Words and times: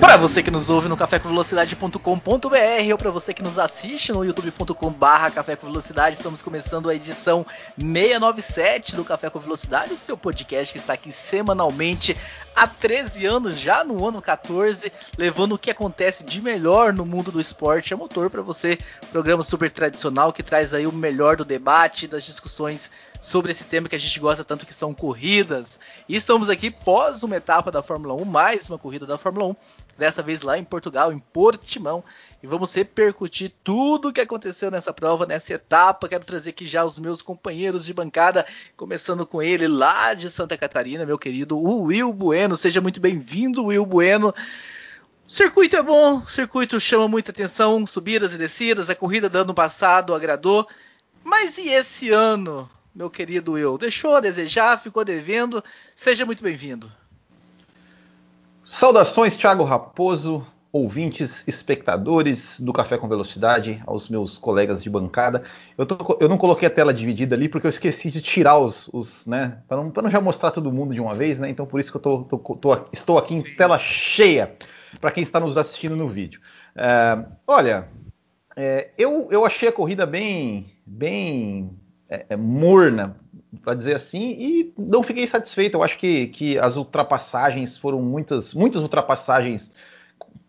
Para 0.00 0.18
você 0.18 0.42
que 0.42 0.50
nos 0.50 0.68
ouve 0.68 0.88
no 0.88 0.96
cafécomvelocidade.com.br 0.96 2.92
ou 2.92 2.98
para 2.98 3.10
você 3.10 3.32
que 3.32 3.42
nos 3.42 3.58
assiste 3.58 4.12
no 4.12 4.24
youtube.com/barra 4.24 5.32
estamos 6.12 6.42
começando 6.42 6.90
a 6.90 6.94
edição 6.94 7.46
697 7.78 8.94
do 8.94 9.04
Café 9.04 9.30
com 9.30 9.38
Velocidade, 9.38 9.94
o 9.94 9.96
seu 9.96 10.16
podcast 10.16 10.72
que 10.72 10.78
está 10.78 10.92
aqui 10.92 11.10
semanalmente 11.10 12.16
há 12.54 12.66
13 12.66 13.26
anos, 13.26 13.58
já 13.58 13.82
no 13.84 14.06
ano 14.06 14.20
14, 14.20 14.92
levando 15.16 15.54
o 15.54 15.58
que 15.58 15.70
acontece 15.70 16.24
de 16.24 16.42
melhor 16.42 16.92
no 16.92 17.06
mundo 17.06 17.32
do 17.32 17.40
esporte 17.40 17.94
a 17.94 17.96
motor 17.96 18.28
para 18.30 18.42
você. 18.42 18.78
Programa 19.10 19.42
super 19.42 19.70
tradicional 19.70 20.32
que 20.32 20.42
traz 20.42 20.74
aí 20.74 20.86
o 20.86 20.92
melhor 20.92 21.36
do 21.36 21.44
debate, 21.44 22.06
das 22.06 22.24
discussões 22.24 22.90
sobre 23.20 23.50
esse 23.50 23.64
tema 23.64 23.88
que 23.88 23.96
a 23.96 23.98
gente 23.98 24.20
gosta 24.20 24.44
tanto 24.44 24.64
que 24.64 24.72
são 24.72 24.94
corridas. 24.94 25.80
E 26.08 26.14
estamos 26.14 26.48
aqui 26.48 26.70
pós 26.70 27.22
uma 27.22 27.36
etapa 27.36 27.72
da 27.72 27.82
Fórmula 27.82 28.14
1, 28.14 28.24
mais 28.24 28.68
uma 28.68 28.78
corrida 28.78 29.04
da 29.04 29.18
Fórmula 29.18 29.46
1, 29.46 29.56
dessa 29.96 30.22
vez 30.22 30.40
lá 30.42 30.58
em 30.58 30.64
Portugal, 30.64 31.12
em 31.12 31.18
Portimão, 31.18 32.04
e 32.42 32.46
vamos 32.46 32.74
repercutir 32.74 33.52
tudo 33.64 34.08
o 34.08 34.12
que 34.12 34.20
aconteceu 34.20 34.70
nessa 34.70 34.92
prova, 34.92 35.26
nessa 35.26 35.54
etapa. 35.54 36.08
Quero 36.08 36.24
trazer 36.24 36.50
aqui 36.50 36.66
já 36.66 36.84
os 36.84 36.98
meus 36.98 37.22
companheiros 37.22 37.84
de 37.84 37.94
bancada, 37.94 38.46
começando 38.76 39.26
com 39.26 39.42
ele 39.42 39.66
lá 39.66 40.14
de 40.14 40.30
Santa 40.30 40.56
Catarina, 40.56 41.06
meu 41.06 41.18
querido 41.18 41.58
Will 41.58 42.12
Bueno. 42.12 42.56
Seja 42.56 42.80
muito 42.80 43.00
bem-vindo, 43.00 43.64
Will 43.66 43.86
Bueno. 43.86 44.34
O 45.26 45.30
circuito 45.30 45.76
é 45.76 45.82
bom, 45.82 46.18
o 46.18 46.26
circuito 46.26 46.78
chama 46.78 47.08
muita 47.08 47.32
atenção, 47.32 47.84
subidas 47.86 48.32
e 48.32 48.38
descidas, 48.38 48.88
a 48.88 48.94
corrida 48.94 49.28
do 49.28 49.38
ano 49.38 49.54
passado 49.54 50.14
agradou. 50.14 50.68
Mas 51.24 51.58
e 51.58 51.68
esse 51.68 52.10
ano? 52.10 52.70
meu 52.96 53.10
querido 53.10 53.52
Will. 53.52 53.76
Deixou 53.76 54.16
a 54.16 54.20
desejar, 54.20 54.80
ficou 54.80 55.04
devendo. 55.04 55.62
Seja 55.94 56.24
muito 56.24 56.42
bem-vindo. 56.42 56.90
Saudações, 58.78 59.38
Thiago 59.38 59.64
Raposo, 59.64 60.46
ouvintes, 60.70 61.48
espectadores 61.48 62.60
do 62.60 62.74
Café 62.74 62.98
com 62.98 63.08
Velocidade, 63.08 63.82
aos 63.86 64.10
meus 64.10 64.36
colegas 64.36 64.82
de 64.82 64.90
bancada. 64.90 65.44
Eu, 65.78 65.86
tô, 65.86 66.18
eu 66.20 66.28
não 66.28 66.36
coloquei 66.36 66.68
a 66.68 66.70
tela 66.70 66.92
dividida 66.92 67.34
ali 67.34 67.48
porque 67.48 67.66
eu 67.66 67.70
esqueci 67.70 68.10
de 68.10 68.20
tirar 68.20 68.58
os, 68.58 68.90
os 68.92 69.26
né, 69.26 69.62
para 69.66 69.78
não, 69.78 69.90
não, 69.90 70.10
já 70.10 70.20
mostrar 70.20 70.50
todo 70.50 70.70
mundo 70.70 70.92
de 70.92 71.00
uma 71.00 71.14
vez, 71.14 71.38
né? 71.38 71.48
Então 71.48 71.64
por 71.64 71.80
isso 71.80 71.90
que 71.90 71.96
eu 71.96 72.02
tô, 72.02 72.24
tô, 72.24 72.78
estou 72.92 73.16
aqui 73.16 73.32
em 73.32 73.40
Sim. 73.40 73.54
tela 73.54 73.78
cheia 73.78 74.54
para 75.00 75.10
quem 75.10 75.22
está 75.22 75.40
nos 75.40 75.56
assistindo 75.56 75.96
no 75.96 76.06
vídeo. 76.06 76.42
É, 76.76 77.24
olha, 77.46 77.88
é, 78.54 78.90
eu, 78.98 79.28
eu 79.30 79.46
achei 79.46 79.70
a 79.70 79.72
corrida 79.72 80.04
bem, 80.04 80.66
bem 80.84 81.70
é, 82.10 82.26
é, 82.28 82.36
morna, 82.36 83.16
para 83.62 83.74
dizer 83.74 83.94
assim, 83.94 84.30
e 84.38 84.72
não 84.78 85.02
fiquei 85.02 85.26
satisfeito. 85.26 85.76
Eu 85.76 85.82
acho 85.82 85.98
que, 85.98 86.28
que 86.28 86.58
as 86.58 86.76
ultrapassagens 86.76 87.76
foram 87.76 88.00
muitas, 88.00 88.54
muitas 88.54 88.82
ultrapassagens 88.82 89.74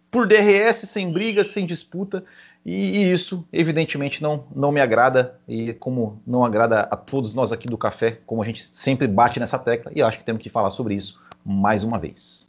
por 0.10 0.28
DRS, 0.28 0.88
sem 0.88 1.12
briga, 1.12 1.44
sem 1.44 1.66
disputa, 1.66 2.24
e, 2.66 2.98
e, 2.98 3.12
isso 3.12 3.48
evidentemente 3.52 4.22
não, 4.22 4.46
não 4.56 4.72
me 4.72 4.82
agrada, 4.82 5.40
e 5.48 5.74
como 5.74 6.22
não 6.26 6.44
agrada 6.44 6.82
a 6.82 6.96
todos 6.96 7.34
nós 7.34 7.52
aqui 7.52 7.68
do 7.68 7.78
café, 7.78 8.20
como 8.26 8.42
a 8.42 8.46
gente 8.46 8.70
sempre 8.74 9.08
bate 9.08 9.40
nessa 9.40 9.60
tecla, 9.60 9.92
e 9.96 10.02
acho 10.02 10.18
que 10.18 10.24
temos 10.24 10.42
que 10.42 10.50
falar 10.50 10.72
sobre 10.72 10.96
isso 10.96 11.22
mais 11.46 11.84
uma 11.84 11.98
vez. 11.98 12.47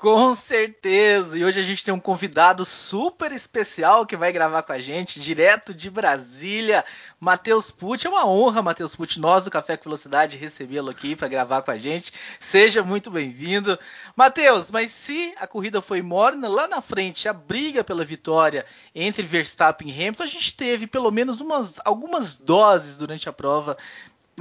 Com 0.00 0.34
certeza! 0.34 1.36
E 1.36 1.44
hoje 1.44 1.60
a 1.60 1.62
gente 1.62 1.84
tem 1.84 1.92
um 1.92 2.00
convidado 2.00 2.64
super 2.64 3.30
especial 3.32 4.06
que 4.06 4.16
vai 4.16 4.32
gravar 4.32 4.62
com 4.62 4.72
a 4.72 4.78
gente, 4.78 5.20
direto 5.20 5.74
de 5.74 5.90
Brasília, 5.90 6.82
Matheus 7.20 7.70
Pucci. 7.70 8.06
É 8.06 8.08
uma 8.08 8.26
honra, 8.26 8.62
Matheus 8.62 8.96
Pucci, 8.96 9.20
nós 9.20 9.44
do 9.44 9.50
Café 9.50 9.76
com 9.76 9.84
Velocidade, 9.84 10.38
recebê-lo 10.38 10.88
aqui 10.88 11.14
para 11.14 11.28
gravar 11.28 11.60
com 11.60 11.70
a 11.70 11.76
gente. 11.76 12.14
Seja 12.40 12.82
muito 12.82 13.10
bem-vindo. 13.10 13.78
Matheus, 14.16 14.70
mas 14.70 14.90
se 14.90 15.34
a 15.36 15.46
corrida 15.46 15.82
foi 15.82 16.00
morna, 16.00 16.48
lá 16.48 16.66
na 16.66 16.80
frente, 16.80 17.28
a 17.28 17.34
briga 17.34 17.84
pela 17.84 18.02
vitória 18.02 18.64
entre 18.94 19.22
Verstappen 19.26 19.90
e 19.90 19.92
Hamilton, 19.92 20.22
a 20.22 20.26
gente 20.26 20.56
teve 20.56 20.86
pelo 20.86 21.10
menos 21.10 21.42
umas, 21.42 21.78
algumas 21.84 22.36
doses 22.36 22.96
durante 22.96 23.28
a 23.28 23.34
prova 23.34 23.76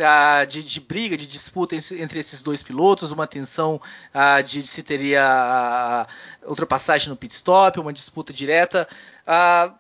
ah, 0.04 0.46
de, 0.46 0.64
de, 0.64 0.80
briga, 0.80 1.18
de 1.18 1.26
disputa 1.26 1.76
entre 1.76 2.20
esses 2.20 2.42
dois 2.42 2.64
pilotos, 2.64 3.12
uma 3.12 3.28
tensão 3.28 3.82
ah, 4.14 4.42
de 4.42 4.64
se 4.64 4.84
teria 4.84 5.26
ah, 5.26 6.08
ultrapassagem 6.46 7.10
no 7.10 7.16
pit 7.16 7.34
stop, 7.34 7.80
uma 7.80 7.94
disputa 7.94 8.34
direta. 8.34 8.88
Ah, 9.26 9.74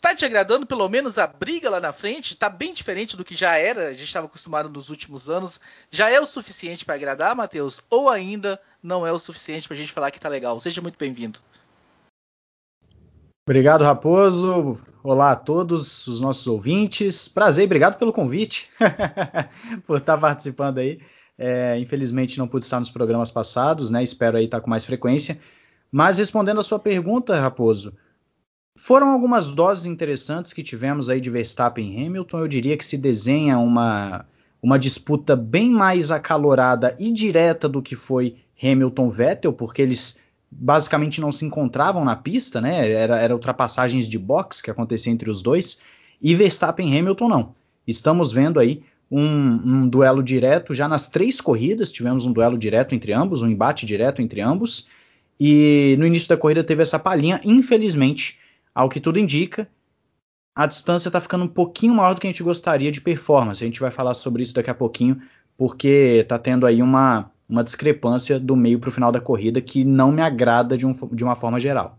tá 0.00 0.14
te 0.14 0.24
agradando 0.24 0.66
pelo 0.66 0.88
menos 0.88 1.18
a 1.18 1.26
briga 1.26 1.68
lá 1.70 1.80
na 1.80 1.92
frente? 1.92 2.36
Tá 2.36 2.48
bem 2.48 2.72
diferente 2.72 3.16
do 3.16 3.24
que 3.24 3.34
já 3.34 3.56
era, 3.56 3.88
a 3.88 3.92
gente 3.92 4.04
estava 4.04 4.26
acostumado 4.26 4.68
nos 4.68 4.88
últimos 4.88 5.28
anos. 5.28 5.60
Já 5.90 6.10
é 6.10 6.20
o 6.20 6.26
suficiente 6.26 6.84
para 6.84 6.94
agradar, 6.94 7.34
Matheus? 7.34 7.80
Ou 7.90 8.08
ainda 8.08 8.60
não 8.82 9.06
é 9.06 9.12
o 9.12 9.18
suficiente 9.18 9.66
para 9.66 9.76
a 9.76 9.78
gente 9.78 9.92
falar 9.92 10.10
que 10.10 10.20
tá 10.20 10.28
legal? 10.28 10.58
Seja 10.60 10.80
muito 10.80 10.98
bem-vindo. 10.98 11.40
Obrigado, 13.48 13.84
Raposo. 13.84 14.76
Olá 15.04 15.30
a 15.30 15.36
todos 15.36 16.08
os 16.08 16.20
nossos 16.20 16.48
ouvintes. 16.48 17.28
Prazer, 17.28 17.66
obrigado 17.66 17.96
pelo 17.96 18.12
convite, 18.12 18.68
por 19.86 19.98
estar 19.98 20.18
participando 20.18 20.78
aí. 20.78 20.98
É, 21.38 21.78
infelizmente 21.78 22.38
não 22.38 22.48
pude 22.48 22.64
estar 22.64 22.80
nos 22.80 22.90
programas 22.90 23.30
passados, 23.30 23.88
né? 23.88 24.02
Espero 24.02 24.36
aí 24.36 24.46
estar 24.46 24.60
com 24.60 24.68
mais 24.68 24.84
frequência. 24.84 25.38
Mas 25.92 26.18
respondendo 26.18 26.58
a 26.58 26.62
sua 26.64 26.80
pergunta, 26.80 27.40
Raposo, 27.40 27.94
foram 28.74 29.10
algumas 29.10 29.46
doses 29.46 29.86
interessantes 29.86 30.52
que 30.52 30.64
tivemos 30.64 31.08
aí 31.08 31.20
de 31.20 31.30
Verstappen 31.30 31.88
e 31.88 32.04
Hamilton. 32.04 32.40
Eu 32.40 32.48
diria 32.48 32.76
que 32.76 32.84
se 32.84 32.98
desenha 32.98 33.60
uma, 33.60 34.26
uma 34.60 34.76
disputa 34.76 35.36
bem 35.36 35.70
mais 35.70 36.10
acalorada 36.10 36.96
e 36.98 37.12
direta 37.12 37.68
do 37.68 37.80
que 37.80 37.94
foi 37.94 38.38
Hamilton-Vettel, 38.60 39.52
porque 39.52 39.82
eles 39.82 40.20
basicamente 40.58 41.20
não 41.20 41.30
se 41.30 41.44
encontravam 41.44 42.04
na 42.04 42.16
pista, 42.16 42.60
né? 42.60 42.90
Era, 42.90 43.20
era 43.20 43.34
ultrapassagens 43.34 44.08
de 44.08 44.18
box 44.18 44.62
que 44.62 44.70
acontecia 44.70 45.12
entre 45.12 45.30
os 45.30 45.42
dois. 45.42 45.80
E 46.20 46.34
Verstappen 46.34 46.92
e 46.92 46.98
Hamilton 46.98 47.28
não. 47.28 47.54
Estamos 47.86 48.32
vendo 48.32 48.58
aí 48.58 48.82
um, 49.10 49.22
um, 49.22 49.88
duelo 49.88 50.22
direto 50.22 50.74
já 50.74 50.88
nas 50.88 51.08
três 51.08 51.40
corridas. 51.40 51.92
Tivemos 51.92 52.24
um 52.24 52.32
duelo 52.32 52.56
direto 52.56 52.94
entre 52.94 53.12
ambos, 53.12 53.42
um 53.42 53.48
embate 53.48 53.84
direto 53.84 54.22
entre 54.22 54.40
ambos. 54.40 54.88
E 55.38 55.94
no 55.98 56.06
início 56.06 56.28
da 56.28 56.36
corrida 56.36 56.64
teve 56.64 56.82
essa 56.82 56.98
palhinha. 56.98 57.40
Infelizmente, 57.44 58.38
ao 58.74 58.88
que 58.88 58.98
tudo 58.98 59.18
indica, 59.18 59.68
a 60.54 60.66
distância 60.66 61.10
está 61.10 61.20
ficando 61.20 61.44
um 61.44 61.48
pouquinho 61.48 61.94
maior 61.94 62.14
do 62.14 62.20
que 62.20 62.26
a 62.26 62.30
gente 62.30 62.42
gostaria 62.42 62.90
de 62.90 63.00
performance. 63.00 63.62
A 63.62 63.66
gente 63.66 63.80
vai 63.80 63.90
falar 63.90 64.14
sobre 64.14 64.42
isso 64.42 64.54
daqui 64.54 64.70
a 64.70 64.74
pouquinho, 64.74 65.20
porque 65.56 66.20
está 66.22 66.38
tendo 66.38 66.64
aí 66.64 66.80
uma 66.80 67.30
uma 67.48 67.64
discrepância 67.64 68.38
do 68.38 68.56
meio 68.56 68.78
para 68.78 68.88
o 68.88 68.92
final 68.92 69.12
da 69.12 69.20
corrida 69.20 69.60
que 69.60 69.84
não 69.84 70.10
me 70.10 70.22
agrada 70.22 70.76
de, 70.76 70.86
um, 70.86 70.92
de 71.12 71.24
uma 71.24 71.36
forma 71.36 71.60
geral. 71.60 71.98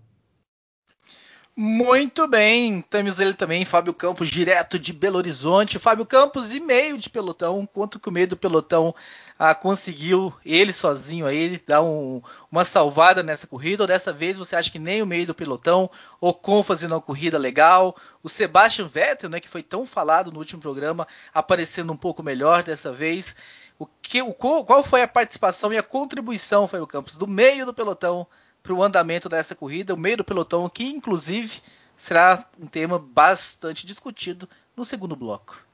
Muito 1.60 2.28
bem, 2.28 2.84
temos 2.84 3.20
ele 3.20 3.34
também, 3.34 3.66
Fábio 3.66 3.92
Campos, 3.92 4.30
direto 4.30 4.78
de 4.78 4.94
Belo 4.94 5.18
Horizonte. 5.18 5.80
Fábio 5.80 6.06
Campos 6.06 6.54
e 6.54 6.60
meio 6.60 7.00
de 7.00 7.10
pelotão, 7.10 7.68
quanto 7.74 8.00
que 8.00 8.08
o 8.08 8.12
meio 8.12 8.28
do 8.28 8.38
pelotão 8.38 8.94
ah, 9.40 9.56
conseguiu 9.56 10.32
ele 10.46 10.72
sozinho 10.72 11.26
aí 11.26 11.60
dar 11.66 11.82
um, 11.82 12.22
uma 12.52 12.64
salvada 12.64 13.24
nessa 13.24 13.48
corrida? 13.48 13.82
Ou 13.82 13.88
dessa 13.88 14.14
vez 14.14 14.38
você 14.38 14.56
acha 14.56 14.70
que 14.70 14.78
nem 14.78 15.02
o 15.02 15.06
meio 15.08 15.26
do 15.26 15.34
pelotão, 15.34 15.90
o 16.22 16.28
Ocon 16.28 16.62
fazendo 16.62 16.92
uma 16.92 17.02
corrida 17.02 17.40
legal, 17.40 17.96
o 18.22 18.30
Sebastian 18.30 18.88
Vettel, 18.88 19.28
né, 19.28 19.40
que 19.40 19.50
foi 19.50 19.64
tão 19.64 19.84
falado 19.84 20.32
no 20.32 20.38
último 20.38 20.62
programa, 20.62 21.08
aparecendo 21.34 21.92
um 21.92 21.98
pouco 21.98 22.22
melhor 22.22 22.62
dessa 22.62 22.94
vez. 22.94 23.36
O 23.80 23.86
que, 23.86 24.22
o, 24.22 24.34
qual 24.34 24.84
foi 24.84 25.04
a 25.04 25.08
participação 25.08 25.72
e 25.72 25.78
a 25.78 25.84
contribuição, 25.84 26.68
Fábio 26.68 26.88
Campos, 26.88 27.16
do 27.16 27.28
meio 27.28 27.66
do 27.66 27.74
pelotão 27.74 28.26
para 28.64 28.74
o 28.74 28.82
andamento 28.82 29.30
dessa 29.30 29.56
corrida? 29.56 29.94
O 29.94 29.98
meio 29.98 30.18
do 30.18 30.24
pelotão, 30.24 30.68
que 30.68 30.86
inclusive 30.86 31.62
será 31.96 32.46
um 32.60 32.68
tema 32.68 32.98
bastante 32.98 33.86
discutido 33.86 34.50
no 34.76 34.84
segundo 34.84 35.16
bloco. 35.16 35.68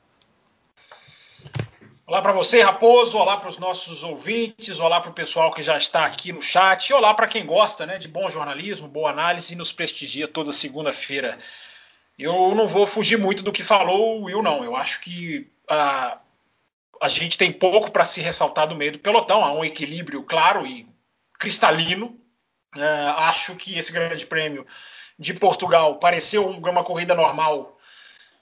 Olá 2.05 2.21
para 2.21 2.33
você, 2.33 2.61
Raposo. 2.61 3.17
Olá 3.17 3.37
para 3.37 3.47
os 3.47 3.57
nossos 3.57 4.03
ouvintes. 4.03 4.79
Olá 4.79 4.99
para 4.99 5.11
o 5.11 5.13
pessoal 5.13 5.51
que 5.51 5.63
já 5.63 5.77
está 5.77 6.05
aqui 6.05 6.33
no 6.33 6.41
chat. 6.41 6.89
E 6.89 6.93
olá 6.93 7.13
para 7.13 7.27
quem 7.27 7.45
gosta 7.45 7.85
né, 7.85 7.97
de 7.97 8.09
bom 8.09 8.29
jornalismo, 8.29 8.89
boa 8.89 9.09
análise 9.09 9.53
e 9.53 9.57
nos 9.57 9.71
prestigia 9.71 10.27
toda 10.27 10.51
segunda-feira. 10.51 11.37
Eu 12.19 12.53
não 12.53 12.67
vou 12.67 12.85
fugir 12.85 13.17
muito 13.17 13.41
do 13.41 13.53
que 13.53 13.63
falou 13.63 14.19
o 14.19 14.23
Will, 14.25 14.43
não. 14.43 14.63
Eu 14.65 14.75
acho 14.75 14.99
que 14.99 15.49
ah, 15.69 16.17
a 17.01 17.07
gente 17.07 17.37
tem 17.37 17.51
pouco 17.51 17.91
para 17.91 18.05
se 18.05 18.21
ressaltar 18.21 18.67
do 18.67 18.75
meio 18.75 18.93
do 18.93 18.99
pelotão, 18.99 19.43
há 19.43 19.51
um 19.53 19.65
equilíbrio 19.65 20.23
claro 20.23 20.65
e 20.65 20.87
cristalino. 21.39 22.19
É, 22.75 22.83
acho 23.17 23.55
que 23.55 23.77
esse 23.77 23.91
Grande 23.91 24.25
Prêmio 24.25 24.65
de 25.19 25.33
Portugal 25.33 25.99
pareceu 25.99 26.47
uma 26.47 26.83
corrida 26.83 27.13
normal 27.13 27.77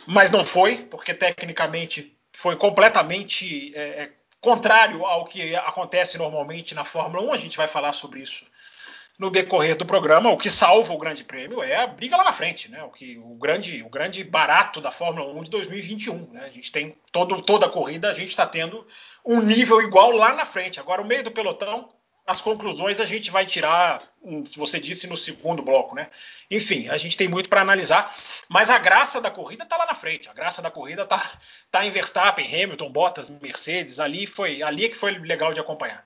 mas 0.06 0.32
não 0.32 0.44
foi, 0.44 0.78
porque 0.78 1.14
tecnicamente 1.14 2.18
foi 2.34 2.56
completamente 2.56 3.74
é, 3.76 3.82
é, 3.82 4.12
contrário 4.40 5.06
ao 5.06 5.26
que 5.26 5.56
acontece 5.56 6.18
normalmente 6.18 6.74
na 6.74 6.84
Fórmula 6.84 7.24
1. 7.30 7.34
A 7.34 7.38
gente 7.38 7.58
vai 7.58 7.68
falar 7.68 7.94
sobre 7.94 8.22
isso 8.22 8.46
no 9.22 9.30
decorrer 9.30 9.78
do 9.78 9.86
programa. 9.86 10.32
O 10.32 10.38
que 10.38 10.50
salva 10.50 10.92
o 10.92 10.98
Grande 10.98 11.24
Prêmio 11.24 11.62
é 11.62 11.76
a 11.76 11.86
briga 11.86 12.18
lá 12.18 12.24
na 12.24 12.32
frente, 12.32 12.72
né? 12.72 12.82
O 12.84 12.90
que 12.90 13.20
o 13.20 13.36
grande, 13.36 13.84
o 13.84 13.90
grande 13.90 14.24
barato 14.24 14.82
da 14.82 14.90
Fórmula 14.90 15.32
1 15.40 15.44
de 15.44 15.52
2021. 15.52 16.32
Né? 16.32 16.46
A 16.46 16.50
gente 16.50 16.72
tem 16.72 16.98
todo, 17.12 17.40
toda 17.44 17.68
a 17.68 17.70
corrida, 17.70 18.10
a 18.10 18.16
gente 18.16 18.30
está 18.30 18.48
tendo 18.48 18.84
um 19.24 19.40
nível 19.40 19.80
igual 19.80 20.10
lá 20.10 20.34
na 20.34 20.44
frente. 20.44 20.80
Agora 20.80 21.04
o 21.04 21.06
meio 21.06 21.24
do 21.24 21.30
pelotão 21.30 21.90
as 22.26 22.40
conclusões 22.40 23.00
a 23.00 23.06
gente 23.06 23.30
vai 23.30 23.46
tirar, 23.46 24.02
se 24.46 24.58
você 24.58 24.80
disse, 24.80 25.08
no 25.08 25.18
segundo 25.18 25.62
bloco, 25.62 25.96
né? 25.96 26.10
Enfim, 26.50 26.88
a 26.88 26.98
gente 26.98 27.18
tem 27.18 27.28
muito 27.28 27.50
para 27.50 27.62
analisar, 27.62 28.16
mas 28.48 28.70
a 28.70 28.78
graça 28.78 29.20
da 29.20 29.30
corrida 29.30 29.64
está 29.64 29.76
lá 29.76 29.86
na 29.86 29.96
frente. 29.96 30.30
A 30.30 30.34
graça 30.34 30.62
da 30.62 30.72
corrida 30.72 31.04
está 31.04 31.32
tá 31.70 31.86
em 31.86 31.90
Verstappen, 31.90 32.46
Hamilton, 32.46 32.90
Bottas, 32.92 33.30
Mercedes. 33.30 34.00
Ali 34.00 34.26
foi, 34.26 34.64
ali 34.64 34.86
é 34.86 34.90
que 34.90 34.96
foi 34.96 35.18
legal 35.18 35.54
de 35.54 35.60
acompanhar. 35.60 36.06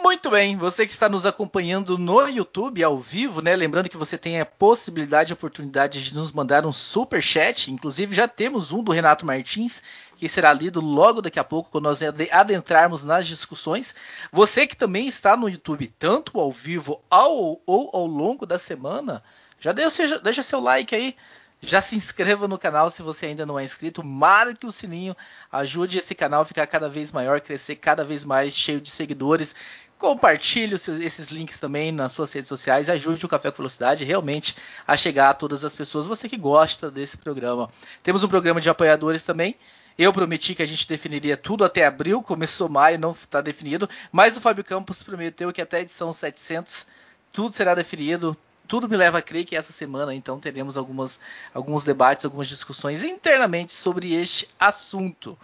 Muito 0.00 0.30
bem, 0.30 0.56
você 0.56 0.86
que 0.86 0.92
está 0.92 1.08
nos 1.08 1.26
acompanhando 1.26 1.98
no 1.98 2.28
YouTube 2.28 2.84
ao 2.84 2.98
vivo, 2.98 3.42
né? 3.42 3.56
Lembrando 3.56 3.88
que 3.88 3.96
você 3.96 4.16
tem 4.16 4.40
a 4.40 4.46
possibilidade 4.46 5.32
oportunidade 5.32 6.02
de 6.02 6.14
nos 6.14 6.32
mandar 6.32 6.64
um 6.64 6.72
super 6.72 7.20
chat. 7.20 7.72
Inclusive 7.72 8.14
já 8.14 8.28
temos 8.28 8.70
um 8.70 8.80
do 8.82 8.92
Renato 8.92 9.26
Martins 9.26 9.82
que 10.16 10.28
será 10.28 10.52
lido 10.52 10.80
logo 10.80 11.20
daqui 11.20 11.38
a 11.40 11.44
pouco 11.44 11.70
quando 11.70 11.84
nós 11.84 12.00
adentrarmos 12.30 13.02
nas 13.02 13.26
discussões. 13.26 13.94
Você 14.32 14.68
que 14.68 14.76
também 14.76 15.08
está 15.08 15.36
no 15.36 15.48
YouTube, 15.48 15.92
tanto 15.98 16.38
ao 16.38 16.52
vivo 16.52 17.02
ao, 17.10 17.60
ou 17.66 17.90
ao 17.92 18.06
longo 18.06 18.46
da 18.46 18.58
semana, 18.58 19.22
já 19.58 19.72
deixa, 19.72 20.20
deixa 20.20 20.44
seu 20.44 20.60
like 20.60 20.94
aí. 20.94 21.16
Já 21.60 21.82
se 21.82 21.96
inscreva 21.96 22.46
no 22.46 22.56
canal 22.56 22.88
se 22.88 23.02
você 23.02 23.26
ainda 23.26 23.44
não 23.44 23.58
é 23.58 23.64
inscrito, 23.64 24.04
marque 24.04 24.64
o 24.64 24.70
sininho, 24.70 25.16
ajude 25.50 25.98
esse 25.98 26.14
canal 26.14 26.42
a 26.42 26.46
ficar 26.46 26.68
cada 26.68 26.88
vez 26.88 27.10
maior, 27.10 27.40
crescer 27.40 27.74
cada 27.74 28.04
vez 28.04 28.24
mais, 28.24 28.54
cheio 28.54 28.80
de 28.80 28.88
seguidores. 28.88 29.56
Compartilhe 29.98 30.76
esses 30.76 31.28
links 31.28 31.58
também 31.58 31.90
nas 31.90 32.12
suas 32.12 32.32
redes 32.32 32.48
sociais. 32.48 32.88
Ajude 32.88 33.26
o 33.26 33.28
Café 33.28 33.50
com 33.50 33.56
Velocidade 33.56 34.04
realmente 34.04 34.54
a 34.86 34.96
chegar 34.96 35.30
a 35.30 35.34
todas 35.34 35.64
as 35.64 35.74
pessoas. 35.74 36.06
Você 36.06 36.28
que 36.28 36.36
gosta 36.36 36.88
desse 36.88 37.18
programa. 37.18 37.68
Temos 38.00 38.22
um 38.22 38.28
programa 38.28 38.60
de 38.60 38.70
apoiadores 38.70 39.24
também. 39.24 39.56
Eu 39.98 40.12
prometi 40.12 40.54
que 40.54 40.62
a 40.62 40.66
gente 40.66 40.88
definiria 40.88 41.36
tudo 41.36 41.64
até 41.64 41.84
abril. 41.84 42.22
Começou 42.22 42.68
maio, 42.68 42.96
não 42.96 43.10
está 43.10 43.40
definido. 43.40 43.90
Mas 44.12 44.36
o 44.36 44.40
Fábio 44.40 44.62
Campos 44.62 45.02
prometeu 45.02 45.52
que 45.52 45.60
até 45.60 45.78
a 45.78 45.80
edição 45.80 46.12
700 46.12 46.86
tudo 47.32 47.52
será 47.52 47.74
definido. 47.74 48.36
Tudo 48.68 48.88
me 48.88 48.96
leva 48.96 49.18
a 49.18 49.22
crer 49.22 49.44
que 49.44 49.56
essa 49.56 49.72
semana 49.72 50.14
então 50.14 50.38
teremos 50.38 50.76
algumas, 50.76 51.18
alguns 51.52 51.84
debates, 51.84 52.24
algumas 52.24 52.46
discussões 52.46 53.02
internamente 53.02 53.72
sobre 53.72 54.14
este 54.14 54.48
assunto. 54.60 55.36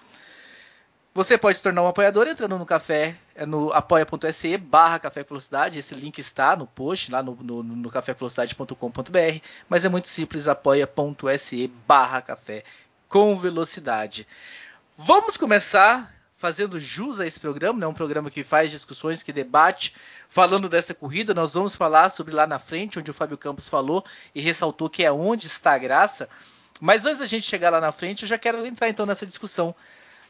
Você 1.16 1.38
pode 1.38 1.56
se 1.56 1.62
tornar 1.62 1.81
um 1.81 1.87
apoiador 1.87 2.26
entrando 2.26 2.58
no 2.58 2.66
café, 2.66 3.16
é 3.37 3.46
no 3.46 3.72
apoia.se 3.72 4.56
barra 4.56 4.99
Café 4.99 5.22
Velocidade. 5.22 5.78
Esse 5.78 5.94
link 5.94 6.19
está 6.19 6.56
no 6.56 6.66
post, 6.66 7.08
lá 7.08 7.22
no, 7.22 7.37
no, 7.37 7.62
no 7.62 7.88
cafévelocidade.com.br. 7.88 9.40
Mas 9.69 9.84
é 9.84 9.88
muito 9.88 10.08
simples, 10.08 10.49
apoia.se 10.49 11.69
barra 11.87 12.20
Café 12.20 12.64
com 13.08 13.38
Velocidade. 13.38 14.26
Vamos 14.99 15.37
começar 15.37 16.12
fazendo 16.37 16.81
jus 16.81 17.20
a 17.20 17.26
esse 17.28 17.38
programa, 17.38 17.78
né? 17.78 17.87
um 17.87 17.94
programa 17.94 18.28
que 18.28 18.43
faz 18.43 18.72
discussões, 18.72 19.22
que 19.22 19.32
debate, 19.32 19.94
falando 20.28 20.69
dessa 20.69 20.94
corrida. 20.94 21.32
Nós 21.32 21.55
vamos 21.55 21.76
falar 21.76 22.08
sobre 22.08 22.34
lá 22.34 22.44
na 22.44 22.58
frente, 22.58 22.99
onde 22.99 23.12
o 23.12 23.14
Fábio 23.14 23.38
Campos 23.38 23.69
falou 23.69 24.05
e 24.34 24.40
ressaltou 24.40 24.90
que 24.90 25.05
é 25.05 25.12
onde 25.12 25.46
está 25.46 25.75
a 25.75 25.78
graça. 25.78 26.28
Mas 26.81 27.05
antes 27.05 27.20
da 27.20 27.26
gente 27.26 27.46
chegar 27.46 27.70
lá 27.70 27.81
na 27.81 27.93
frente, 27.93 28.25
eu 28.25 28.28
já 28.28 28.37
quero 28.37 28.66
entrar 28.66 28.88
então 28.88 29.06
nessa 29.06 29.25
discussão 29.25 29.72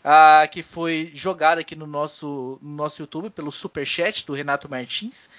ah, 0.05 0.47
que 0.47 0.63
foi 0.63 1.11
jogada 1.15 1.63
aqui 1.63 1.75
no 1.75 1.87
nosso, 1.87 2.59
no 2.61 2.77
nosso 2.77 3.01
YouTube 3.01 3.31
pelo 3.31 3.51
super 3.51 3.87
chat 3.87 4.27
do 4.27 4.35
Renato 4.35 4.69
Martins, 4.69 5.31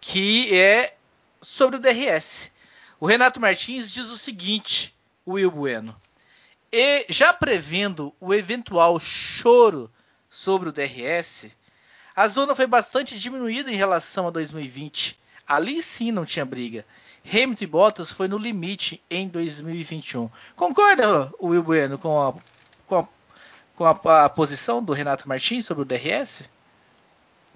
que 0.00 0.52
é 0.52 0.96
sobre 1.40 1.76
o 1.76 1.78
DRS. 1.78 2.50
O 2.98 3.06
Renato 3.06 3.40
Martins 3.40 3.92
diz 3.92 4.10
o 4.10 4.16
seguinte, 4.16 4.92
Will 5.24 5.52
Bueno, 5.52 5.94
e 6.72 7.06
já 7.08 7.32
prevendo 7.32 8.12
o 8.20 8.34
eventual 8.34 8.98
choro 8.98 9.88
sobre 10.28 10.68
o 10.68 10.72
DRS, 10.72 11.46
a 12.14 12.26
zona 12.26 12.54
foi 12.54 12.66
bastante 12.66 13.18
diminuída 13.18 13.70
em 13.70 13.76
relação 13.76 14.26
a 14.26 14.30
2020. 14.30 15.18
Ali 15.46 15.82
sim 15.82 16.10
não 16.10 16.26
tinha 16.26 16.44
briga. 16.44 16.84
Hamilton 17.24 17.64
e 17.64 17.66
Bottas 17.66 18.10
foi 18.10 18.26
no 18.26 18.36
limite 18.36 19.00
em 19.08 19.28
2021. 19.28 20.28
Concorda, 20.56 21.32
Will 21.40 21.62
Bueno, 21.62 21.96
com 21.98 22.20
a, 22.20 22.34
com 22.86 22.96
a 22.96 23.08
com 23.78 23.84
a, 23.84 24.24
a 24.24 24.28
posição 24.28 24.82
do 24.82 24.92
Renato 24.92 25.28
Martins 25.28 25.64
sobre 25.64 25.82
o 25.82 25.86
DRS? 25.86 26.50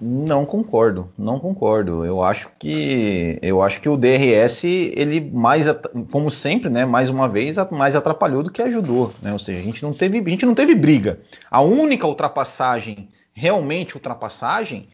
Não 0.01 0.47
concordo, 0.47 1.13
não 1.19 1.39
concordo. 1.39 2.05
Eu 2.05 2.23
acho 2.25 2.49
que 2.59 3.39
eu 3.43 3.63
acho 3.63 3.81
que 3.81 3.89
o 3.89 3.97
DRS 3.97 4.65
ele 4.65 5.21
mais, 5.21 5.67
como 6.11 6.31
sempre, 6.31 6.71
né, 6.71 6.85
mais 6.85 7.11
uma 7.11 7.29
vez, 7.29 7.57
mais 7.71 7.95
atrapalhou 7.95 8.43
do 8.43 8.51
que 8.51 8.63
ajudou, 8.63 9.13
né? 9.21 9.33
Ou 9.33 9.39
seja, 9.39 9.61
a 9.61 9.63
gente 9.63 9.83
não 9.83 9.93
teve, 9.93 10.19
a 10.19 10.29
gente 10.29 10.47
não 10.47 10.55
teve 10.55 10.75
briga. 10.75 11.21
A 11.51 11.61
única 11.61 12.07
ultrapassagem, 12.07 13.11
realmente 13.33 13.95
ultrapassagem, 13.95 14.89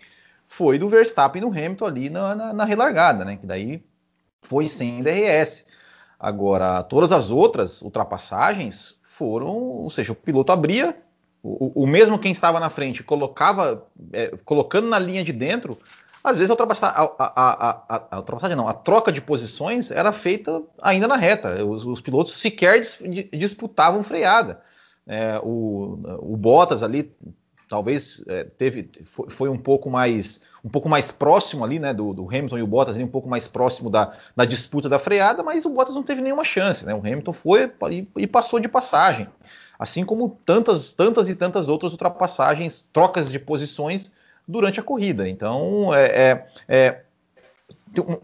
foi 0.47 0.79
do 0.79 0.89
Verstappen 0.89 1.43
no 1.43 1.49
Hamilton 1.49 1.87
ali 1.87 2.11
na, 2.11 2.35
na, 2.35 2.53
na 2.53 2.65
relargada, 2.65 3.25
né? 3.25 3.37
Que 3.37 3.47
daí 3.47 3.83
foi 4.43 4.69
sem 4.69 5.03
DRS. 5.03 5.67
Agora, 6.19 6.83
todas 6.83 7.13
as 7.13 7.31
outras 7.31 7.81
ultrapassagens 7.81 8.99
foram, 9.07 9.55
ou 9.55 9.91
seja, 9.91 10.13
o 10.13 10.17
piloto 10.17 10.53
abria, 10.53 10.95
o, 11.43 11.85
o, 11.85 11.87
mesmo 11.87 12.19
quem 12.19 12.33
estava 12.33 12.59
na 12.59 12.69
frente 12.69 13.03
colocava, 13.03 13.87
é, 14.13 14.37
colocando 14.45 14.89
na 14.89 14.99
linha 14.99 15.23
de 15.23 15.33
dentro, 15.33 15.79
às 16.23 16.39
vezes 16.39 16.51
a 16.51 16.55
ultrapassagem, 16.55 16.97
a, 16.97 17.13
a, 17.19 18.07
a, 18.11 18.17
ultrapassagem 18.19 18.57
não, 18.57 18.69
a 18.69 18.75
troca 18.75 19.13
de 19.13 19.21
posições 19.21 19.91
era 19.91 20.13
feita 20.13 20.63
ainda 20.83 21.07
na 21.07 21.17
reta. 21.17 21.65
Os, 21.65 21.85
os 21.85 22.01
pilotos 22.01 22.35
sequer 22.41 22.81
dis, 22.81 22.99
disputavam 23.33 24.03
freada. 24.03 24.61
É, 25.07 25.41
o, 25.43 25.99
o, 26.21 26.37
Bottas 26.37 26.83
ali 26.83 27.11
talvez 27.69 28.21
é, 28.27 28.45
teve 28.45 28.91
foi, 29.07 29.31
foi, 29.31 29.49
um 29.49 29.57
pouco 29.57 29.89
mais 29.89 30.45
um 30.63 30.69
pouco 30.69 30.89
mais 30.89 31.11
próximo 31.11 31.65
ali, 31.65 31.79
né, 31.79 31.95
do, 31.95 32.13
do 32.13 32.27
Hamilton 32.29 32.59
e 32.59 32.63
o 32.63 32.67
Bottas 32.67 32.97
ali, 32.97 33.05
um 33.05 33.09
pouco 33.09 33.29
mais 33.29 33.47
próximo 33.49 33.89
da, 33.89 34.13
da, 34.37 34.45
disputa 34.45 34.89
da 34.89 34.99
freada, 34.99 35.43
mas 35.43 35.65
o 35.65 35.71
Bottas 35.71 35.95
não 35.95 36.03
teve 36.03 36.21
nenhuma 36.21 36.45
chance, 36.45 36.85
né? 36.85 36.93
O 36.93 36.99
Hamilton 36.99 37.33
foi 37.33 37.73
e, 37.91 38.09
e 38.17 38.27
passou 38.27 38.59
de 38.61 38.69
passagem 38.69 39.29
assim 39.79 40.05
como 40.05 40.39
tantas, 40.45 40.93
tantas 40.93 41.29
e 41.29 41.37
tantas 41.37 41.69
outras 41.69 41.93
ultrapassagens, 41.93 42.89
trocas 42.93 43.31
de 43.31 43.39
posições 43.39 44.13
durante 44.47 44.81
a 44.81 44.83
corrida. 44.83 45.29
Então, 45.29 45.95
é, 45.95 46.07
é, 46.07 46.47
é 46.69 47.03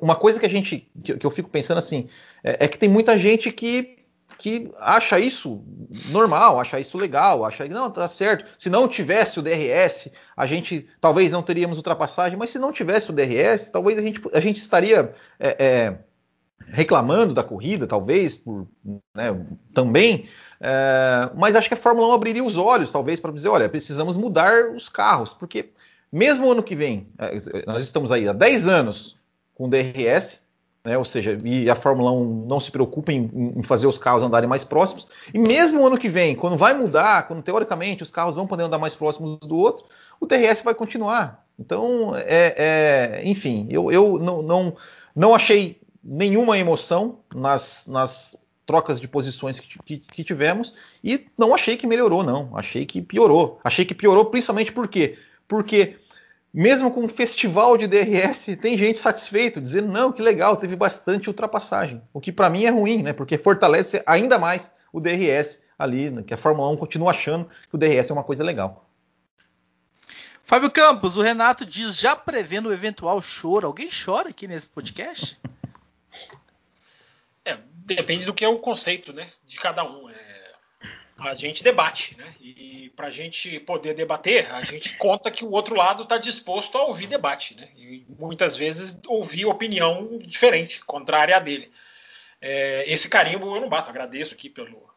uma 0.00 0.16
coisa 0.16 0.40
que 0.40 0.46
a 0.46 0.50
gente, 0.50 0.88
que 1.02 1.24
eu 1.24 1.30
fico 1.30 1.48
pensando 1.48 1.78
assim, 1.78 2.08
é, 2.42 2.64
é, 2.64 2.68
que 2.68 2.78
tem 2.78 2.88
muita 2.88 3.18
gente 3.18 3.50
que, 3.52 3.98
que 4.38 4.72
acha 4.78 5.18
isso 5.18 5.62
normal, 6.10 6.60
acha 6.60 6.80
isso 6.80 6.98
legal, 6.98 7.44
acha 7.44 7.66
que 7.66 7.72
não, 7.72 7.90
tá 7.90 8.08
certo. 8.08 8.44
Se 8.58 8.68
não 8.68 8.88
tivesse 8.88 9.38
o 9.38 9.42
DRS, 9.42 10.10
a 10.36 10.46
gente 10.46 10.88
talvez 11.00 11.30
não 11.30 11.42
teríamos 11.42 11.78
ultrapassagem, 11.78 12.38
mas 12.38 12.50
se 12.50 12.58
não 12.58 12.72
tivesse 12.72 13.10
o 13.10 13.12
DRS, 13.12 13.70
talvez 13.70 13.98
a 13.98 14.02
gente, 14.02 14.20
a 14.32 14.40
gente 14.40 14.58
estaria 14.58 15.14
é, 15.38 15.64
é, 15.64 15.98
reclamando 16.66 17.34
da 17.34 17.42
corrida, 17.42 17.86
talvez, 17.86 18.34
por, 18.34 18.66
né, 19.14 19.46
também, 19.72 20.26
é, 20.60 21.30
mas 21.34 21.54
acho 21.54 21.68
que 21.68 21.74
a 21.74 21.78
Fórmula 21.78 22.08
1 22.08 22.12
abriria 22.12 22.44
os 22.44 22.56
olhos, 22.56 22.90
talvez, 22.90 23.20
para 23.20 23.32
dizer: 23.32 23.48
olha, 23.48 23.68
precisamos 23.68 24.16
mudar 24.16 24.70
os 24.70 24.88
carros, 24.88 25.32
porque 25.32 25.70
mesmo 26.10 26.50
ano 26.50 26.62
que 26.62 26.74
vem, 26.74 27.08
é, 27.18 27.32
nós 27.66 27.82
estamos 27.82 28.10
aí 28.10 28.28
há 28.28 28.32
10 28.32 28.66
anos 28.66 29.16
com 29.54 29.68
DRS, 29.68 30.40
né, 30.84 30.98
ou 30.98 31.04
seja, 31.04 31.38
e 31.44 31.70
a 31.70 31.76
Fórmula 31.76 32.12
1 32.12 32.46
não 32.46 32.60
se 32.60 32.70
preocupa 32.70 33.12
em, 33.12 33.30
em, 33.56 33.62
fazer 33.62 33.86
os 33.86 33.98
carros 33.98 34.22
andarem 34.22 34.48
mais 34.48 34.64
próximos, 34.64 35.08
e 35.32 35.38
mesmo 35.38 35.86
ano 35.86 35.98
que 35.98 36.08
vem, 36.08 36.34
quando 36.34 36.56
vai 36.56 36.74
mudar, 36.74 37.26
quando 37.26 37.42
teoricamente 37.42 38.02
os 38.02 38.10
carros 38.10 38.34
vão 38.34 38.46
poder 38.46 38.64
andar 38.64 38.78
mais 38.78 38.94
próximos 38.94 39.38
do 39.40 39.56
outro, 39.56 39.86
o 40.20 40.26
DRS 40.26 40.62
vai 40.62 40.74
continuar. 40.74 41.44
Então, 41.58 42.14
é, 42.16 42.54
é, 42.56 43.22
enfim, 43.24 43.66
eu, 43.70 43.90
eu 43.92 44.18
não, 44.18 44.42
não, 44.42 44.76
não 45.14 45.34
achei 45.34 45.80
nenhuma 46.04 46.58
emoção 46.58 47.20
nas, 47.34 47.86
nas 47.86 48.36
trocas 48.66 49.00
de 49.00 49.08
posições 49.08 49.58
que, 49.58 49.78
que, 49.84 49.98
que, 49.98 50.24
tivemos 50.24 50.74
e 51.02 51.26
não 51.36 51.54
achei 51.54 51.76
que 51.76 51.86
melhorou, 51.86 52.22
não. 52.22 52.56
Achei 52.56 52.84
que 52.84 53.00
piorou. 53.00 53.60
Achei 53.64 53.84
que 53.84 53.94
piorou 53.94 54.26
principalmente 54.26 54.72
por 54.72 54.88
quê? 54.88 55.18
Porque 55.48 55.96
mesmo 56.52 56.90
com 56.90 57.02
um 57.02 57.08
festival 57.08 57.76
de 57.76 57.86
DRS, 57.86 58.56
tem 58.60 58.78
gente 58.78 59.00
satisfeito, 59.00 59.60
dizendo, 59.60 59.90
não, 59.90 60.12
que 60.12 60.22
legal, 60.22 60.56
teve 60.56 60.76
bastante 60.76 61.28
ultrapassagem. 61.28 62.00
O 62.12 62.20
que 62.20 62.30
para 62.30 62.48
mim 62.48 62.64
é 62.64 62.70
ruim, 62.70 63.02
né? 63.02 63.12
Porque 63.12 63.36
fortalece 63.36 64.02
ainda 64.06 64.38
mais 64.38 64.70
o 64.92 65.00
DRS 65.00 65.64
ali, 65.76 66.10
né? 66.10 66.22
que 66.22 66.32
a 66.32 66.36
Fórmula 66.36 66.68
1 66.70 66.76
continua 66.76 67.10
achando 67.10 67.48
que 67.68 67.74
o 67.74 67.78
DRS 67.78 68.08
é 68.08 68.12
uma 68.12 68.22
coisa 68.22 68.44
legal. 68.44 68.88
Fábio 70.44 70.70
Campos, 70.70 71.16
o 71.16 71.22
Renato 71.22 71.66
diz, 71.66 71.96
já 71.96 72.14
prevendo 72.14 72.68
o 72.68 72.72
eventual 72.72 73.20
choro. 73.20 73.66
Alguém 73.66 73.88
chora 73.88 74.28
aqui 74.28 74.46
nesse 74.46 74.68
podcast? 74.68 75.38
É, 77.44 77.58
depende 77.84 78.26
do 78.26 78.34
que 78.34 78.44
é 78.44 78.48
o 78.48 78.58
conceito 78.58 79.12
né, 79.12 79.30
de 79.44 79.58
cada 79.58 79.84
um. 79.84 80.08
É, 80.08 80.52
a 81.18 81.34
gente 81.34 81.62
debate, 81.62 82.16
né? 82.16 82.34
E 82.40 82.92
para 82.96 83.06
a 83.06 83.10
gente 83.10 83.58
poder 83.60 83.94
debater, 83.94 84.52
a 84.52 84.62
gente 84.62 84.96
conta 84.96 85.30
que 85.30 85.44
o 85.44 85.50
outro 85.50 85.74
lado 85.74 86.02
está 86.02 86.18
disposto 86.18 86.76
a 86.76 86.84
ouvir 86.84 87.06
debate, 87.06 87.54
né? 87.54 87.68
E 87.76 88.04
muitas 88.18 88.56
vezes 88.56 88.98
ouvir 89.06 89.46
opinião 89.46 90.18
diferente, 90.18 90.84
contrária 90.84 91.36
à 91.36 91.40
dele. 91.40 91.70
É, 92.40 92.84
esse 92.86 93.08
carimbo 93.08 93.54
eu 93.54 93.60
não 93.60 93.68
bato, 93.68 93.90
agradeço 93.90 94.34
aqui 94.34 94.50
pelo, 94.50 94.93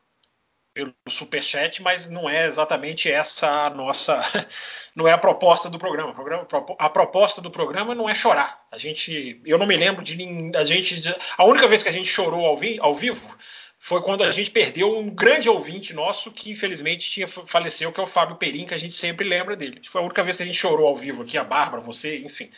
pelo 0.78 0.94
superchat, 1.10 1.82
mas 1.82 2.08
não 2.08 2.30
é 2.30 2.46
exatamente 2.46 3.12
essa 3.12 3.66
a 3.66 3.70
nossa, 3.72 4.20
não 4.96 5.08
é 5.08 5.12
a 5.12 5.18
proposta 5.18 5.72
do 5.72 5.80
programa. 5.80 6.14
A 6.78 6.88
proposta 6.88 7.42
do 7.42 7.50
programa 7.50 7.96
não 7.96 8.08
é 8.08 8.14
chorar. 8.14 8.62
A 8.72 8.78
gente, 8.78 9.42
eu 9.44 9.58
não 9.58 9.66
me 9.66 9.76
lembro 9.76 10.04
de 10.04 10.16
a 10.56 10.64
gente, 10.64 11.02
a 11.36 11.46
única 11.46 11.68
vez 11.68 11.82
que 11.82 11.90
a 11.90 11.92
gente 11.92 12.08
chorou 12.08 12.46
ao, 12.46 12.56
vi, 12.56 12.78
ao 12.80 12.94
vivo 12.94 13.36
foi 13.80 14.02
quando 14.04 14.24
a 14.24 14.32
gente 14.32 14.52
perdeu 14.52 14.96
um 14.96 15.10
grande 15.10 15.50
ouvinte 15.50 15.96
nosso 15.96 16.32
que 16.32 16.52
infelizmente 16.52 17.10
tinha 17.10 17.28
faleceu, 17.28 17.92
que 17.92 18.00
é 18.00 18.04
o 18.04 18.08
Fábio 18.08 18.36
Perim, 18.36 18.66
que 18.66 18.74
a 18.76 18.80
gente 18.80 18.94
sempre 18.94 19.28
lembra 19.28 19.56
dele. 19.56 19.82
Foi 19.84 20.00
a 20.02 20.06
única 20.06 20.24
vez 20.24 20.38
que 20.38 20.44
a 20.44 20.46
gente 20.46 20.58
chorou 20.58 20.88
ao 20.88 20.96
vivo 20.96 21.24
aqui, 21.24 21.40
a 21.40 21.44
Bárbara, 21.44 21.82
você, 21.82 22.20
enfim. 22.20 22.52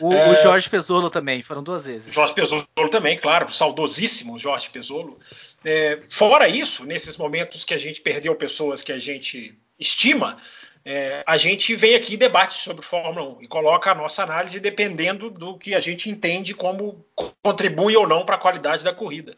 O, 0.00 0.12
é... 0.12 0.30
o 0.30 0.36
Jorge 0.36 0.68
Pesolo 0.68 1.10
também, 1.10 1.42
foram 1.42 1.62
duas 1.62 1.86
vezes. 1.86 2.12
Jorge 2.12 2.34
Pesolo 2.34 2.66
também, 2.90 3.18
claro, 3.18 3.52
saudosíssimo 3.52 4.38
Jorge 4.38 4.70
Pesolo. 4.70 5.18
É, 5.64 6.00
fora 6.08 6.48
isso, 6.48 6.84
nesses 6.84 7.16
momentos 7.16 7.64
que 7.64 7.74
a 7.74 7.78
gente 7.78 8.00
perdeu 8.00 8.34
pessoas 8.34 8.82
que 8.82 8.92
a 8.92 8.98
gente 8.98 9.56
estima, 9.78 10.36
é, 10.84 11.22
a 11.26 11.36
gente 11.36 11.74
vem 11.74 11.94
aqui 11.94 12.14
e 12.14 12.18
debate 12.18 12.54
sobre 12.54 12.84
Fórmula 12.84 13.38
1 13.38 13.42
e 13.42 13.48
coloca 13.48 13.90
a 13.90 13.94
nossa 13.94 14.22
análise 14.22 14.60
dependendo 14.60 15.30
do 15.30 15.56
que 15.56 15.74
a 15.74 15.80
gente 15.80 16.10
entende 16.10 16.52
como 16.52 17.04
contribui 17.42 17.96
ou 17.96 18.06
não 18.06 18.24
para 18.24 18.34
a 18.34 18.40
qualidade 18.40 18.84
da 18.84 18.92
corrida. 18.92 19.34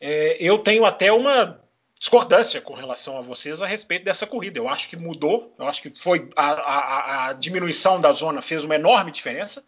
É, 0.00 0.36
eu 0.40 0.58
tenho 0.58 0.84
até 0.84 1.12
uma 1.12 1.60
discordância 2.00 2.60
com 2.60 2.74
relação 2.74 3.16
a 3.16 3.20
vocês 3.20 3.62
a 3.62 3.66
respeito 3.66 4.04
dessa 4.04 4.26
corrida. 4.26 4.58
Eu 4.58 4.68
acho 4.68 4.88
que 4.88 4.96
mudou, 4.96 5.54
eu 5.56 5.68
acho 5.68 5.80
que 5.80 5.92
foi 6.02 6.28
a, 6.34 6.50
a, 6.50 7.28
a 7.28 7.32
diminuição 7.32 8.00
da 8.00 8.10
zona 8.10 8.42
fez 8.42 8.64
uma 8.64 8.74
enorme 8.74 9.12
diferença. 9.12 9.64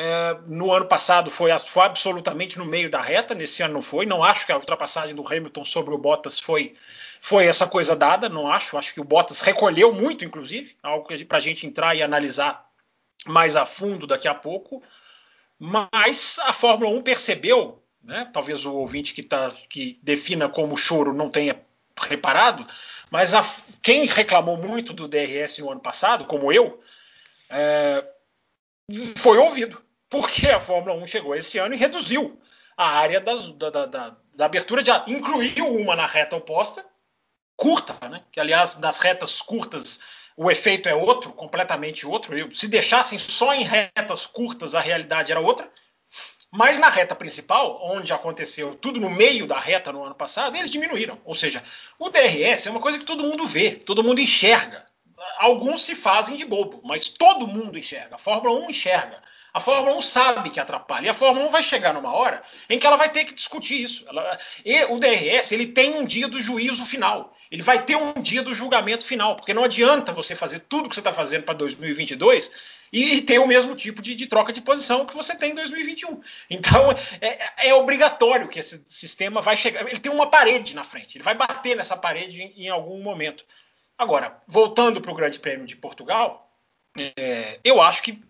É, 0.00 0.38
no 0.46 0.72
ano 0.72 0.86
passado 0.86 1.28
foi, 1.28 1.50
foi, 1.58 1.82
absolutamente 1.82 2.56
no 2.56 2.64
meio 2.64 2.88
da 2.88 3.02
reta, 3.02 3.34
nesse 3.34 3.64
ano 3.64 3.74
não 3.74 3.82
foi. 3.82 4.06
Não 4.06 4.22
acho 4.22 4.46
que 4.46 4.52
a 4.52 4.56
ultrapassagem 4.56 5.12
do 5.12 5.26
Hamilton 5.26 5.64
sobre 5.64 5.92
o 5.92 5.98
Bottas 5.98 6.38
foi, 6.38 6.76
foi 7.20 7.46
essa 7.46 7.66
coisa 7.66 7.96
dada, 7.96 8.28
não 8.28 8.46
acho. 8.46 8.78
Acho 8.78 8.94
que 8.94 9.00
o 9.00 9.04
Bottas 9.04 9.40
recolheu 9.40 9.92
muito, 9.92 10.24
inclusive, 10.24 10.76
algo 10.80 11.08
para 11.26 11.38
a 11.38 11.40
gente 11.40 11.66
entrar 11.66 11.96
e 11.96 12.02
analisar 12.02 12.70
mais 13.26 13.56
a 13.56 13.66
fundo 13.66 14.06
daqui 14.06 14.28
a 14.28 14.34
pouco. 14.36 14.80
Mas 15.58 16.38
a 16.44 16.52
Fórmula 16.52 16.92
1 16.92 17.02
percebeu, 17.02 17.82
né, 18.00 18.30
talvez 18.32 18.64
o 18.64 18.74
ouvinte 18.74 19.12
que, 19.12 19.24
tá, 19.24 19.52
que 19.68 19.98
defina 20.00 20.48
como 20.48 20.76
choro 20.76 21.12
não 21.12 21.28
tenha 21.28 21.60
reparado, 22.06 22.64
mas 23.10 23.34
a, 23.34 23.44
quem 23.82 24.06
reclamou 24.06 24.56
muito 24.56 24.92
do 24.92 25.08
DRS 25.08 25.58
no 25.58 25.72
ano 25.72 25.80
passado, 25.80 26.24
como 26.24 26.52
eu, 26.52 26.80
é, 27.50 28.04
foi 29.16 29.36
ouvido 29.38 29.87
porque 30.08 30.48
a 30.48 30.60
Fórmula 30.60 30.94
1 30.94 31.06
chegou 31.06 31.34
esse 31.34 31.58
ano 31.58 31.74
e 31.74 31.78
reduziu 31.78 32.40
a 32.76 32.88
área 32.88 33.20
das, 33.20 33.48
da, 33.54 33.70
da, 33.70 33.86
da, 33.86 34.16
da, 34.34 34.44
abertura 34.44 34.82
de 34.82 34.90
incluiu 35.06 35.66
uma 35.74 35.96
na 35.96 36.06
reta 36.06 36.36
oposta, 36.36 36.84
curta, 37.56 38.08
né? 38.08 38.22
Que 38.30 38.38
aliás 38.38 38.78
nas 38.78 38.98
retas 38.98 39.42
curtas 39.42 39.98
o 40.36 40.50
efeito 40.50 40.88
é 40.88 40.94
outro, 40.94 41.32
completamente 41.32 42.06
outro. 42.06 42.54
Se 42.54 42.68
deixassem 42.68 43.18
só 43.18 43.52
em 43.52 43.64
retas 43.64 44.24
curtas 44.24 44.74
a 44.74 44.80
realidade 44.80 45.32
era 45.32 45.40
outra. 45.40 45.68
Mas 46.50 46.78
na 46.78 46.88
reta 46.88 47.14
principal, 47.14 47.78
onde 47.82 48.12
aconteceu 48.12 48.74
tudo 48.76 48.98
no 48.98 49.10
meio 49.10 49.46
da 49.46 49.58
reta 49.58 49.92
no 49.92 50.04
ano 50.04 50.14
passado, 50.14 50.56
eles 50.56 50.70
diminuíram. 50.70 51.20
Ou 51.24 51.34
seja, 51.34 51.62
o 51.98 52.08
DRS 52.08 52.66
é 52.66 52.70
uma 52.70 52.80
coisa 52.80 52.98
que 52.98 53.04
todo 53.04 53.24
mundo 53.24 53.46
vê, 53.46 53.72
todo 53.72 54.02
mundo 54.02 54.20
enxerga. 54.20 54.86
Alguns 55.38 55.84
se 55.84 55.94
fazem 55.94 56.36
de 56.36 56.44
bobo, 56.44 56.80
mas 56.84 57.08
todo 57.08 57.46
mundo 57.46 57.78
enxerga. 57.78 58.14
A 58.14 58.18
Fórmula 58.18 58.58
1 58.60 58.70
enxerga. 58.70 59.22
A 59.52 59.60
Fórmula 59.60 59.96
1 59.96 60.02
sabe 60.02 60.50
que 60.50 60.60
atrapalha. 60.60 61.06
E 61.06 61.08
a 61.08 61.14
Fórmula 61.14 61.46
1 61.46 61.50
vai 61.50 61.62
chegar 61.62 61.94
numa 61.94 62.12
hora 62.12 62.42
em 62.68 62.78
que 62.78 62.86
ela 62.86 62.96
vai 62.96 63.08
ter 63.08 63.24
que 63.24 63.34
discutir 63.34 63.82
isso. 63.82 64.04
Ela, 64.08 64.38
o 64.90 64.98
DRS 64.98 65.52
ele 65.52 65.66
tem 65.66 65.94
um 65.94 66.04
dia 66.04 66.28
do 66.28 66.40
juízo 66.40 66.84
final. 66.84 67.34
Ele 67.50 67.62
vai 67.62 67.82
ter 67.82 67.96
um 67.96 68.12
dia 68.20 68.42
do 68.42 68.54
julgamento 68.54 69.06
final. 69.06 69.36
Porque 69.36 69.54
não 69.54 69.64
adianta 69.64 70.12
você 70.12 70.34
fazer 70.34 70.60
tudo 70.60 70.88
que 70.88 70.94
você 70.94 71.00
está 71.00 71.12
fazendo 71.12 71.44
para 71.44 71.54
2022 71.54 72.50
e 72.92 73.20
ter 73.20 73.38
o 73.38 73.46
mesmo 73.46 73.74
tipo 73.74 74.00
de, 74.00 74.14
de, 74.14 74.26
troca 74.26 74.52
de 74.52 74.60
posição 74.60 75.06
que 75.06 75.14
você 75.14 75.34
tem 75.34 75.52
em 75.52 75.54
2021. 75.54 76.20
Então 76.48 76.90
é, 77.20 77.68
é, 77.68 77.74
obrigatório 77.74 78.48
que 78.48 78.58
esse 78.58 78.84
sistema 78.86 79.40
vai 79.40 79.56
chegar. 79.56 79.86
Ele 79.86 79.98
tem 79.98 80.12
uma 80.12 80.28
parede 80.28 80.74
na 80.74 80.84
frente. 80.84 81.16
Ele 81.16 81.24
vai 81.24 81.34
bater 81.34 81.76
nessa 81.76 81.96
parede 81.96 82.42
em, 82.42 82.66
em 82.66 82.68
algum 82.68 83.02
momento. 83.02 83.44
Agora, 83.96 84.40
voltando 84.46 85.00
para 85.00 85.10
o 85.10 85.14
Grande 85.14 85.38
Prêmio 85.38 85.66
de 85.66 85.74
Portugal, 85.74 86.48
é, 87.16 87.58
eu 87.64 87.80
acho 87.80 88.02
que 88.02 88.22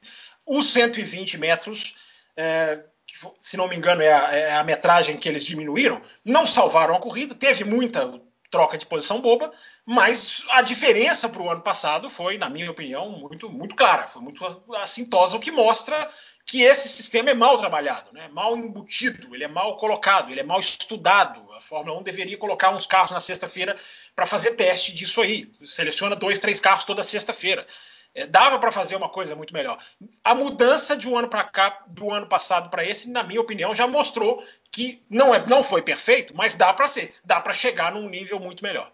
os 0.49 0.73
120 0.73 1.39
metros, 1.39 1.95
é, 2.37 2.81
que, 3.07 3.15
se 3.41 3.57
não 3.57 3.69
me 3.69 3.77
engano, 3.77 4.03
é 4.03 4.13
a, 4.13 4.35
é 4.35 4.57
a, 4.57 4.65
metragem 4.65 5.17
que 5.17 5.29
eles 5.29 5.45
diminuíram, 5.45 6.01
não 6.25 6.47
salvaram 6.47 6.97
a 6.97 7.01
corrida. 7.01 7.35
Teve 7.35 7.65
muita 7.65 8.21
troca 8.51 8.79
de 8.79 8.87
posição 8.87 9.21
boba, 9.21 9.53
mas 9.85 10.47
a 10.51 10.63
diferença 10.63 11.29
para 11.29 11.43
o 11.43 11.51
ano 11.51 11.61
passado 11.61 12.09
foi, 12.09 12.39
na 12.39 12.49
minha 12.49 12.71
opinião, 12.71 13.11
muito, 13.11 13.51
muito 13.51 13.77
clara, 13.77 14.09
foi 14.09 14.23
muito 14.23 14.45
assintosa, 14.77 15.37
o 15.37 15.41
que 15.41 15.51
mostra 15.51 16.11
que 16.49 16.63
esse 16.63 16.89
sistema 16.89 17.29
é 17.29 17.35
mal 17.35 17.59
trabalhado, 17.59 18.11
né? 18.11 18.27
mal 18.29 18.57
embutido, 18.57 19.35
ele 19.35 19.45
é 19.45 19.49
mal 19.49 19.77
colocado, 19.77 20.31
ele 20.31 20.41
é 20.41 20.43
mal 20.43 20.59
estudado. 20.59 21.53
A 21.53 21.61
Fórmula 21.61 21.99
1 21.99 22.03
deveria 22.03 22.39
colocar 22.39 22.71
uns 22.71 22.87
carros 22.87 23.11
na 23.11 23.21
sexta-feira 23.21 23.77
para 24.17 24.25
fazer 24.25 24.53
teste 24.53 24.95
disso 24.95 25.21
aí. 25.21 25.53
Seleciona 25.67 26.17
dois, 26.17 26.39
três 26.39 26.59
carros 26.59 26.85
toda 26.85 27.05
sexta-feira. 27.05 27.67
É, 28.15 28.27
dava 28.27 28.59
para 28.59 28.73
fazer 28.73 28.97
uma 28.97 29.09
coisa 29.09 29.37
muito 29.37 29.53
melhor. 29.53 29.79
A 30.25 30.35
mudança 30.35 30.97
de 30.97 31.09
um 31.09 31.17
ano 31.17 31.29
para 31.29 31.45
cá, 31.45 31.85
do 31.89 32.11
ano 32.11 32.27
passado 32.27 32.71
para 32.71 32.85
esse, 32.85 33.11
na 33.11 33.23
minha 33.23 33.41
opinião, 33.41 33.75
já 33.75 33.87
mostrou 33.87 34.45
que 34.71 35.03
não, 35.09 35.35
é, 35.35 35.47
não 35.47 35.63
foi 35.63 35.83
perfeito, 35.83 36.35
mas 36.37 36.55
dá 36.55 36.73
para 36.73 36.87
ser, 36.89 37.15
dá 37.25 37.41
para 37.41 37.55
chegar 37.55 37.93
num 37.93 38.09
nível 38.09 38.41
muito 38.41 38.63
melhor. 38.63 38.93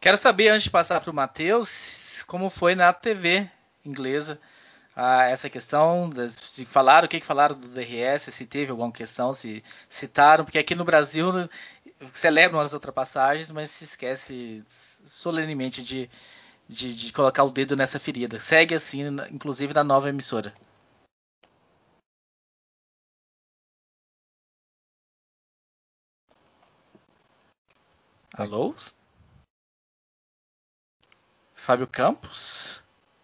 Quero 0.00 0.18
saber 0.18 0.48
antes 0.48 0.64
de 0.64 0.70
passar 0.70 1.00
para 1.00 1.10
o 1.10 1.14
Matheus 1.14 2.22
como 2.26 2.50
foi 2.50 2.74
na 2.74 2.92
TV 2.92 3.50
inglesa 3.84 4.40
ah, 4.96 5.24
essa 5.24 5.50
questão, 5.50 6.08
se 6.30 6.64
falaram 6.64 7.06
o 7.06 7.08
que, 7.08 7.18
que 7.18 7.26
falaram 7.26 7.58
do 7.58 7.68
DRS, 7.68 8.32
se 8.32 8.46
teve 8.46 8.70
alguma 8.70 8.92
questão, 8.92 9.34
se 9.34 9.62
citaram, 9.88 10.44
porque 10.44 10.58
aqui 10.58 10.74
no 10.74 10.84
Brasil 10.84 11.32
celebram 12.12 12.60
as 12.60 12.72
ultrapassagens, 12.72 13.50
mas 13.50 13.70
se 13.70 13.84
esquece 13.84 14.64
solenemente 15.04 15.82
de 15.82 16.08
de, 16.68 16.94
de 16.94 17.12
colocar 17.12 17.44
o 17.44 17.50
dedo 17.50 17.76
nessa 17.76 17.98
ferida. 17.98 18.40
Segue 18.40 18.74
assim, 18.74 19.02
inclusive 19.30 19.72
na 19.74 19.84
nova 19.84 20.08
emissora. 20.08 20.54
Alô? 28.36 28.74
Fábio 31.54 31.86
Campos? 31.86 32.82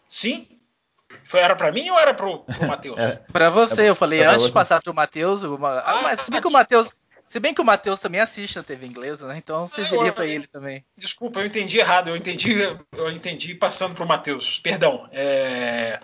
Sim. 0.08 0.48
Foi, 1.26 1.40
era 1.40 1.56
para 1.56 1.72
mim 1.72 1.90
ou 1.90 1.98
era 1.98 2.14
pro, 2.14 2.40
pro 2.44 2.66
Matheus? 2.66 2.96
É, 3.00 3.16
para 3.32 3.50
você, 3.50 3.88
eu 3.88 3.94
falei 3.94 4.20
é 4.20 4.26
antes 4.26 4.46
de 4.46 4.52
passar 4.52 4.80
pro 4.80 4.94
Matheus. 4.94 5.42
Ah, 5.84 6.16
se 6.16 6.30
bem 6.30 6.40
que 6.40 6.46
o 6.46 6.52
Matheus 6.52 6.92
se 7.30 7.38
bem 7.38 7.54
que 7.54 7.60
o 7.60 7.64
Matheus 7.64 8.00
também 8.00 8.20
assiste 8.20 8.58
a 8.58 8.62
TV 8.64 8.86
inglesa, 8.86 9.28
né? 9.28 9.36
Então 9.36 9.68
serviria 9.68 10.12
para 10.12 10.26
ele 10.26 10.48
também. 10.48 10.84
Desculpa, 10.96 11.38
eu 11.38 11.46
entendi 11.46 11.78
errado. 11.78 12.08
Eu 12.08 12.16
entendi, 12.16 12.56
eu 12.90 13.08
entendi 13.08 13.54
passando 13.54 13.94
para 13.94 14.04
o 14.04 14.08
Matheus. 14.08 14.58
Perdão. 14.58 15.08
É... 15.12 16.00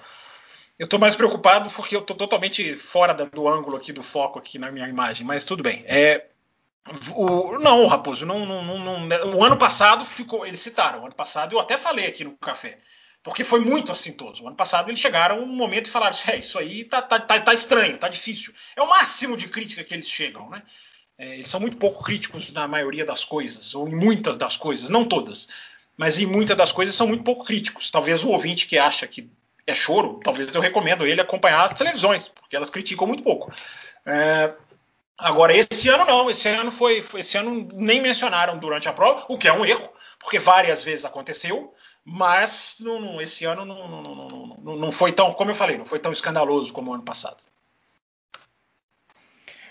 Eu 0.78 0.85
estou 0.85 1.00
mais 1.00 1.16
preocupado 1.16 1.68
porque 1.71 1.97
eu 1.97 2.00
estou 2.00 2.16
totalmente 2.16 2.76
fora 2.76 3.12
do 3.12 3.49
ângulo 3.49 3.76
aqui, 3.76 3.92
do 3.92 4.04
foco 4.04 4.38
aqui 4.38 4.56
na 4.56 4.71
minha 4.71 4.87
imagem, 4.87 5.26
mas 5.26 5.42
tudo 5.42 5.64
bem. 5.64 5.83
É... 5.88 6.26
O... 7.12 7.59
Não, 7.59 7.88
Raposo, 7.88 8.25
não, 8.25 8.47
não, 8.47 8.62
não, 8.62 9.35
o 9.35 9.42
ano 9.42 9.56
passado 9.56 10.04
ficou. 10.04 10.47
Eles 10.47 10.61
citaram, 10.61 11.02
o 11.02 11.06
ano 11.06 11.14
passado 11.16 11.56
eu 11.56 11.59
até 11.59 11.76
falei 11.76 12.06
aqui 12.06 12.23
no 12.23 12.37
café 12.37 12.78
porque 13.25 13.42
foi 13.42 13.59
muito 13.59 13.90
assintoso. 13.90 14.45
O 14.45 14.47
ano 14.47 14.56
passado 14.56 14.88
eles 14.88 15.00
chegaram 15.00 15.42
um 15.42 15.47
momento 15.47 15.88
e 15.88 15.90
falaram: 15.90 16.16
é, 16.28 16.37
isso 16.37 16.56
aí 16.56 16.85
tá, 16.85 17.02
tá, 17.02 17.18
tá, 17.18 17.40
tá, 17.40 17.52
estranho, 17.52 17.99
tá 17.99 18.06
difícil. 18.06 18.54
É 18.76 18.80
o 18.80 18.88
máximo 18.88 19.37
de 19.37 19.49
crítica 19.49 19.83
que 19.83 19.92
eles 19.92 20.09
chegam, 20.09 20.49
né? 20.49 20.62
É, 21.19 21.35
eles 21.35 21.49
são 21.49 21.61
muito 21.61 21.79
pouco 21.79 22.05
críticos 22.05 22.53
na 22.53 22.69
maioria 22.69 23.05
das 23.05 23.25
coisas, 23.25 23.75
ou 23.75 23.89
em 23.89 23.95
muitas 23.95 24.37
das 24.37 24.57
coisas, 24.57 24.91
não 24.91 25.05
todas, 25.05 25.49
mas 25.97 26.19
em 26.19 26.27
muitas 26.27 26.57
das 26.57 26.73
coisas 26.73 26.95
são 26.95 27.07
muito 27.07 27.25
pouco 27.25 27.45
críticos. 27.45 27.91
Talvez 27.91 28.23
o 28.23 28.31
ouvinte 28.31 28.67
que 28.67 28.79
acha 28.79 29.07
que 29.07 29.31
é 29.67 29.75
choro, 29.75 30.21
talvez 30.23 30.55
eu 30.55 30.61
recomendo 30.61 31.07
ele 31.07 31.21
acompanhar 31.21 31.65
as 31.65 31.73
televisões, 31.73 32.29
porque 32.29 32.55
elas 32.55 32.71
criticam 32.71 33.07
muito 33.07 33.23
pouco. 33.23 33.53
É, 34.05 34.55
agora, 35.19 35.57
esse 35.57 35.89
ano 35.89 36.05
não, 36.05 36.31
esse 36.31 36.49
ano 36.49 36.71
foi, 36.71 37.05
esse 37.15 37.37
ano 37.39 37.67
nem 37.73 38.01
mencionaram 38.01 38.59
durante 38.59 38.89
a 38.89 38.93
prova, 38.93 39.25
o 39.29 39.39
que 39.39 39.49
é 39.49 39.53
um 39.53 39.65
erro, 39.65 39.91
porque 40.19 40.39
várias 40.39 40.85
vezes 40.85 41.05
aconteceu, 41.05 41.75
mas 42.05 42.77
não, 42.81 43.01
não, 43.01 43.21
esse 43.21 43.45
ano 43.45 43.65
não, 43.65 44.57
não, 44.63 44.77
não 44.77 44.93
foi 44.93 45.13
tão, 45.13 45.33
como 45.33 45.51
eu 45.51 45.55
falei, 45.55 45.77
não 45.77 45.85
foi 45.85 45.99
tão 45.99 46.13
escandaloso 46.13 46.73
como 46.73 46.91
o 46.91 46.95
ano 46.95 47.03
passado. 47.03 47.43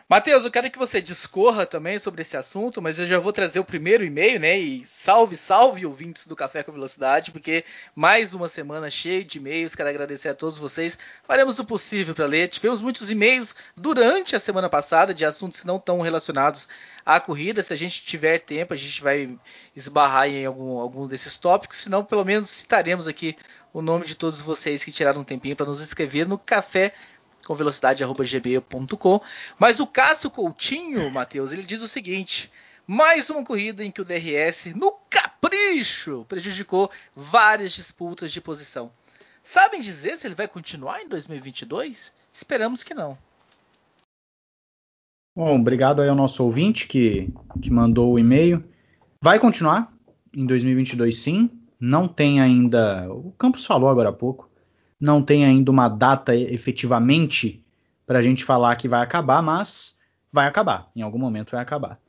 Matheus, 0.08 0.46
eu 0.46 0.52
quero 0.52 0.70
que 0.70 0.78
você 0.78 1.02
discorra 1.02 1.66
também 1.66 1.98
sobre 1.98 2.22
esse 2.22 2.38
assunto, 2.38 2.80
mas 2.80 3.00
eu 3.00 3.08
já 3.08 3.18
vou 3.18 3.34
trazer 3.34 3.60
o 3.60 3.66
primeiro 3.66 4.06
e-mail, 4.06 4.40
né? 4.40 4.56
E 4.56 4.86
salve, 4.86 5.36
salve 5.36 5.84
ouvintes 5.84 6.28
do 6.28 6.36
Café 6.36 6.62
com 6.62 6.72
Velocidade, 6.72 7.32
porque 7.32 7.66
mais 7.96 8.32
uma 8.36 8.48
semana 8.48 8.88
cheia 8.92 9.26
de 9.26 9.40
e-mails. 9.40 9.74
Quero 9.74 9.90
agradecer 9.90 10.30
a 10.30 10.36
todos 10.36 10.60
vocês. 10.60 10.96
Faremos 11.24 11.58
o 11.58 11.66
possível 11.66 12.14
para 12.14 12.28
ler. 12.28 12.50
Tivemos 12.50 12.84
muitos 12.84 13.10
e-mails 13.10 13.56
durante 13.76 14.36
a 14.36 14.40
semana 14.40 14.70
passada 14.70 15.12
de 15.12 15.26
assuntos 15.26 15.64
não 15.64 15.80
tão 15.80 16.02
relacionados 16.02 16.68
à 17.04 17.20
corrida. 17.20 17.64
Se 17.64 17.74
a 17.74 17.78
gente 17.78 18.04
tiver 18.04 18.38
tempo, 18.38 18.76
a 18.76 18.78
gente 18.78 19.02
vai 19.02 19.36
esbarrar 19.76 20.30
em 20.30 20.46
algum, 20.46 20.78
algum 20.78 21.08
desses 21.08 21.40
tópicos, 21.40 21.82
senão 21.82 22.06
pelo 22.06 22.24
menos 22.24 22.52
citaremos 22.52 23.08
aqui 23.08 23.36
o 23.74 23.82
nome 23.82 24.06
de 24.06 24.14
todos 24.14 24.40
vocês 24.40 24.86
que 24.86 24.92
tiraram 24.92 25.22
um 25.22 25.24
tempinho 25.24 25.56
para 25.56 25.66
nos 25.66 25.82
escrever 25.82 26.28
no 26.28 26.38
Café 26.38 26.94
com 27.46 27.56
velocidade@gmail.com. 27.56 29.22
Mas 29.58 29.80
o 29.80 29.88
Cássio 29.88 30.30
Coutinho, 30.30 31.10
Matheus, 31.10 31.54
ele 31.54 31.64
diz 31.64 31.82
o 31.82 31.88
seguinte: 31.88 32.52
mais 32.86 33.30
uma 33.30 33.44
corrida 33.44 33.86
em 33.86 33.92
que 33.92 34.02
o 34.02 34.06
DRS, 34.06 34.74
no 34.76 34.92
capricho, 35.10 36.26
prejudicou 36.28 36.92
várias 37.16 37.72
disputas 37.72 38.32
de 38.32 38.42
posição. 38.42 38.92
Sabem 39.42 39.80
dizer 39.80 40.18
se 40.18 40.28
ele 40.28 40.36
vai 40.36 40.48
continuar 40.48 41.02
em 41.02 41.08
2022? 41.08 42.12
Esperamos 42.34 42.84
que 42.84 42.94
não. 42.94 43.18
Bom, 45.38 45.60
obrigado 45.60 46.02
aí 46.02 46.10
ao 46.10 46.16
nosso 46.16 46.44
ouvinte 46.44 46.88
que, 46.88 47.30
que 47.62 47.70
mandou 47.70 48.14
o 48.14 48.20
e-mail. 48.20 48.64
Vai 49.22 49.38
continuar 49.38 49.94
em 50.34 50.46
2022 50.46 51.18
sim. 51.18 51.50
Não 51.80 52.08
tem 52.08 52.42
ainda. 52.42 53.12
O 53.14 53.32
Campos 53.34 53.66
falou 53.66 53.90
agora 53.90 54.10
há 54.10 54.14
pouco 54.14 54.50
não 55.06 55.22
tem 55.22 55.46
ainda 55.46 55.70
uma 55.70 55.88
data 55.88 56.36
efetivamente 56.36 57.64
para 58.08 58.20
a 58.20 58.22
gente 58.22 58.44
falar 58.44 58.76
que 58.76 58.90
vai 58.90 59.02
acabar, 59.02 59.42
mas 59.42 60.00
vai 60.34 60.48
acabar, 60.48 60.90
em 60.96 61.04
algum 61.04 61.20
momento 61.20 61.52
vai 61.52 61.62
acabar. 61.62 62.00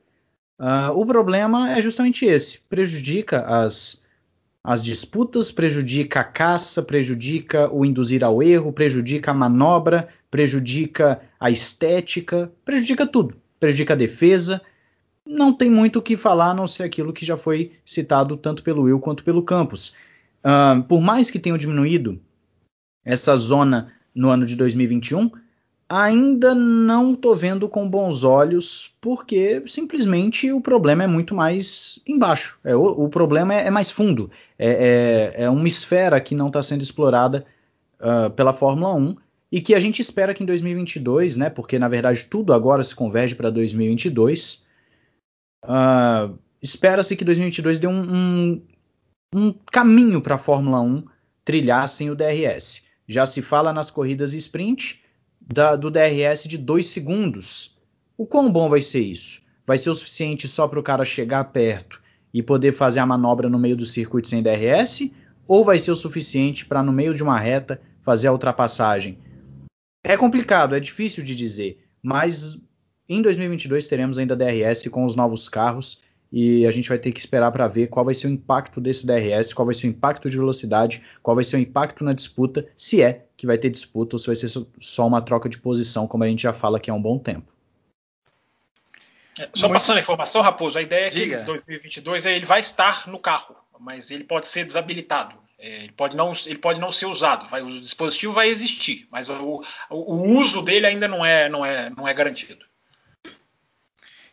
Uh, 0.58 0.90
o 0.94 1.04
problema 1.04 1.72
é 1.72 1.82
justamente 1.82 2.24
esse: 2.24 2.60
prejudica 2.62 3.42
as, 3.42 4.04
as 4.64 4.82
disputas, 4.82 5.52
prejudica 5.52 6.20
a 6.20 6.24
caça, 6.24 6.82
prejudica 6.82 7.70
o 7.70 7.84
induzir 7.84 8.24
ao 8.24 8.42
erro, 8.42 8.72
prejudica 8.72 9.30
a 9.30 9.34
manobra, 9.34 10.08
prejudica 10.30 11.20
a 11.38 11.50
estética, 11.50 12.50
prejudica 12.64 13.06
tudo, 13.06 13.36
prejudica 13.60 13.92
a 13.92 13.96
defesa. 13.96 14.62
Não 15.26 15.52
tem 15.52 15.68
muito 15.68 15.98
o 15.98 16.02
que 16.02 16.16
falar 16.16 16.52
a 16.52 16.54
não 16.54 16.66
ser 16.66 16.84
aquilo 16.84 17.12
que 17.12 17.26
já 17.26 17.36
foi 17.36 17.72
citado 17.84 18.36
tanto 18.36 18.62
pelo 18.62 18.84
Will 18.84 19.00
quanto 19.00 19.22
pelo 19.22 19.42
Campos. 19.42 19.94
Uh, 20.38 20.82
por 20.84 21.02
mais 21.02 21.30
que 21.30 21.40
tenham 21.40 21.58
diminuído 21.58 22.20
essa 23.06 23.36
zona 23.36 23.92
no 24.12 24.28
ano 24.28 24.44
de 24.44 24.56
2021, 24.56 25.30
ainda 25.88 26.52
não 26.54 27.12
estou 27.12 27.36
vendo 27.36 27.68
com 27.68 27.88
bons 27.88 28.24
olhos, 28.24 28.92
porque 29.00 29.62
simplesmente 29.66 30.50
o 30.50 30.60
problema 30.60 31.04
é 31.04 31.06
muito 31.06 31.32
mais 31.32 32.00
embaixo. 32.06 32.58
É, 32.64 32.74
o, 32.74 33.04
o 33.04 33.08
problema 33.08 33.54
é, 33.54 33.66
é, 33.66 33.70
mais 33.70 33.90
fundo. 33.90 34.28
É, 34.58 35.34
é, 35.38 35.44
é 35.44 35.50
uma 35.50 35.68
esfera 35.68 36.20
que 36.20 36.34
não 36.34 36.48
está 36.48 36.60
sendo 36.60 36.82
explorada 36.82 37.46
uh, 38.00 38.28
pela 38.30 38.52
Fórmula 38.52 38.92
1 38.94 39.16
e 39.52 39.60
que 39.60 39.76
a 39.76 39.78
gente 39.78 40.02
espera 40.02 40.34
que 40.34 40.42
em 40.42 40.46
2022, 40.46 41.36
né, 41.36 41.48
porque 41.48 41.78
na 41.78 41.88
verdade 41.88 42.26
tudo 42.26 42.52
agora 42.52 42.82
se 42.82 42.94
converge 42.94 43.36
para 43.36 43.50
2022, 43.50 44.66
uh, 45.64 46.36
espera-se 46.60 47.14
que 47.14 47.24
2022 47.24 47.78
dê 47.78 47.86
um, 47.86 48.02
um, 48.02 48.62
um 49.32 49.54
caminho 49.70 50.20
para 50.20 50.34
a 50.34 50.38
Fórmula 50.38 50.80
1 50.80 51.04
trilhar 51.44 51.88
sem 51.88 52.10
o 52.10 52.16
DRS. 52.16 52.85
Já 53.06 53.26
se 53.26 53.40
fala 53.42 53.72
nas 53.72 53.90
corridas 53.90 54.34
sprint 54.34 55.02
da, 55.40 55.76
do 55.76 55.90
DRS 55.90 56.44
de 56.46 56.58
2 56.58 56.86
segundos. 56.86 57.76
O 58.16 58.26
quão 58.26 58.50
bom 58.50 58.68
vai 58.68 58.80
ser 58.80 59.00
isso? 59.00 59.40
Vai 59.66 59.78
ser 59.78 59.90
o 59.90 59.94
suficiente 59.94 60.48
só 60.48 60.66
para 60.66 60.80
o 60.80 60.82
cara 60.82 61.04
chegar 61.04 61.44
perto 61.44 62.00
e 62.32 62.42
poder 62.42 62.72
fazer 62.72 63.00
a 63.00 63.06
manobra 63.06 63.48
no 63.48 63.58
meio 63.58 63.76
do 63.76 63.86
circuito 63.86 64.28
sem 64.28 64.42
DRS? 64.42 65.10
Ou 65.46 65.64
vai 65.64 65.78
ser 65.78 65.90
o 65.90 65.96
suficiente 65.96 66.64
para, 66.64 66.82
no 66.82 66.92
meio 66.92 67.14
de 67.14 67.22
uma 67.22 67.38
reta, 67.38 67.80
fazer 68.02 68.28
a 68.28 68.32
ultrapassagem? 68.32 69.18
É 70.04 70.16
complicado, 70.16 70.74
é 70.74 70.80
difícil 70.80 71.22
de 71.22 71.34
dizer, 71.34 71.84
mas 72.02 72.60
em 73.08 73.22
2022 73.22 73.86
teremos 73.86 74.18
ainda 74.18 74.36
DRS 74.36 74.88
com 74.88 75.04
os 75.04 75.16
novos 75.16 75.48
carros 75.48 76.00
e 76.38 76.66
a 76.66 76.70
gente 76.70 76.90
vai 76.90 76.98
ter 76.98 77.12
que 77.12 77.18
esperar 77.18 77.50
para 77.50 77.66
ver 77.66 77.86
qual 77.86 78.04
vai 78.04 78.12
ser 78.12 78.26
o 78.26 78.30
impacto 78.30 78.78
desse 78.78 79.06
DRS, 79.06 79.54
qual 79.54 79.64
vai 79.64 79.74
ser 79.74 79.86
o 79.86 79.88
impacto 79.88 80.28
de 80.28 80.36
velocidade, 80.36 81.02
qual 81.22 81.34
vai 81.34 81.42
ser 81.42 81.56
o 81.56 81.58
impacto 81.58 82.04
na 82.04 82.12
disputa, 82.12 82.68
se 82.76 83.02
é 83.02 83.24
que 83.38 83.46
vai 83.46 83.56
ter 83.56 83.70
disputa 83.70 84.16
ou 84.16 84.18
se 84.18 84.26
vai 84.26 84.36
ser 84.36 84.50
só 84.78 85.06
uma 85.06 85.22
troca 85.22 85.48
de 85.48 85.56
posição, 85.56 86.06
como 86.06 86.24
a 86.24 86.28
gente 86.28 86.42
já 86.42 86.52
fala 86.52 86.78
que 86.78 86.90
há 86.90 86.94
um 86.94 87.00
bom 87.00 87.18
tempo. 87.18 87.50
É, 89.38 89.48
só 89.54 89.66
Muito... 89.66 89.80
passando 89.80 89.96
a 89.96 90.00
informação, 90.00 90.42
Raposo, 90.42 90.76
a 90.76 90.82
ideia 90.82 91.06
é 91.06 91.10
que 91.10 91.24
em 91.24 91.42
2022 91.42 92.26
ele 92.26 92.44
vai 92.44 92.60
estar 92.60 93.08
no 93.08 93.18
carro, 93.18 93.56
mas 93.80 94.10
ele 94.10 94.24
pode 94.24 94.46
ser 94.46 94.66
desabilitado. 94.66 95.36
É, 95.58 95.84
ele, 95.84 95.92
pode 95.92 96.14
não, 96.14 96.32
ele 96.44 96.58
pode 96.58 96.78
não 96.78 96.92
ser 96.92 97.06
usado. 97.06 97.48
Vai, 97.48 97.62
o 97.62 97.70
dispositivo 97.70 98.34
vai 98.34 98.48
existir, 98.48 99.08
mas 99.10 99.30
o, 99.30 99.64
o, 99.88 99.96
o 99.96 100.38
uso 100.38 100.60
dele 100.60 100.84
ainda 100.84 101.08
não 101.08 101.24
é, 101.24 101.48
não 101.48 101.64
é, 101.64 101.88
não 101.88 102.06
é 102.06 102.12
garantido. 102.12 102.62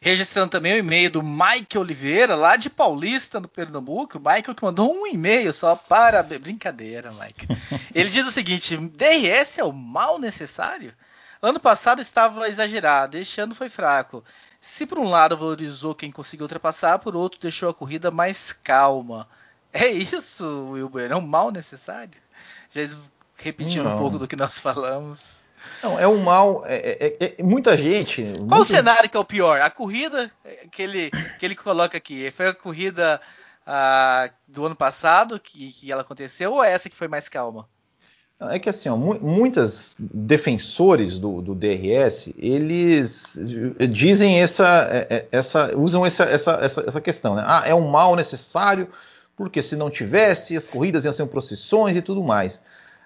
Registrando 0.03 0.49
também 0.49 0.73
o 0.73 0.79
e-mail 0.79 1.09
do 1.09 1.23
Mike 1.23 1.77
Oliveira, 1.77 2.35
lá 2.35 2.57
de 2.57 2.69
Paulista, 2.69 3.39
no 3.39 3.47
Pernambuco. 3.47 4.17
O 4.17 4.21
Michael 4.21 4.53
que 4.53 4.61
mandou 4.61 4.93
um 4.93 5.07
e-mail 5.07 5.53
só 5.53 5.77
para. 5.77 6.21
Brincadeira, 6.21 7.09
Mike. 7.13 7.47
Ele 7.95 8.09
diz 8.09 8.27
o 8.27 8.31
seguinte: 8.31 8.75
DRS 8.75 9.59
é 9.59 9.63
o 9.63 9.71
mal 9.71 10.19
necessário? 10.19 10.93
Ano 11.41 11.57
passado 11.57 12.01
estava 12.01 12.49
exagerado, 12.49 13.17
este 13.17 13.39
ano 13.39 13.55
foi 13.55 13.69
fraco. 13.69 14.25
Se 14.59 14.85
por 14.85 14.99
um 14.99 15.07
lado 15.09 15.37
valorizou 15.37 15.95
quem 15.95 16.11
conseguiu 16.11 16.43
ultrapassar, 16.43 16.99
por 16.99 17.15
outro 17.15 17.39
deixou 17.39 17.69
a 17.69 17.73
corrida 17.73 18.11
mais 18.11 18.51
calma. 18.51 19.25
É 19.71 19.87
isso, 19.87 20.71
Wilber? 20.71 21.13
É 21.13 21.15
um 21.15 21.21
mal 21.21 21.49
necessário? 21.49 22.19
Já 22.71 22.81
repetindo 23.37 23.87
um 23.87 23.95
pouco 23.95 24.19
do 24.19 24.27
que 24.27 24.35
nós 24.35 24.59
falamos. 24.59 25.42
Não, 25.83 25.99
é 25.99 26.07
um 26.07 26.17
mal. 26.17 26.63
É, 26.65 27.15
é, 27.19 27.35
é, 27.37 27.43
muita 27.43 27.77
gente. 27.77 28.23
Qual 28.23 28.59
muito... 28.59 28.61
o 28.61 28.65
cenário 28.65 29.09
que 29.09 29.17
é 29.17 29.19
o 29.19 29.25
pior? 29.25 29.59
A 29.59 29.69
corrida 29.69 30.31
que 30.71 30.81
ele, 30.81 31.11
que 31.37 31.45
ele 31.45 31.55
coloca 31.55 31.97
aqui 31.97 32.31
foi 32.31 32.47
a 32.47 32.53
corrida 32.53 33.19
ah, 33.67 34.29
do 34.47 34.65
ano 34.65 34.75
passado 34.75 35.37
que, 35.37 35.73
que 35.73 35.91
ela 35.91 36.01
aconteceu 36.01 36.53
ou 36.53 36.63
é 36.63 36.71
essa 36.71 36.89
que 36.89 36.95
foi 36.95 37.09
mais 37.09 37.27
calma? 37.27 37.67
É 38.49 38.59
que 38.59 38.69
assim, 38.69 38.89
ó, 38.89 38.95
muitas 38.97 39.95
defensores 39.99 41.19
do, 41.19 41.41
do, 41.41 41.55
DRS 41.55 42.33
eles 42.37 43.37
dizem 43.91 44.41
essa, 44.41 44.89
é, 44.91 45.07
é, 45.09 45.27
essa 45.31 45.73
usam 45.77 46.05
essa, 46.05 46.25
essa, 46.25 46.53
essa, 46.61 46.83
essa 46.87 47.01
questão, 47.01 47.35
né? 47.35 47.43
Ah, 47.45 47.63
é 47.65 47.73
um 47.73 47.87
mal 47.87 48.15
necessário 48.15 48.89
porque 49.35 49.61
se 49.61 49.75
não 49.75 49.89
tivesse 49.89 50.57
as 50.57 50.67
corridas 50.67 51.05
iam 51.05 51.13
ser 51.13 51.25
procissões 51.27 51.95
e 51.95 52.01
tudo 52.01 52.21
mais. 52.21 52.61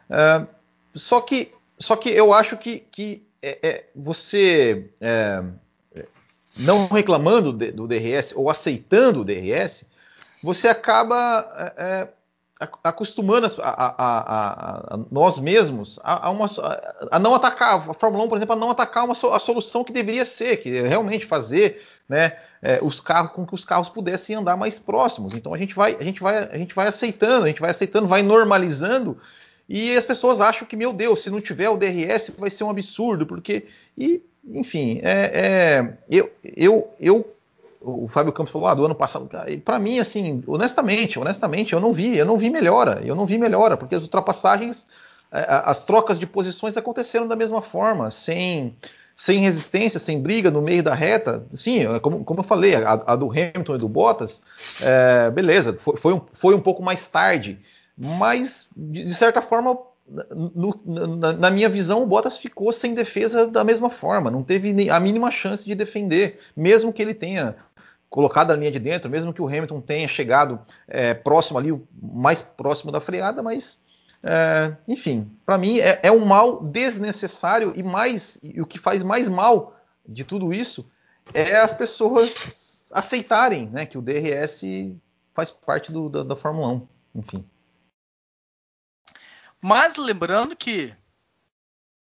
Uh, 0.09 0.47
só 0.95 1.21
que 1.21 1.53
só 1.79 1.95
que 1.95 2.09
eu 2.09 2.33
acho 2.33 2.57
que, 2.57 2.79
que 2.79 3.27
é, 3.41 3.59
é, 3.61 3.89
você 3.95 4.89
é, 4.99 5.43
não 6.57 6.87
reclamando 6.87 7.53
do 7.53 7.87
DRS 7.87 8.33
ou 8.35 8.49
aceitando 8.49 9.21
o 9.21 9.25
DRS, 9.25 9.89
você 10.41 10.67
acaba 10.67 11.73
é, 11.77 11.83
é, 11.83 12.07
acostumando 12.83 13.47
a, 13.61 13.69
a, 13.69 14.95
a, 14.95 14.99
nós 15.11 15.37
mesmos 15.37 15.99
a, 16.03 16.29
uma, 16.31 16.47
a, 17.11 17.19
não 17.19 17.35
atacar, 17.35 17.89
a 17.89 17.93
Fórmula 17.93 18.25
1, 18.25 18.29
por 18.29 18.37
exemplo, 18.37 18.53
a 18.53 18.57
não 18.57 18.71
atacar 18.71 19.05
uma, 19.05 19.13
a 19.13 19.39
solução 19.39 19.83
que 19.83 19.93
deveria 19.93 20.25
ser, 20.25 20.57
que 20.57 20.75
é 20.75 20.87
realmente 20.87 21.25
fazer 21.25 21.85
né, 22.09 22.37
é, 22.61 22.79
os 22.81 22.99
carros 22.99 23.31
com 23.31 23.45
que 23.45 23.53
os 23.53 23.65
carros 23.65 23.89
pudessem 23.89 24.35
andar 24.35 24.57
mais 24.57 24.79
próximos. 24.79 25.35
Então 25.35 25.53
a 25.53 25.57
gente 25.57 25.75
vai, 25.75 25.95
a 25.99 26.03
gente 26.03 26.21
vai, 26.21 26.37
a 26.37 26.57
gente 26.57 26.73
vai 26.73 26.87
aceitando, 26.87 27.45
a 27.45 27.47
gente 27.47 27.61
vai 27.61 27.69
aceitando, 27.69 28.07
vai 28.07 28.23
normalizando 28.23 29.19
e 29.69 29.95
as 29.97 30.05
pessoas 30.05 30.39
acham 30.39 30.67
que, 30.67 30.75
meu 30.75 30.93
Deus, 30.93 31.21
se 31.21 31.29
não 31.29 31.41
tiver 31.41 31.69
o 31.69 31.77
DRS 31.77 32.31
vai 32.37 32.49
ser 32.49 32.63
um 32.63 32.69
absurdo, 32.69 33.25
porque. 33.25 33.65
E, 33.97 34.21
enfim, 34.49 34.99
é, 35.03 35.31
é, 35.33 35.97
eu, 36.09 36.31
eu, 36.55 36.87
eu, 36.99 37.35
o 37.81 38.07
Fábio 38.07 38.31
Campos 38.31 38.53
falou 38.53 38.67
ah, 38.69 38.73
do 38.73 38.85
ano 38.85 38.95
passado. 38.95 39.29
Para 39.65 39.79
mim, 39.79 39.99
assim, 39.99 40.41
honestamente, 40.47 41.19
honestamente, 41.19 41.73
eu 41.73 41.81
não 41.81 41.91
vi, 41.91 42.17
eu 42.17 42.25
não 42.25 42.37
vi 42.37 42.49
melhora, 42.49 43.01
eu 43.03 43.13
não 43.13 43.25
vi 43.25 43.37
melhora, 43.37 43.75
porque 43.75 43.95
as 43.95 44.03
ultrapassagens, 44.03 44.87
é, 45.31 45.45
as 45.49 45.83
trocas 45.83 46.17
de 46.17 46.25
posições 46.25 46.77
aconteceram 46.77 47.27
da 47.27 47.35
mesma 47.35 47.61
forma, 47.61 48.09
sem, 48.09 48.73
sem 49.17 49.39
resistência, 49.41 49.99
sem 49.99 50.21
briga 50.21 50.49
no 50.49 50.61
meio 50.61 50.81
da 50.81 50.93
reta. 50.93 51.43
Sim, 51.53 51.93
é 51.93 51.99
como, 51.99 52.23
como 52.23 52.39
eu 52.39 52.45
falei, 52.45 52.73
a, 52.73 52.93
a 53.05 53.15
do 53.17 53.29
Hamilton 53.29 53.75
e 53.75 53.79
do 53.79 53.89
Bottas, 53.89 54.43
é, 54.79 55.29
beleza, 55.29 55.73
foi, 55.73 55.97
foi, 55.97 56.13
um, 56.13 56.21
foi 56.35 56.55
um 56.55 56.61
pouco 56.61 56.81
mais 56.81 57.05
tarde 57.09 57.59
mas 57.97 58.67
de 58.75 59.13
certa 59.13 59.41
forma, 59.41 59.77
no, 60.07 60.79
na, 60.85 61.33
na, 61.33 61.49
minha 61.49 61.67
visão, 61.67 62.03
o 62.03 62.05
Bottas 62.05 62.37
ficou 62.37 62.71
sem 62.71 62.93
defesa 62.93 63.47
da 63.47 63.63
mesma 63.63 63.89
forma, 63.89 64.29
não 64.29 64.43
teve 64.43 64.89
a 64.89 64.99
mínima 64.99 65.31
chance 65.31 65.65
de 65.65 65.73
defender, 65.73 66.39
mesmo 66.55 66.93
que 66.93 67.01
ele 67.01 67.13
tenha 67.13 67.55
colocado 68.09 68.51
a 68.51 68.55
linha 68.55 68.71
de 68.71 68.79
dentro, 68.79 69.09
mesmo 69.09 69.33
que 69.33 69.41
o 69.41 69.47
Hamilton 69.47 69.81
tenha 69.81 70.07
chegado 70.07 70.59
é, 70.87 71.13
próximo 71.13 71.59
ali, 71.59 71.77
mais 72.01 72.41
próximo 72.41 72.91
da 72.91 73.01
freada, 73.01 73.43
mas 73.43 73.85
é, 74.23 74.75
enfim, 74.87 75.29
para 75.45 75.57
mim 75.57 75.79
é, 75.79 75.99
é, 76.03 76.11
um 76.11 76.25
mal 76.25 76.63
desnecessário 76.63 77.73
e 77.75 77.83
mais 77.83 78.39
e 78.41 78.61
o 78.61 78.65
que 78.65 78.79
faz 78.79 79.03
mais 79.03 79.29
mal 79.29 79.75
de 80.07 80.23
tudo 80.23 80.53
isso 80.53 80.89
é 81.33 81.57
as 81.57 81.73
pessoas 81.73 82.89
aceitarem 82.91 83.67
né, 83.67 83.85
que 83.85 83.97
o 83.97 84.01
DRS 84.01 84.61
faz 85.33 85.51
parte 85.51 85.91
do, 85.91 86.09
da, 86.09 86.23
da 86.23 86.35
Fórmula 86.35 86.69
1. 86.69 86.87
Enfim. 87.15 87.45
Mas 89.61 89.95
lembrando 89.95 90.55
que 90.55 90.93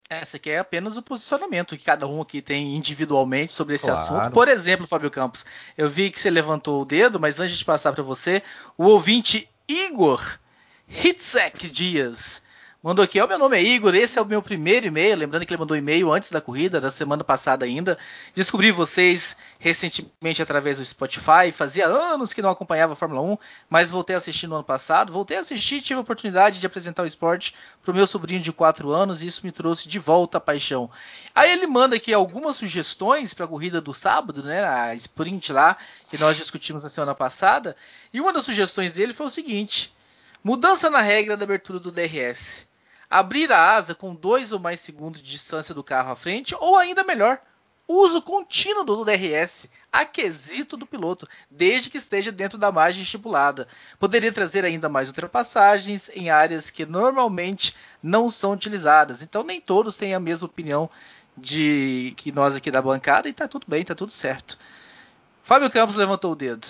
essa 0.10 0.38
aqui 0.38 0.50
é 0.50 0.60
apenas 0.60 0.98
o 0.98 1.02
posicionamento 1.02 1.78
que 1.78 1.84
cada 1.84 2.08
um 2.08 2.22
aqui 2.22 2.42
tem 2.42 2.76
individualmente 2.76 3.54
sobre 3.54 3.76
esse 3.76 3.86
claro. 3.86 4.00
assunto. 4.00 4.32
Por 4.32 4.48
exemplo, 4.48 4.86
Fábio 4.86 5.10
Campos, 5.10 5.46
eu 5.78 5.90
vi 5.90 6.12
que 6.12 6.20
você 6.20 6.30
levantou 6.30 6.82
o 6.82 6.86
dedo, 6.86 7.20
mas 7.20 7.40
antes 7.40 7.58
de 7.58 7.66
passar 7.66 7.94
para 7.94 8.04
você, 8.04 8.44
o 8.78 8.86
ouvinte 8.86 9.50
Igor 9.68 10.40
Hitzek 10.88 11.70
Dias 11.70 12.43
Mandou 12.84 13.02
aqui, 13.02 13.18
ó, 13.22 13.26
meu 13.26 13.40
nome 13.40 13.56
é 13.56 13.64
Igor, 13.64 13.96
esse 13.96 14.20
é 14.20 14.22
o 14.22 14.26
meu 14.26 14.42
primeiro 14.42 14.86
e-mail, 14.86 15.16
lembrando 15.16 15.46
que 15.46 15.54
ele 15.54 15.58
mandou 15.58 15.78
e-mail 15.78 16.12
antes 16.12 16.30
da 16.30 16.42
corrida, 16.42 16.82
da 16.82 16.92
semana 16.92 17.24
passada 17.24 17.64
ainda. 17.64 17.98
Descobri 18.36 18.74
vocês 18.74 19.38
recentemente 19.58 20.42
através 20.42 20.80
do 20.80 20.84
Spotify, 20.84 21.54
fazia 21.54 21.88
anos 21.88 22.34
que 22.34 22.42
não 22.42 22.50
acompanhava 22.50 22.92
a 22.92 22.96
Fórmula 22.98 23.22
1, 23.22 23.38
mas 23.70 23.90
voltei 23.90 24.18
a 24.18 24.20
assistir 24.20 24.48
no 24.48 24.56
ano 24.56 24.66
passado. 24.66 25.14
Voltei 25.14 25.38
a 25.38 25.40
assistir 25.40 25.82
tive 25.82 25.98
a 25.98 26.02
oportunidade 26.02 26.60
de 26.60 26.66
apresentar 26.66 27.04
o 27.04 27.06
esporte 27.06 27.56
para 27.82 27.94
o 27.94 27.96
meu 27.96 28.06
sobrinho 28.06 28.42
de 28.42 28.52
4 28.52 28.92
anos 28.92 29.24
e 29.24 29.28
isso 29.28 29.46
me 29.46 29.52
trouxe 29.54 29.88
de 29.88 29.98
volta 29.98 30.38
a 30.38 30.42
paixão. 30.42 30.92
Aí 31.34 31.54
ele 31.54 31.66
manda 31.66 31.96
aqui 31.96 32.14
algumas 32.14 32.58
sugestões 32.58 33.34
para 33.34 33.46
a 33.46 33.48
corrida 33.48 33.80
do 33.80 33.94
sábado, 33.94 34.44
né, 34.44 34.62
a 34.62 34.94
sprint 34.96 35.54
lá, 35.54 35.78
que 36.10 36.18
nós 36.18 36.36
discutimos 36.36 36.84
na 36.84 36.90
semana 36.90 37.16
passada, 37.16 37.78
e 38.14 38.20
uma 38.20 38.34
das 38.34 38.44
sugestões 38.44 38.92
dele 38.92 39.14
foi 39.14 39.28
o 39.28 39.30
seguinte: 39.30 39.96
mudança 40.44 40.90
na 40.90 41.00
regra 41.00 41.38
da 41.38 41.46
abertura 41.46 41.80
do 41.80 41.90
DRS 41.90 42.73
abrir 43.14 43.52
a 43.52 43.76
asa 43.76 43.94
com 43.94 44.16
dois 44.16 44.52
ou 44.52 44.58
mais 44.58 44.80
segundos 44.80 45.22
de 45.22 45.30
distância 45.30 45.72
do 45.72 45.84
carro 45.84 46.12
à 46.12 46.16
frente, 46.16 46.56
ou 46.60 46.76
ainda 46.76 47.04
melhor, 47.04 47.40
uso 47.88 48.24
contínuo 48.24 48.84
do 48.84 49.06
DRS, 49.06 49.70
aquisito 49.92 50.76
do 50.76 50.88
piloto, 50.88 51.30
desde 51.48 51.92
que 51.92 52.00
esteja 52.00 52.32
dentro 52.32 52.58
da 52.58 52.72
margem 52.72 53.04
estipulada. 53.04 53.68
Poderia 54.00 54.34
trazer 54.34 54.66
ainda 54.66 54.90
mais 54.90 55.10
ultrapassagens 55.10 56.10
em 56.16 56.32
áreas 56.32 56.72
que 56.72 56.88
normalmente 56.88 57.76
não 58.02 58.32
são 58.32 58.52
utilizadas. 58.52 59.22
Então 59.22 59.44
nem 59.44 59.62
todos 59.62 59.96
têm 59.96 60.16
a 60.16 60.20
mesma 60.20 60.48
opinião 60.48 60.90
de 61.38 62.16
que 62.18 62.32
nós 62.32 62.56
aqui 62.56 62.72
da 62.72 62.82
bancada 62.82 63.30
e 63.30 63.34
tá 63.34 63.48
tudo 63.48 63.68
bem, 63.68 63.86
tá 63.86 63.94
tudo 63.94 64.12
certo. 64.12 64.58
Fábio 65.44 65.70
Campos 65.70 65.98
levantou 65.98 66.32
o 66.32 66.36
dedo. 66.36 66.68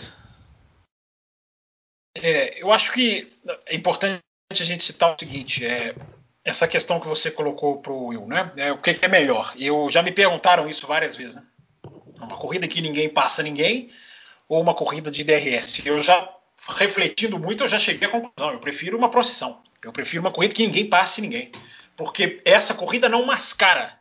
É, 2.15 2.61
eu 2.61 2.69
acho 2.69 2.91
que 2.91 3.31
é 3.65 3.75
importante 3.77 4.21
a 4.61 4.65
gente 4.65 4.83
citar 4.83 5.15
o 5.15 5.19
seguinte: 5.19 5.65
é, 5.65 5.95
essa 6.43 6.67
questão 6.67 6.99
que 6.99 7.07
você 7.07 7.31
colocou 7.31 7.77
para 7.77 7.93
o 7.93 8.07
Will, 8.07 8.27
né? 8.27 8.51
É, 8.57 8.71
o 8.71 8.77
que, 8.77 8.93
que, 8.93 9.05
é 9.05 9.07
melhor? 9.07 9.53
Eu 9.57 9.89
já 9.89 10.01
me 10.01 10.11
perguntaram 10.11 10.69
isso 10.69 10.85
várias 10.85 11.15
vezes, 11.15 11.35
né? 11.35 11.43
Uma 12.19 12.37
corrida 12.37 12.67
que 12.67 12.81
ninguém 12.81 13.09
passa 13.09 13.41
ninguém 13.41 13.89
ou 14.47 14.61
uma 14.61 14.73
corrida 14.73 15.09
de 15.09 15.23
DRS? 15.23 15.85
Eu 15.85 16.01
já 16.01 16.29
refletindo 16.77 17.39
muito, 17.39 17.63
eu 17.63 17.67
já 17.67 17.79
cheguei 17.79 18.07
à 18.07 18.11
conclusão. 18.11 18.53
Eu 18.53 18.59
prefiro 18.59 18.97
uma 18.97 19.09
procissão. 19.09 19.61
Eu 19.83 19.91
prefiro 19.91 20.21
uma 20.21 20.31
corrida 20.31 20.55
que 20.55 20.65
ninguém 20.65 20.87
passe 20.87 21.21
ninguém, 21.21 21.51
porque 21.97 22.41
essa 22.45 22.73
corrida 22.73 23.09
não 23.09 23.25
mascara 23.25 23.99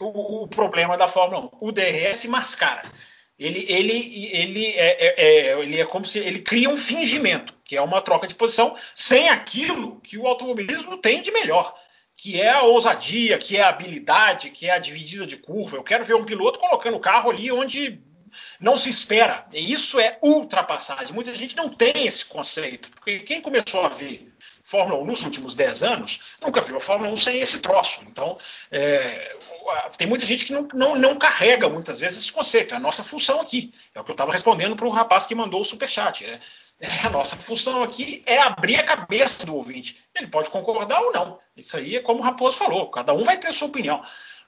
o, 0.00 0.42
o, 0.42 0.48
problema 0.48 0.96
da 0.96 1.06
Fórmula 1.06 1.50
1. 1.60 1.66
O 1.66 1.70
DRS 1.70 2.24
mascara 2.26 2.82
ele, 3.40 3.64
ele, 3.70 4.30
ele, 4.36 4.66
é, 4.66 4.96
é, 5.00 5.14
é, 5.16 5.60
ele 5.62 5.80
é 5.80 5.84
como 5.86 6.04
se 6.04 6.18
ele 6.18 6.40
cria 6.40 6.68
um 6.68 6.76
fingimento, 6.76 7.54
que 7.64 7.74
é 7.74 7.80
uma 7.80 8.02
troca 8.02 8.26
de 8.26 8.34
posição, 8.34 8.76
sem 8.94 9.30
aquilo 9.30 9.98
que 10.02 10.18
o 10.18 10.26
automobilismo 10.26 10.98
tem 10.98 11.22
de 11.22 11.32
melhor, 11.32 11.74
que 12.14 12.38
é 12.38 12.50
a 12.50 12.64
ousadia, 12.64 13.38
que 13.38 13.56
é 13.56 13.62
a 13.62 13.70
habilidade, 13.70 14.50
que 14.50 14.66
é 14.66 14.72
a 14.72 14.78
dividida 14.78 15.26
de 15.26 15.38
curva. 15.38 15.78
Eu 15.78 15.82
quero 15.82 16.04
ver 16.04 16.14
um 16.16 16.24
piloto 16.24 16.58
colocando 16.58 16.98
o 16.98 17.00
carro 17.00 17.30
ali 17.30 17.50
onde 17.50 17.98
não 18.60 18.76
se 18.76 18.90
espera. 18.90 19.46
E 19.54 19.72
isso 19.72 19.98
é 19.98 20.18
ultrapassagem. 20.20 21.14
Muita 21.14 21.32
gente 21.32 21.56
não 21.56 21.70
tem 21.70 22.06
esse 22.06 22.26
conceito, 22.26 22.90
porque 22.90 23.20
quem 23.20 23.40
começou 23.40 23.86
a 23.86 23.88
ver 23.88 24.30
Fórmula 24.70 25.02
1 25.02 25.04
nos 25.04 25.24
últimos 25.24 25.56
10 25.56 25.82
anos 25.82 26.20
nunca 26.40 26.60
viu 26.60 26.76
a 26.76 26.80
Fórmula 26.80 27.10
1 27.10 27.16
sem 27.16 27.40
esse 27.40 27.58
troço. 27.60 28.02
Então, 28.06 28.38
é, 28.70 29.36
tem 29.98 30.06
muita 30.06 30.24
gente 30.24 30.44
que 30.44 30.52
não, 30.52 30.68
não, 30.72 30.94
não, 30.94 31.18
carrega 31.18 31.68
muitas 31.68 31.98
vezes 31.98 32.18
esse 32.18 32.32
conceito. 32.32 32.72
É 32.72 32.76
a 32.76 32.80
nossa 32.80 33.02
função 33.02 33.40
aqui. 33.40 33.74
É 33.92 34.00
o 34.00 34.04
que 34.04 34.12
eu 34.12 34.14
estava 34.14 34.30
respondendo 34.30 34.76
para 34.76 34.86
o 34.86 34.90
rapaz 34.90 35.26
que 35.26 35.34
mandou 35.34 35.60
o 35.60 35.64
superchat. 35.64 36.24
É, 36.24 36.38
é, 36.80 37.06
a 37.06 37.10
nossa 37.10 37.34
função 37.34 37.82
aqui 37.82 38.22
é 38.24 38.38
abrir 38.38 38.76
a 38.76 38.84
cabeça 38.84 39.44
do 39.44 39.56
ouvinte. 39.56 40.00
Ele 40.14 40.28
pode 40.28 40.48
concordar 40.50 41.00
ou 41.00 41.12
não. 41.12 41.40
Isso 41.56 41.76
aí 41.76 41.96
é 41.96 42.00
como 42.00 42.20
o 42.20 42.22
Raposo 42.22 42.56
falou. 42.56 42.88
Cada 42.90 43.12
um 43.12 43.24
vai 43.24 43.38
ter 43.38 43.52
sua 43.52 43.66
opinião. 43.66 44.00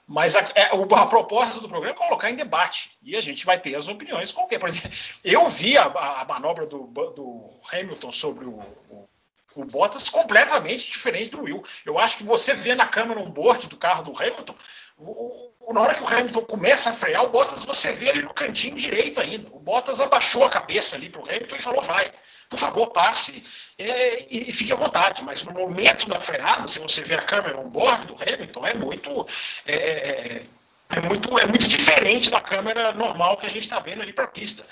Mas 0.07 0.35
a, 0.35 0.39
é, 0.55 0.69
a, 0.71 1.05
proposta 1.05 1.59
do 1.59 1.67
programa 1.67 1.95
é 1.95 1.97
colocar 1.97 2.29
em 2.29 2.35
debate. 2.35 2.91
E 3.01 3.15
a 3.15 3.21
gente 3.21 3.45
vai 3.45 3.59
ter 3.59 3.75
as 3.75 3.89
opiniões 3.89 4.31
qualquer. 4.31 4.57
Por 4.57 4.69
exemplo, 4.69 4.89
eu 5.23 5.47
vi 5.49 5.77
a, 5.77 5.83
a 5.83 6.25
manobra 6.25 6.65
do, 6.65 6.87
do, 6.87 7.49
Hamilton 7.71 8.11
sobre 8.11 8.45
o, 8.45 8.59
o 8.89 9.07
o 9.55 9.65
Bottas 9.65 10.09
completamente 10.09 10.89
diferente 10.89 11.31
do 11.31 11.43
Will. 11.43 11.63
Eu 11.85 11.99
acho 11.99 12.17
que 12.17 12.23
você 12.23 12.53
vê 12.53 12.75
na 12.75 12.87
câmera 12.87 13.19
um 13.19 13.29
board 13.29 13.67
do 13.67 13.77
carro 13.77 14.03
do 14.03 14.11
Hamilton, 14.11 14.55
o, 14.97 15.73
na 15.73 15.81
hora 15.81 15.95
que 15.95 16.03
o 16.03 16.07
Hamilton 16.07 16.41
começa 16.41 16.89
a 16.89 16.93
frear, 16.93 17.23
o 17.23 17.29
Bottas 17.29 17.63
você 17.65 17.91
vê 17.91 18.09
ele 18.09 18.21
no 18.21 18.33
cantinho 18.33 18.75
direito 18.75 19.19
ainda. 19.19 19.49
O 19.51 19.59
Bottas 19.59 19.99
abaixou 19.99 20.43
a 20.45 20.49
cabeça 20.49 20.95
ali 20.95 21.09
para 21.09 21.21
o 21.21 21.25
Hamilton 21.25 21.55
e 21.55 21.59
falou: 21.59 21.81
vai, 21.81 22.11
por 22.49 22.59
favor, 22.59 22.87
passe 22.87 23.43
é, 23.77 24.25
e, 24.29 24.49
e, 24.49 24.51
fique 24.51 24.71
à 24.71 24.75
vontade. 24.75 25.23
Mas 25.23 25.43
no 25.43 25.53
momento 25.53 26.07
da 26.07 26.19
freada, 26.19 26.67
se 26.67 26.79
você 26.79 27.03
vê 27.03 27.15
a 27.15 27.21
câmera 27.21 27.59
on 27.59 27.69
board 27.69 28.07
do 28.07 28.15
Hamilton, 28.15 28.67
é 28.67 28.73
muito. 28.73 29.27
É, 29.65 29.75
é, 29.75 30.43
é 30.89 31.01
muito, 31.01 31.39
é 31.39 31.47
muito 31.47 31.67
diferente 31.67 32.29
da 32.29 32.39
câmera 32.39 32.91
normal 32.91 33.37
que 33.37 33.47
a 33.47 33.49
gente 33.49 33.63
está 33.63 33.79
vendo 33.79 34.03
ali 34.03 34.13
para 34.13 34.25
a 34.25 34.27
pista. 34.27 34.63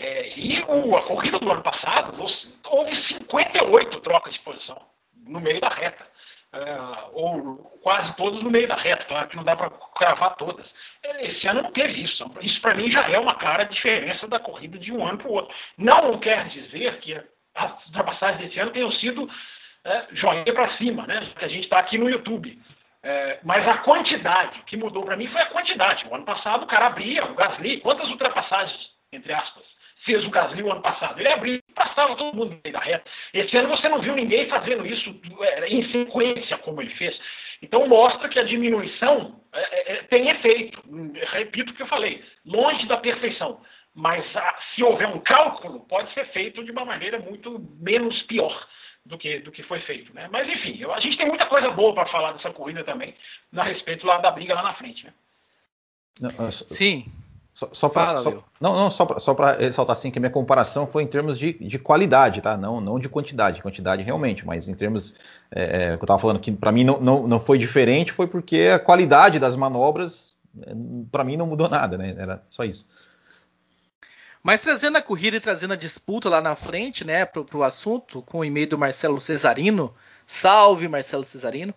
É, 0.00 0.30
e 0.34 0.64
o, 0.66 0.96
a 0.96 1.02
corrida 1.02 1.38
do 1.38 1.52
ano 1.52 1.62
passado, 1.62 2.14
houve 2.70 2.94
58 2.94 4.00
trocas 4.00 4.34
de 4.34 4.40
posição 4.40 4.80
no 5.26 5.40
meio 5.42 5.60
da 5.60 5.68
reta. 5.68 6.08
Uh, 6.52 7.10
ou 7.12 7.56
quase 7.80 8.16
todas 8.16 8.42
no 8.42 8.50
meio 8.50 8.66
da 8.66 8.74
reta, 8.74 9.04
claro 9.04 9.28
que 9.28 9.36
não 9.36 9.44
dá 9.44 9.54
para 9.54 9.70
cravar 9.94 10.34
todas. 10.36 10.74
Esse 11.20 11.46
ano 11.46 11.62
não 11.62 11.70
teve 11.70 12.02
isso. 12.02 12.28
Isso 12.40 12.62
para 12.62 12.74
mim 12.74 12.90
já 12.90 13.08
é 13.08 13.18
uma 13.18 13.34
cara 13.34 13.64
diferença 13.64 14.26
da 14.26 14.40
corrida 14.40 14.78
de 14.78 14.90
um 14.90 15.06
ano 15.06 15.18
para 15.18 15.28
o 15.28 15.32
outro. 15.32 15.54
Não 15.76 16.18
quer 16.18 16.48
dizer 16.48 16.98
que 17.00 17.14
as 17.54 17.86
ultrapassagens 17.86 18.40
desse 18.42 18.58
ano 18.58 18.72
tenham 18.72 18.90
sido 18.90 19.30
é, 19.84 20.06
joinha 20.12 20.52
para 20.52 20.76
cima, 20.78 21.06
né? 21.06 21.30
A 21.36 21.46
gente 21.46 21.64
está 21.64 21.78
aqui 21.78 21.98
no 21.98 22.08
YouTube. 22.08 22.58
É, 23.02 23.38
mas 23.44 23.68
a 23.68 23.78
quantidade 23.78 24.62
que 24.62 24.76
mudou 24.78 25.04
para 25.04 25.16
mim 25.16 25.28
foi 25.28 25.42
a 25.42 25.50
quantidade. 25.50 26.06
O 26.08 26.14
ano 26.14 26.24
passado 26.24 26.64
o 26.64 26.66
cara 26.66 26.86
abria, 26.86 27.24
o 27.26 27.34
Gasly, 27.34 27.80
quantas 27.80 28.08
ultrapassagens, 28.08 28.90
entre 29.12 29.32
aspas, 29.32 29.64
fez 30.04 30.24
o 30.24 30.30
Gasly 30.30 30.62
o 30.62 30.72
ano 30.72 30.82
passado. 30.82 31.18
Ele 31.18 31.28
abriu 31.28 31.54
e 31.54 31.72
passava 31.74 32.16
todo 32.16 32.36
mundo 32.36 32.50
no 32.50 32.60
meio 32.62 32.72
da 32.72 32.80
reta. 32.80 33.04
Esse 33.32 33.56
ano 33.56 33.68
você 33.68 33.88
não 33.88 34.00
viu 34.00 34.14
ninguém 34.14 34.48
fazendo 34.48 34.86
isso 34.86 35.14
é, 35.40 35.68
em 35.68 35.90
sequência 35.90 36.58
como 36.58 36.80
ele 36.80 36.94
fez. 36.94 37.18
Então 37.62 37.86
mostra 37.86 38.28
que 38.28 38.38
a 38.38 38.44
diminuição 38.44 39.40
é, 39.52 39.60
é, 39.60 39.92
é, 39.92 40.02
tem 40.04 40.28
efeito. 40.28 40.82
Repito 41.32 41.72
o 41.72 41.74
que 41.74 41.82
eu 41.82 41.88
falei, 41.88 42.24
longe 42.44 42.86
da 42.86 42.96
perfeição. 42.96 43.60
Mas 43.94 44.24
a, 44.36 44.58
se 44.74 44.82
houver 44.82 45.08
um 45.08 45.20
cálculo, 45.20 45.80
pode 45.80 46.12
ser 46.14 46.26
feito 46.32 46.64
de 46.64 46.70
uma 46.70 46.84
maneira 46.84 47.18
muito 47.18 47.58
menos 47.80 48.22
pior 48.22 48.66
do 49.04 49.18
que, 49.18 49.40
do 49.40 49.50
que 49.50 49.62
foi 49.64 49.80
feito. 49.80 50.14
Né? 50.14 50.28
Mas 50.30 50.48
enfim, 50.48 50.78
eu, 50.80 50.92
a 50.92 51.00
gente 51.00 51.16
tem 51.16 51.26
muita 51.26 51.46
coisa 51.46 51.70
boa 51.70 51.92
para 51.92 52.06
falar 52.06 52.32
dessa 52.32 52.50
corrida 52.50 52.84
também, 52.84 53.14
a 53.54 53.64
respeito 53.64 54.06
lá 54.06 54.18
da 54.18 54.30
briga 54.30 54.54
lá 54.54 54.62
na 54.62 54.74
frente. 54.74 55.04
Né? 55.04 55.12
Sim. 56.68 57.04
Só, 57.60 57.68
só 57.74 57.88
para 57.90 58.22
não, 58.58 58.74
não, 58.74 58.90
só 58.90 59.34
para 59.34 59.52
ressaltar 59.52 59.92
assim 59.92 60.10
que 60.10 60.18
a 60.18 60.20
minha 60.20 60.32
comparação 60.32 60.86
foi 60.86 61.02
em 61.02 61.06
termos 61.06 61.38
de, 61.38 61.52
de 61.52 61.78
qualidade, 61.78 62.40
tá? 62.40 62.56
Não, 62.56 62.80
não 62.80 62.98
de 62.98 63.06
quantidade, 63.06 63.60
quantidade 63.60 64.02
realmente, 64.02 64.46
mas 64.46 64.66
em 64.66 64.74
termos 64.74 65.14
é, 65.50 65.64
é 65.92 65.96
que 65.98 66.02
eu 66.02 66.06
estava 66.06 66.18
falando 66.18 66.40
que 66.40 66.50
para 66.50 66.72
mim 66.72 66.84
não, 66.84 66.98
não, 66.98 67.28
não 67.28 67.38
foi 67.38 67.58
diferente, 67.58 68.12
foi 68.12 68.26
porque 68.26 68.70
a 68.74 68.78
qualidade 68.78 69.38
das 69.38 69.56
manobras 69.56 70.32
é, 70.62 70.72
para 71.12 71.22
mim 71.22 71.36
não 71.36 71.46
mudou 71.46 71.68
nada, 71.68 71.98
né? 71.98 72.14
Era 72.16 72.42
só 72.48 72.64
isso. 72.64 72.88
Mas 74.42 74.62
trazendo 74.62 74.96
a 74.96 75.02
corrida 75.02 75.36
e 75.36 75.40
trazendo 75.40 75.74
a 75.74 75.76
disputa 75.76 76.30
lá 76.30 76.40
na 76.40 76.56
frente, 76.56 77.04
né, 77.04 77.26
para 77.26 77.44
o 77.58 77.62
assunto, 77.62 78.22
com 78.22 78.38
o 78.38 78.44
e-mail 78.44 78.68
do 78.68 78.78
Marcelo 78.78 79.20
Cesarino. 79.20 79.94
Salve, 80.26 80.88
Marcelo 80.88 81.26
Cesarino. 81.26 81.74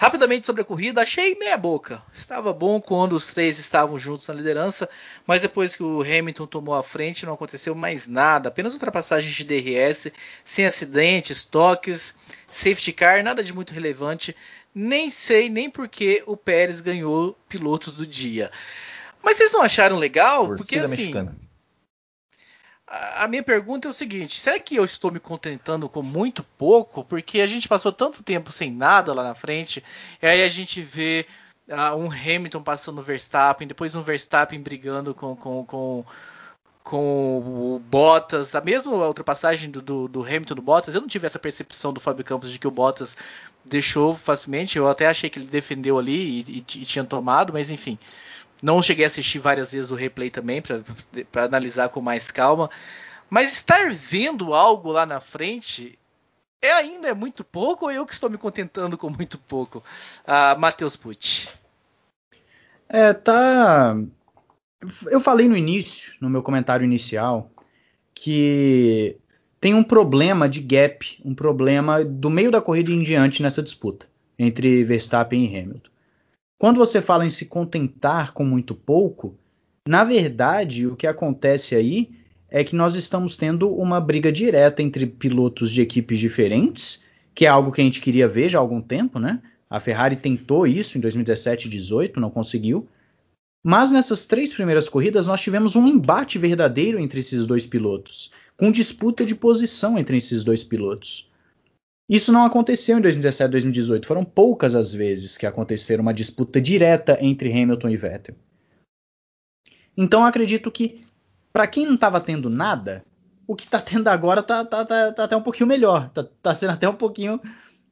Rapidamente 0.00 0.46
sobre 0.46 0.62
a 0.62 0.64
corrida, 0.64 1.02
achei 1.02 1.34
meia 1.34 1.58
boca. 1.58 2.02
Estava 2.10 2.54
bom 2.54 2.80
quando 2.80 3.12
os 3.12 3.26
três 3.26 3.58
estavam 3.58 4.00
juntos 4.00 4.26
na 4.26 4.32
liderança, 4.32 4.88
mas 5.26 5.42
depois 5.42 5.76
que 5.76 5.82
o 5.82 6.00
Hamilton 6.00 6.46
tomou 6.46 6.74
a 6.74 6.82
frente 6.82 7.26
não 7.26 7.34
aconteceu 7.34 7.74
mais 7.74 8.06
nada. 8.06 8.48
Apenas 8.48 8.72
ultrapassagens 8.72 9.34
de 9.34 9.44
DRS, 9.44 10.10
sem 10.42 10.64
acidentes, 10.64 11.44
toques, 11.44 12.14
safety 12.50 12.94
car, 12.94 13.22
nada 13.22 13.44
de 13.44 13.52
muito 13.52 13.74
relevante. 13.74 14.34
Nem 14.74 15.10
sei 15.10 15.50
nem 15.50 15.68
porque 15.68 16.22
o 16.26 16.34
Pérez 16.34 16.80
ganhou 16.80 17.36
piloto 17.46 17.92
do 17.92 18.06
dia. 18.06 18.50
Mas 19.22 19.36
vocês 19.36 19.52
não 19.52 19.60
acharam 19.60 19.98
legal? 19.98 20.46
Torcida 20.46 20.56
porque 20.56 20.78
assim. 20.78 20.96
Mexicana 20.96 21.49
a 22.90 23.28
minha 23.28 23.42
pergunta 23.42 23.86
é 23.86 23.90
o 23.90 23.94
seguinte: 23.94 24.40
será 24.40 24.58
que 24.58 24.74
eu 24.74 24.84
estou 24.84 25.12
me 25.12 25.20
contentando 25.20 25.88
com 25.88 26.02
muito 26.02 26.42
pouco? 26.58 27.04
Porque 27.04 27.40
a 27.40 27.46
gente 27.46 27.68
passou 27.68 27.92
tanto 27.92 28.22
tempo 28.22 28.50
sem 28.50 28.70
nada 28.70 29.14
lá 29.14 29.22
na 29.22 29.34
frente, 29.34 29.82
e 30.20 30.26
aí 30.26 30.42
a 30.42 30.48
gente 30.48 30.82
vê 30.82 31.24
uh, 31.68 31.96
um 31.96 32.10
Hamilton 32.10 32.62
passando 32.62 32.98
o 32.98 33.04
Verstappen, 33.04 33.68
depois 33.68 33.94
um 33.94 34.02
Verstappen 34.02 34.60
brigando 34.60 35.14
com, 35.14 35.36
com, 35.36 35.64
com, 35.64 36.04
com 36.82 37.38
o 37.76 37.78
Bottas, 37.78 38.56
a 38.56 38.60
mesma 38.60 38.92
ultrapassagem 38.92 39.70
do, 39.70 39.80
do, 39.80 40.08
do, 40.08 40.22
Hamilton 40.24 40.56
do 40.56 40.62
Bottas, 40.62 40.92
eu 40.92 41.00
não 41.00 41.08
tive 41.08 41.28
essa 41.28 41.38
percepção 41.38 41.92
do 41.92 42.00
Fábio 42.00 42.24
Campos 42.24 42.50
de 42.50 42.58
que 42.58 42.66
o 42.66 42.72
Bottas 42.72 43.16
deixou 43.64 44.16
facilmente, 44.16 44.76
eu 44.76 44.88
até 44.88 45.06
achei 45.06 45.30
que 45.30 45.38
ele 45.38 45.46
defendeu 45.46 45.96
ali 45.96 46.40
e, 46.40 46.50
e, 46.50 46.58
e 46.58 46.84
tinha 46.84 47.04
tomado, 47.04 47.52
mas 47.52 47.70
enfim. 47.70 47.96
Não 48.62 48.82
cheguei 48.82 49.04
a 49.04 49.08
assistir 49.08 49.38
várias 49.38 49.72
vezes 49.72 49.90
o 49.90 49.94
replay 49.94 50.30
também 50.30 50.62
para 50.62 51.44
analisar 51.44 51.88
com 51.88 52.00
mais 52.00 52.30
calma. 52.30 52.70
Mas 53.28 53.52
estar 53.52 53.92
vendo 53.92 54.52
algo 54.52 54.90
lá 54.90 55.06
na 55.06 55.20
frente 55.20 55.98
é 56.60 56.72
ainda 56.72 57.08
é 57.08 57.14
muito 57.14 57.42
pouco 57.42 57.86
ou 57.86 57.92
eu 57.92 58.04
que 58.04 58.12
estou 58.12 58.28
me 58.28 58.36
contentando 58.36 58.98
com 58.98 59.08
muito 59.08 59.38
pouco? 59.38 59.82
Uh, 60.24 60.58
Matheus 60.58 60.96
Pucci. 60.96 61.48
É, 62.88 63.14
tá. 63.14 63.96
Eu 65.06 65.20
falei 65.20 65.48
no 65.48 65.56
início, 65.56 66.12
no 66.20 66.28
meu 66.28 66.42
comentário 66.42 66.84
inicial, 66.84 67.50
que 68.14 69.16
tem 69.60 69.74
um 69.74 69.84
problema 69.84 70.48
de 70.48 70.60
gap, 70.60 71.20
um 71.24 71.34
problema 71.34 72.04
do 72.04 72.28
meio 72.28 72.50
da 72.50 72.60
corrida 72.60 72.90
em 72.90 73.02
diante 73.02 73.42
nessa 73.42 73.62
disputa 73.62 74.06
entre 74.38 74.82
Verstappen 74.84 75.44
e 75.44 75.58
Hamilton. 75.58 75.90
Quando 76.60 76.76
você 76.76 77.00
fala 77.00 77.24
em 77.24 77.30
se 77.30 77.46
contentar 77.46 78.34
com 78.34 78.44
muito 78.44 78.74
pouco, 78.74 79.34
na 79.88 80.04
verdade 80.04 80.86
o 80.86 80.94
que 80.94 81.06
acontece 81.06 81.74
aí 81.74 82.10
é 82.50 82.62
que 82.62 82.76
nós 82.76 82.94
estamos 82.94 83.34
tendo 83.38 83.74
uma 83.74 83.98
briga 83.98 84.30
direta 84.30 84.82
entre 84.82 85.06
pilotos 85.06 85.70
de 85.70 85.80
equipes 85.80 86.20
diferentes, 86.20 87.06
que 87.34 87.46
é 87.46 87.48
algo 87.48 87.72
que 87.72 87.80
a 87.80 87.84
gente 87.84 88.02
queria 88.02 88.28
ver 88.28 88.50
já 88.50 88.58
há 88.58 88.60
algum 88.60 88.82
tempo, 88.82 89.18
né? 89.18 89.40
A 89.70 89.80
Ferrari 89.80 90.16
tentou 90.16 90.66
isso 90.66 90.98
em 90.98 91.00
2017 91.00 91.66
e 91.66 91.70
2018, 91.70 92.20
não 92.20 92.28
conseguiu. 92.28 92.86
Mas 93.64 93.90
nessas 93.90 94.26
três 94.26 94.52
primeiras 94.52 94.86
corridas 94.86 95.26
nós 95.26 95.40
tivemos 95.40 95.76
um 95.76 95.86
embate 95.86 96.38
verdadeiro 96.38 96.98
entre 96.98 97.20
esses 97.20 97.46
dois 97.46 97.66
pilotos, 97.66 98.32
com 98.54 98.70
disputa 98.70 99.24
de 99.24 99.34
posição 99.34 99.98
entre 99.98 100.18
esses 100.18 100.44
dois 100.44 100.62
pilotos. 100.62 101.29
Isso 102.10 102.32
não 102.32 102.44
aconteceu 102.44 102.98
em 102.98 103.00
2017 103.00 103.48
e 103.48 103.52
2018, 103.52 104.04
foram 104.04 104.24
poucas 104.24 104.74
as 104.74 104.92
vezes 104.92 105.38
que 105.38 105.46
aconteceram 105.46 106.02
uma 106.02 106.12
disputa 106.12 106.60
direta 106.60 107.16
entre 107.20 107.52
Hamilton 107.52 107.88
e 107.88 107.96
Vettel. 107.96 108.34
Então 109.96 110.24
acredito 110.24 110.72
que 110.72 111.04
para 111.52 111.68
quem 111.68 111.86
não 111.86 111.94
estava 111.94 112.20
tendo 112.20 112.50
nada, 112.50 113.04
o 113.46 113.54
que 113.54 113.62
está 113.62 113.80
tendo 113.80 114.08
agora 114.08 114.40
está 114.40 114.64
tá, 114.64 114.84
tá, 114.84 115.12
tá, 115.12 115.22
até 115.24 115.36
um 115.36 115.42
pouquinho 115.42 115.68
melhor. 115.68 116.06
Está 116.08 116.24
tá 116.42 116.52
sendo 116.52 116.72
até 116.72 116.88
um 116.88 116.96
pouquinho 116.96 117.40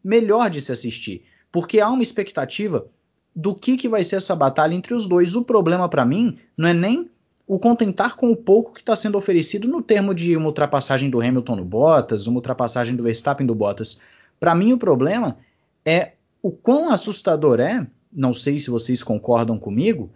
melhor 0.02 0.50
de 0.50 0.60
se 0.60 0.72
assistir. 0.72 1.24
Porque 1.52 1.78
há 1.78 1.88
uma 1.88 2.02
expectativa 2.02 2.88
do 3.34 3.54
que, 3.54 3.76
que 3.76 3.88
vai 3.88 4.02
ser 4.02 4.16
essa 4.16 4.34
batalha 4.34 4.74
entre 4.74 4.94
os 4.94 5.06
dois. 5.06 5.36
O 5.36 5.44
problema 5.44 5.88
para 5.88 6.04
mim 6.04 6.38
não 6.56 6.68
é 6.68 6.74
nem 6.74 7.08
o 7.48 7.58
contentar 7.58 8.14
com 8.14 8.30
o 8.30 8.36
pouco 8.36 8.74
que 8.74 8.80
está 8.80 8.94
sendo 8.94 9.16
oferecido 9.16 9.66
no 9.66 9.80
termo 9.80 10.14
de 10.14 10.36
uma 10.36 10.46
ultrapassagem 10.46 11.08
do 11.08 11.22
Hamilton 11.22 11.56
no 11.56 11.64
Bottas, 11.64 12.26
uma 12.26 12.36
ultrapassagem 12.36 12.94
do 12.94 13.02
Verstappen 13.02 13.46
do 13.46 13.54
Bottas. 13.54 14.02
Para 14.38 14.54
mim 14.54 14.74
o 14.74 14.78
problema 14.78 15.38
é 15.82 16.12
o 16.42 16.50
quão 16.50 16.90
assustador 16.90 17.58
é, 17.58 17.86
não 18.12 18.34
sei 18.34 18.58
se 18.58 18.68
vocês 18.68 19.02
concordam 19.02 19.58
comigo, 19.58 20.10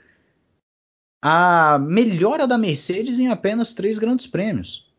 a 1.22 1.78
melhora 1.78 2.46
da 2.46 2.58
Mercedes 2.58 3.18
em 3.18 3.28
apenas 3.28 3.72
três 3.72 3.98
grandes 3.98 4.26
prêmios. 4.26 4.92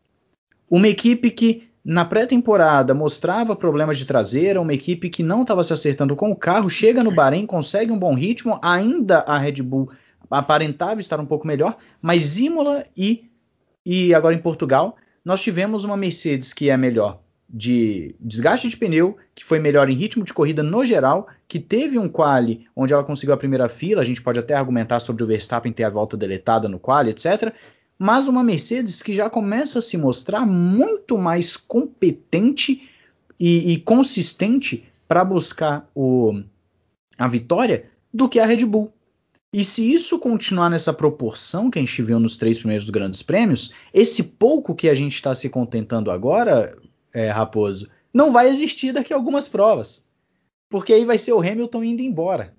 Uma 0.67 0.87
equipe 0.87 1.29
que 1.29 1.69
na 1.85 2.03
pré-temporada 2.03 2.95
mostrava 2.95 3.55
problemas 3.55 3.97
de 3.97 4.05
traseira, 4.05 4.59
uma 4.59 4.73
equipe 4.73 5.09
que 5.09 5.21
não 5.21 5.43
estava 5.43 5.63
se 5.63 5.73
acertando 5.73 6.15
com 6.15 6.31
o 6.31 6.35
carro, 6.35 6.69
chega 6.69 7.03
no 7.03 7.13
Bahrein, 7.13 7.45
consegue 7.45 7.91
um 7.91 7.99
bom 7.99 8.15
ritmo, 8.15 8.57
ainda 8.63 9.19
a 9.19 9.37
Red 9.37 9.61
Bull 9.61 9.91
aparentava 10.29 10.99
estar 10.99 11.19
um 11.19 11.25
pouco 11.25 11.47
melhor, 11.47 11.77
mas 12.01 12.39
Imola 12.39 12.85
e, 12.95 13.29
e 13.85 14.13
agora 14.13 14.35
em 14.35 14.41
Portugal, 14.41 14.95
nós 15.23 15.41
tivemos 15.41 15.83
uma 15.83 15.97
Mercedes 15.97 16.53
que 16.53 16.69
é 16.69 16.77
melhor 16.77 17.21
de 17.49 18.15
desgaste 18.19 18.67
de 18.67 18.75
pneu, 18.75 19.15
que 19.35 19.45
foi 19.45 19.59
melhor 19.59 19.87
em 19.87 19.95
ritmo 19.95 20.23
de 20.23 20.33
corrida 20.33 20.63
no 20.63 20.83
geral, 20.83 21.27
que 21.47 21.59
teve 21.59 21.99
um 21.99 22.09
quali 22.09 22.65
onde 22.75 22.93
ela 22.93 23.03
conseguiu 23.03 23.35
a 23.35 23.37
primeira 23.37 23.69
fila, 23.69 24.01
a 24.01 24.05
gente 24.05 24.23
pode 24.23 24.39
até 24.39 24.55
argumentar 24.55 24.99
sobre 24.99 25.23
o 25.23 25.27
Verstappen 25.27 25.71
ter 25.71 25.83
a 25.83 25.89
volta 25.89 26.17
deletada 26.17 26.67
no 26.67 26.79
quali, 26.79 27.11
etc. 27.11 27.53
Mas 27.97 28.27
uma 28.27 28.43
Mercedes 28.43 29.03
que 29.03 29.13
já 29.13 29.29
começa 29.29 29.79
a 29.79 29.81
se 29.83 29.97
mostrar 29.97 30.47
muito 30.47 31.15
mais 31.15 31.55
competente 31.55 32.89
e, 33.39 33.73
e 33.73 33.77
consistente 33.77 34.91
para 35.07 35.23
buscar 35.23 35.87
o, 35.93 36.41
a 37.19 37.27
vitória 37.27 37.85
do 38.11 38.27
que 38.27 38.39
a 38.39 38.45
Red 38.45 38.65
Bull. 38.65 38.91
E 39.53 39.63
se 39.63 39.93
isso 39.93 40.17
continuar 40.17 40.67
nessa 40.67 40.91
proporção 40.91 41.69
que 41.69 41.77
a 41.77 41.81
gente 41.81 42.01
viu 42.01 42.19
nos 42.19 42.37
três 42.37 42.57
primeiros 42.57 42.89
grandes 42.89 43.21
prêmios, 43.21 43.71
esse 43.93 44.23
pouco 44.23 44.73
que 44.73 44.89
a 44.89 44.95
gente 44.95 45.13
está 45.13 45.35
se 45.35 45.47
contentando 45.47 46.09
agora 46.09 46.75
é, 47.13 47.29
Raposo, 47.29 47.87
não 48.11 48.31
vai 48.31 48.47
existir 48.47 48.91
daqui 48.91 49.13
a 49.13 49.15
algumas 49.15 49.47
provas. 49.47 50.03
Porque 50.69 50.91
aí 50.91 51.05
vai 51.05 51.19
ser 51.19 51.33
o 51.33 51.39
Hamilton 51.39 51.83
indo 51.83 52.01
embora. 52.01 52.55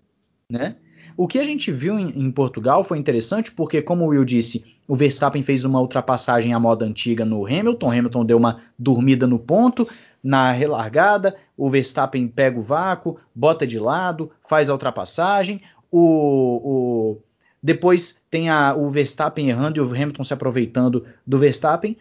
Né? 0.49 0.77
O 1.17 1.27
que 1.27 1.41
a 1.41 1.45
gente 1.45 1.73
viu 1.73 1.99
em, 1.99 2.11
em, 2.11 2.31
Portugal 2.31 2.85
foi 2.85 2.97
interessante 2.97 3.51
porque, 3.51 3.83
como 3.83 4.05
o 4.05 4.09
Will 4.09 4.25
disse, 4.25 4.65
o 4.87 4.95
Verstappen 4.95 5.43
fez 5.43 5.65
uma 5.65 5.81
ultrapassagem 5.81 6.55
à 6.55 6.61
moda 6.61 6.85
antiga 6.85 7.25
no 7.25 7.45
Hamilton. 7.45 7.87
O 7.89 7.91
Hamilton 7.91 8.25
deu 8.25 8.37
uma 8.37 8.61
dormida 8.79 9.27
no 9.27 9.41
ponto. 9.41 9.89
Na 10.23 10.53
relargada, 10.53 11.37
o 11.57 11.69
Verstappen 11.69 12.29
pega 12.29 12.59
o 12.59 12.63
vácuo, 12.63 13.19
bota 13.35 13.67
de 13.67 13.79
lado, 13.79 14.31
faz 14.49 14.71
a 14.71 14.73
ultrapassagem. 14.73 15.61
O, 15.97 16.61
o 16.65 17.23
depois 17.63 18.21
tem 18.29 18.51
a, 18.51 18.75
o 18.75 18.91
Verstappen 18.91 19.49
errando 19.49 19.79
e 19.79 19.81
o 19.81 19.89
Hamilton 19.89 20.25
se 20.25 20.35
aproveitando 20.35 21.07
do 21.25 21.39
Verstappen. 21.39 21.97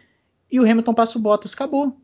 E 0.51 0.59
o 0.59 0.63
Hamilton 0.63 0.95
passa 0.95 1.19
o 1.19 1.21
Bottas, 1.21 1.53
acabou. 1.53 1.95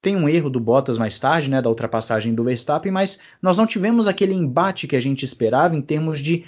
Tem 0.00 0.16
um 0.16 0.30
erro 0.30 0.48
do 0.48 0.58
Bottas 0.58 0.96
mais 0.96 1.18
tarde, 1.18 1.50
né, 1.50 1.60
da 1.60 1.68
ultrapassagem 1.68 2.34
do 2.34 2.42
Verstappen, 2.42 2.90
mas 2.90 3.20
nós 3.42 3.58
não 3.58 3.66
tivemos 3.66 4.08
aquele 4.08 4.32
embate 4.32 4.88
que 4.88 4.96
a 4.96 5.00
gente 5.00 5.24
esperava 5.24 5.76
em 5.76 5.82
termos 5.82 6.20
de 6.20 6.46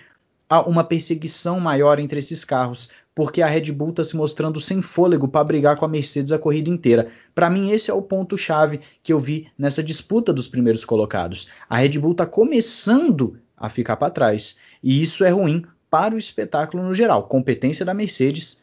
uma 0.67 0.83
perseguição 0.83 1.61
maior 1.61 1.99
entre 1.99 2.19
esses 2.19 2.43
carros, 2.43 2.89
porque 3.15 3.43
a 3.43 3.47
Red 3.47 3.71
Bull 3.73 3.91
está 3.91 4.05
se 4.05 4.17
mostrando 4.17 4.59
sem 4.59 4.81
fôlego 4.81 5.29
para 5.29 5.45
brigar 5.45 5.77
com 5.77 5.85
a 5.85 5.89
Mercedes 5.89 6.33
a 6.33 6.39
corrida 6.39 6.71
inteira. 6.71 7.11
Para 7.35 7.51
mim, 7.51 7.73
esse 7.73 7.91
é 7.91 7.95
o 7.95 8.01
ponto-chave 8.01 8.81
que 9.03 9.13
eu 9.13 9.19
vi 9.19 9.49
nessa 9.59 9.83
disputa 9.83 10.33
dos 10.33 10.49
primeiros 10.49 10.83
colocados. 10.83 11.47
A 11.69 11.77
Red 11.77 11.99
Bull 11.99 12.13
está 12.13 12.25
começando 12.25 13.39
a 13.59 13.69
ficar 13.69 13.97
para 13.97 14.11
trás, 14.11 14.59
e 14.83 15.03
isso 15.03 15.25
é 15.25 15.31
ruim 15.31 15.65
para 15.91 16.15
o 16.15 16.19
espetáculo 16.19 16.83
no 16.83 16.95
geral. 16.95 17.25
Competência 17.25 17.85
da 17.85 17.95
Mercedes, 17.95 18.63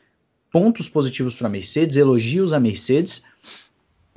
pontos 0.51 0.87
positivos 0.87 1.35
para 1.35 1.47
a 1.47 1.49
Mercedes, 1.49 1.97
elogios 1.97 2.53
à 2.53 2.59
Mercedes, 2.59 3.25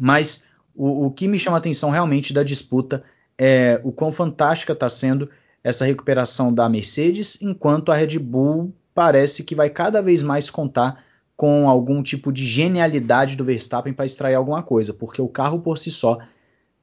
mas 0.01 0.45
o, 0.75 1.07
o 1.07 1.11
que 1.11 1.27
me 1.27 1.39
chama 1.39 1.57
a 1.57 1.59
atenção 1.59 1.91
realmente 1.91 2.33
da 2.33 2.43
disputa 2.43 3.03
é 3.37 3.81
o 3.83 3.93
quão 3.93 4.13
fantástica 4.13 4.73
está 4.73 4.89
sendo 4.89 5.29
essa 5.63 5.85
recuperação 5.85 6.53
da 6.53 6.69
Mercedes, 6.69 7.41
enquanto 7.43 7.91
a 7.91 7.97
Red 7.97 8.19
Bull 8.19 8.73
parece 8.95 9.45
que 9.45 9.55
vai 9.55 9.71
cada 9.71 10.01
vez 10.01 10.23
mais 10.23 10.51
contar 10.51 11.05
com 11.37 11.69
algum 11.69 12.03
tipo 12.03 12.33
de 12.33 12.45
genialidade 12.45 13.37
do 13.37 13.45
Verstappen 13.45 13.93
para 13.93 14.07
extrair 14.07 14.35
alguma 14.35 14.63
coisa, 14.63 14.93
porque 14.93 15.23
o 15.23 15.29
carro 15.29 15.61
por 15.61 15.79
si 15.79 15.91
só 15.91 16.19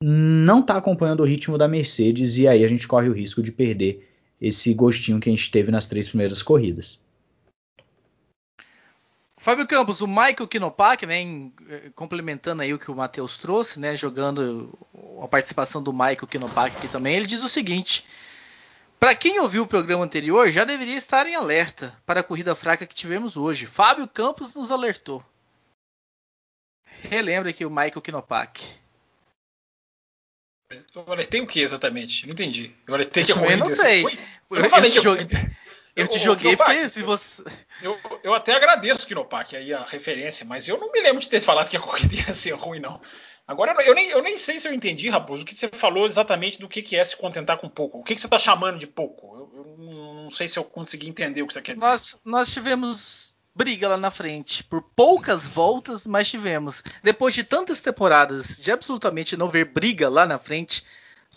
não 0.02 0.60
está 0.60 0.78
acompanhando 0.78 1.22
o 1.22 1.26
ritmo 1.26 1.58
da 1.58 1.68
Mercedes 1.68 2.38
e 2.38 2.48
aí 2.48 2.64
a 2.64 2.68
gente 2.68 2.88
corre 2.88 3.10
o 3.10 3.14
risco 3.14 3.42
de 3.42 3.52
perder 3.52 4.12
esse 4.42 4.74
gostinho 4.74 5.20
que 5.20 5.30
a 5.30 5.32
gente 5.32 5.50
teve 5.50 5.72
nas 5.72 5.88
três 5.88 6.08
primeiras 6.08 6.44
corridas. 6.44 7.04
Fábio 9.38 9.68
Campos, 9.68 10.02
o 10.02 10.08
Michael 10.08 10.48
Kinopak, 10.48 11.06
né, 11.06 11.22
em, 11.22 11.54
eh, 11.70 11.92
complementando 11.94 12.64
aí 12.64 12.74
o 12.74 12.80
que 12.80 12.90
o 12.90 12.96
Matheus 12.96 13.38
trouxe, 13.38 13.80
né, 13.80 13.96
jogando 13.96 14.74
a 15.22 15.28
participação 15.28 15.84
do 15.84 15.94
Michael 15.94 16.28
Kinopak 16.28 16.76
aqui 16.76 16.88
também, 16.88 17.16
ele 17.16 17.28
diz 17.28 17.44
o 17.44 17.50
seguinte: 17.50 18.06
para 19.00 19.14
quem 19.14 19.40
ouviu 19.40 19.62
o 19.62 19.68
programa 19.68 20.04
anterior, 20.04 20.50
já 20.50 20.64
deveria 20.64 20.98
estar 20.98 21.28
em 21.28 21.36
alerta 21.36 21.96
para 22.08 22.22
a 22.22 22.24
corrida 22.24 22.56
fraca 22.56 22.88
que 22.88 22.96
tivemos 22.96 23.38
hoje. 23.38 23.68
Fábio 23.68 24.08
Campos 24.08 24.56
nos 24.56 24.72
alertou. 24.72 25.24
Relembra 27.04 27.52
aqui 27.52 27.64
o 27.64 27.70
Michael 27.70 28.02
Kinopak. 28.02 28.64
Eu 30.96 31.12
alertei 31.12 31.42
o 31.42 31.48
que 31.48 31.62
exatamente? 31.62 32.26
Não 32.26 32.34
entendi. 32.34 32.74
Eu 32.88 32.94
alertei 32.94 33.24
que 33.24 33.32
a 33.32 33.36
corrida. 33.36 33.54
Eu 33.54 33.70
não 33.70 33.70
sei. 33.70 34.04
Eu, 34.04 34.58
eu, 34.58 34.70
falei 34.70 34.90
eu 34.90 34.94
que 34.94 35.02
joguei. 35.02 35.26
Eu 35.96 36.08
te 36.08 36.20
joguei 36.20 36.58
porque 36.58 36.90
se 36.90 37.02
você. 37.02 37.42
Eu, 37.82 37.98
eu 38.22 38.34
até 38.34 38.54
agradeço, 38.54 39.08
Kinopak, 39.08 39.56
aí 39.56 39.74
a 39.74 39.84
referência, 39.84 40.46
mas 40.46 40.68
eu 40.68 40.78
não 40.78 40.92
me 40.92 41.00
lembro 41.00 41.22
de 41.22 41.30
ter 41.30 41.40
falado 41.40 41.70
que 41.70 41.78
a 41.78 41.80
corrida 41.80 42.16
ia 42.16 42.34
ser 42.34 42.52
ruim, 42.52 42.80
não. 42.80 43.00
Agora, 43.48 43.82
eu 43.84 43.94
nem, 43.94 44.10
eu 44.10 44.22
nem 44.24 44.38
sei 44.38 44.60
se 44.60 44.68
eu 44.68 44.74
entendi, 44.74 45.08
Raposo, 45.08 45.44
o 45.44 45.46
que 45.46 45.56
você 45.56 45.70
falou 45.70 46.08
exatamente 46.08 46.60
do 46.60 46.68
que, 46.68 46.82
que 46.82 46.96
é 46.96 47.04
se 47.04 47.16
contentar 47.16 47.58
com 47.60 47.70
pouco. 47.70 48.00
O 48.00 48.04
que, 48.04 48.16
que 48.16 48.20
você 48.20 48.28
está 48.28 48.40
chamando 48.40 48.80
de 48.80 48.88
pouco? 48.88 49.52
Eu, 49.54 49.60
eu, 49.60 49.78
não 49.78 50.32
sei 50.32 50.48
se 50.48 50.58
eu 50.58 50.64
consegui 50.64 51.08
entender 51.08 51.44
o 51.44 51.48
que 51.48 51.54
você 51.54 51.62
quer 51.62 51.76
dizer. 51.76 51.86
Nós, 51.86 52.20
nós 52.26 52.52
tivemos 52.52 53.25
briga 53.56 53.88
lá 53.88 53.98
na 53.98 54.12
frente. 54.12 54.64
Por 54.64 54.82
poucas 54.82 55.48
voltas, 55.48 56.06
mas 56.06 56.30
tivemos. 56.30 56.84
Depois 57.02 57.34
de 57.34 57.44
tantas 57.44 57.82
temporadas 57.82 58.58
de 58.58 58.72
absolutamente 58.72 59.38
não 59.38 59.50
ver 59.50 59.66
briga 59.66 60.10
lá 60.10 60.28
na 60.28 60.38
frente, 60.38 60.86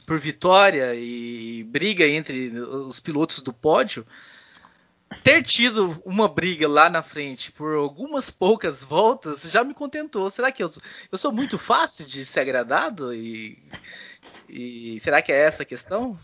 por 0.04 0.18
vitória 0.18 0.94
e 0.94 1.62
briga 1.64 2.06
entre 2.06 2.50
os 2.58 2.98
pilotos 2.98 3.40
do 3.42 3.52
pódio, 3.52 4.06
ter 5.22 5.42
tido 5.42 6.00
uma 6.04 6.28
briga 6.28 6.66
lá 6.68 6.88
na 6.90 7.02
frente 7.02 7.52
por 7.52 7.74
algumas 7.74 8.30
poucas 8.30 8.82
voltas 8.82 9.42
já 9.42 9.62
me 9.62 9.74
contentou. 9.74 10.28
Será 10.30 10.50
que 10.50 10.62
eu, 10.62 10.72
eu 11.12 11.18
sou 11.18 11.30
muito 11.30 11.58
fácil 11.58 12.06
de 12.06 12.24
ser 12.24 12.40
agradado? 12.40 13.14
E, 13.14 13.58
e 14.48 14.98
será 15.00 15.22
que 15.22 15.30
é 15.30 15.38
essa 15.38 15.62
a 15.62 15.66
questão? 15.66 16.18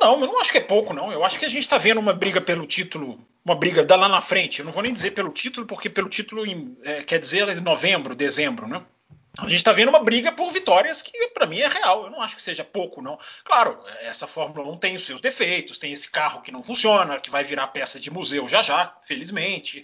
Não, 0.00 0.20
eu 0.20 0.26
não 0.26 0.40
acho 0.40 0.52
que 0.52 0.58
é 0.58 0.62
pouco, 0.62 0.92
não. 0.92 1.10
Eu 1.10 1.24
acho 1.24 1.38
que 1.38 1.44
a 1.44 1.48
gente 1.48 1.62
está 1.62 1.78
vendo 1.78 1.98
uma 1.98 2.12
briga 2.12 2.40
pelo 2.40 2.66
título, 2.66 3.18
uma 3.44 3.54
briga 3.54 3.84
da 3.84 3.96
lá 3.96 4.08
na 4.08 4.20
frente. 4.20 4.58
Eu 4.58 4.64
não 4.64 4.72
vou 4.72 4.82
nem 4.82 4.92
dizer 4.92 5.12
pelo 5.12 5.30
título, 5.30 5.66
porque 5.66 5.88
pelo 5.88 6.08
título 6.08 6.44
é, 6.82 7.02
quer 7.02 7.18
dizer 7.18 7.60
novembro, 7.60 8.14
dezembro, 8.14 8.68
né? 8.68 8.82
A 9.38 9.42
gente 9.42 9.56
está 9.56 9.72
vendo 9.72 9.90
uma 9.90 10.02
briga 10.02 10.32
por 10.32 10.50
vitórias 10.50 11.02
que, 11.02 11.28
para 11.28 11.46
mim, 11.46 11.58
é 11.58 11.68
real. 11.68 12.04
Eu 12.04 12.10
não 12.10 12.22
acho 12.22 12.36
que 12.36 12.42
seja 12.42 12.64
pouco, 12.64 13.02
não. 13.02 13.18
Claro, 13.44 13.78
essa 14.00 14.26
Fórmula 14.26 14.70
1 14.72 14.78
tem 14.78 14.96
os 14.96 15.04
seus 15.04 15.20
defeitos, 15.20 15.76
tem 15.76 15.92
esse 15.92 16.10
carro 16.10 16.40
que 16.40 16.50
não 16.50 16.62
funciona, 16.62 17.20
que 17.20 17.30
vai 17.30 17.44
virar 17.44 17.66
peça 17.68 18.00
de 18.00 18.10
museu 18.10 18.48
já 18.48 18.62
já, 18.62 18.94
felizmente. 19.02 19.82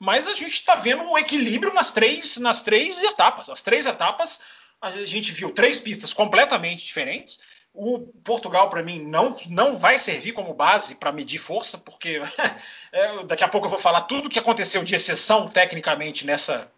Mas 0.00 0.26
a 0.26 0.34
gente 0.34 0.54
está 0.54 0.74
vendo 0.74 1.02
um 1.02 1.16
equilíbrio 1.16 1.72
nas 1.72 1.92
três, 1.92 2.38
nas 2.38 2.62
três 2.62 3.00
etapas. 3.02 3.48
As 3.48 3.62
três 3.62 3.86
etapas, 3.86 4.40
a 4.80 4.90
gente 5.04 5.30
viu 5.30 5.50
três 5.50 5.78
pistas 5.78 6.12
completamente 6.12 6.84
diferentes. 6.84 7.38
O 7.80 8.00
Portugal, 8.24 8.68
para 8.68 8.82
mim, 8.82 9.00
não, 9.00 9.36
não 9.46 9.76
vai 9.76 9.98
servir 9.98 10.32
como 10.32 10.52
base 10.52 10.96
para 10.96 11.12
medir 11.12 11.38
força, 11.38 11.78
porque 11.78 12.20
é, 12.90 13.24
daqui 13.24 13.44
a 13.44 13.48
pouco 13.48 13.66
eu 13.66 13.70
vou 13.70 13.78
falar 13.78 14.00
tudo 14.00 14.26
o 14.26 14.28
que 14.28 14.38
aconteceu 14.38 14.82
de 14.82 14.96
exceção 14.96 15.46
tecnicamente 15.46 16.26
nessa, 16.26 16.68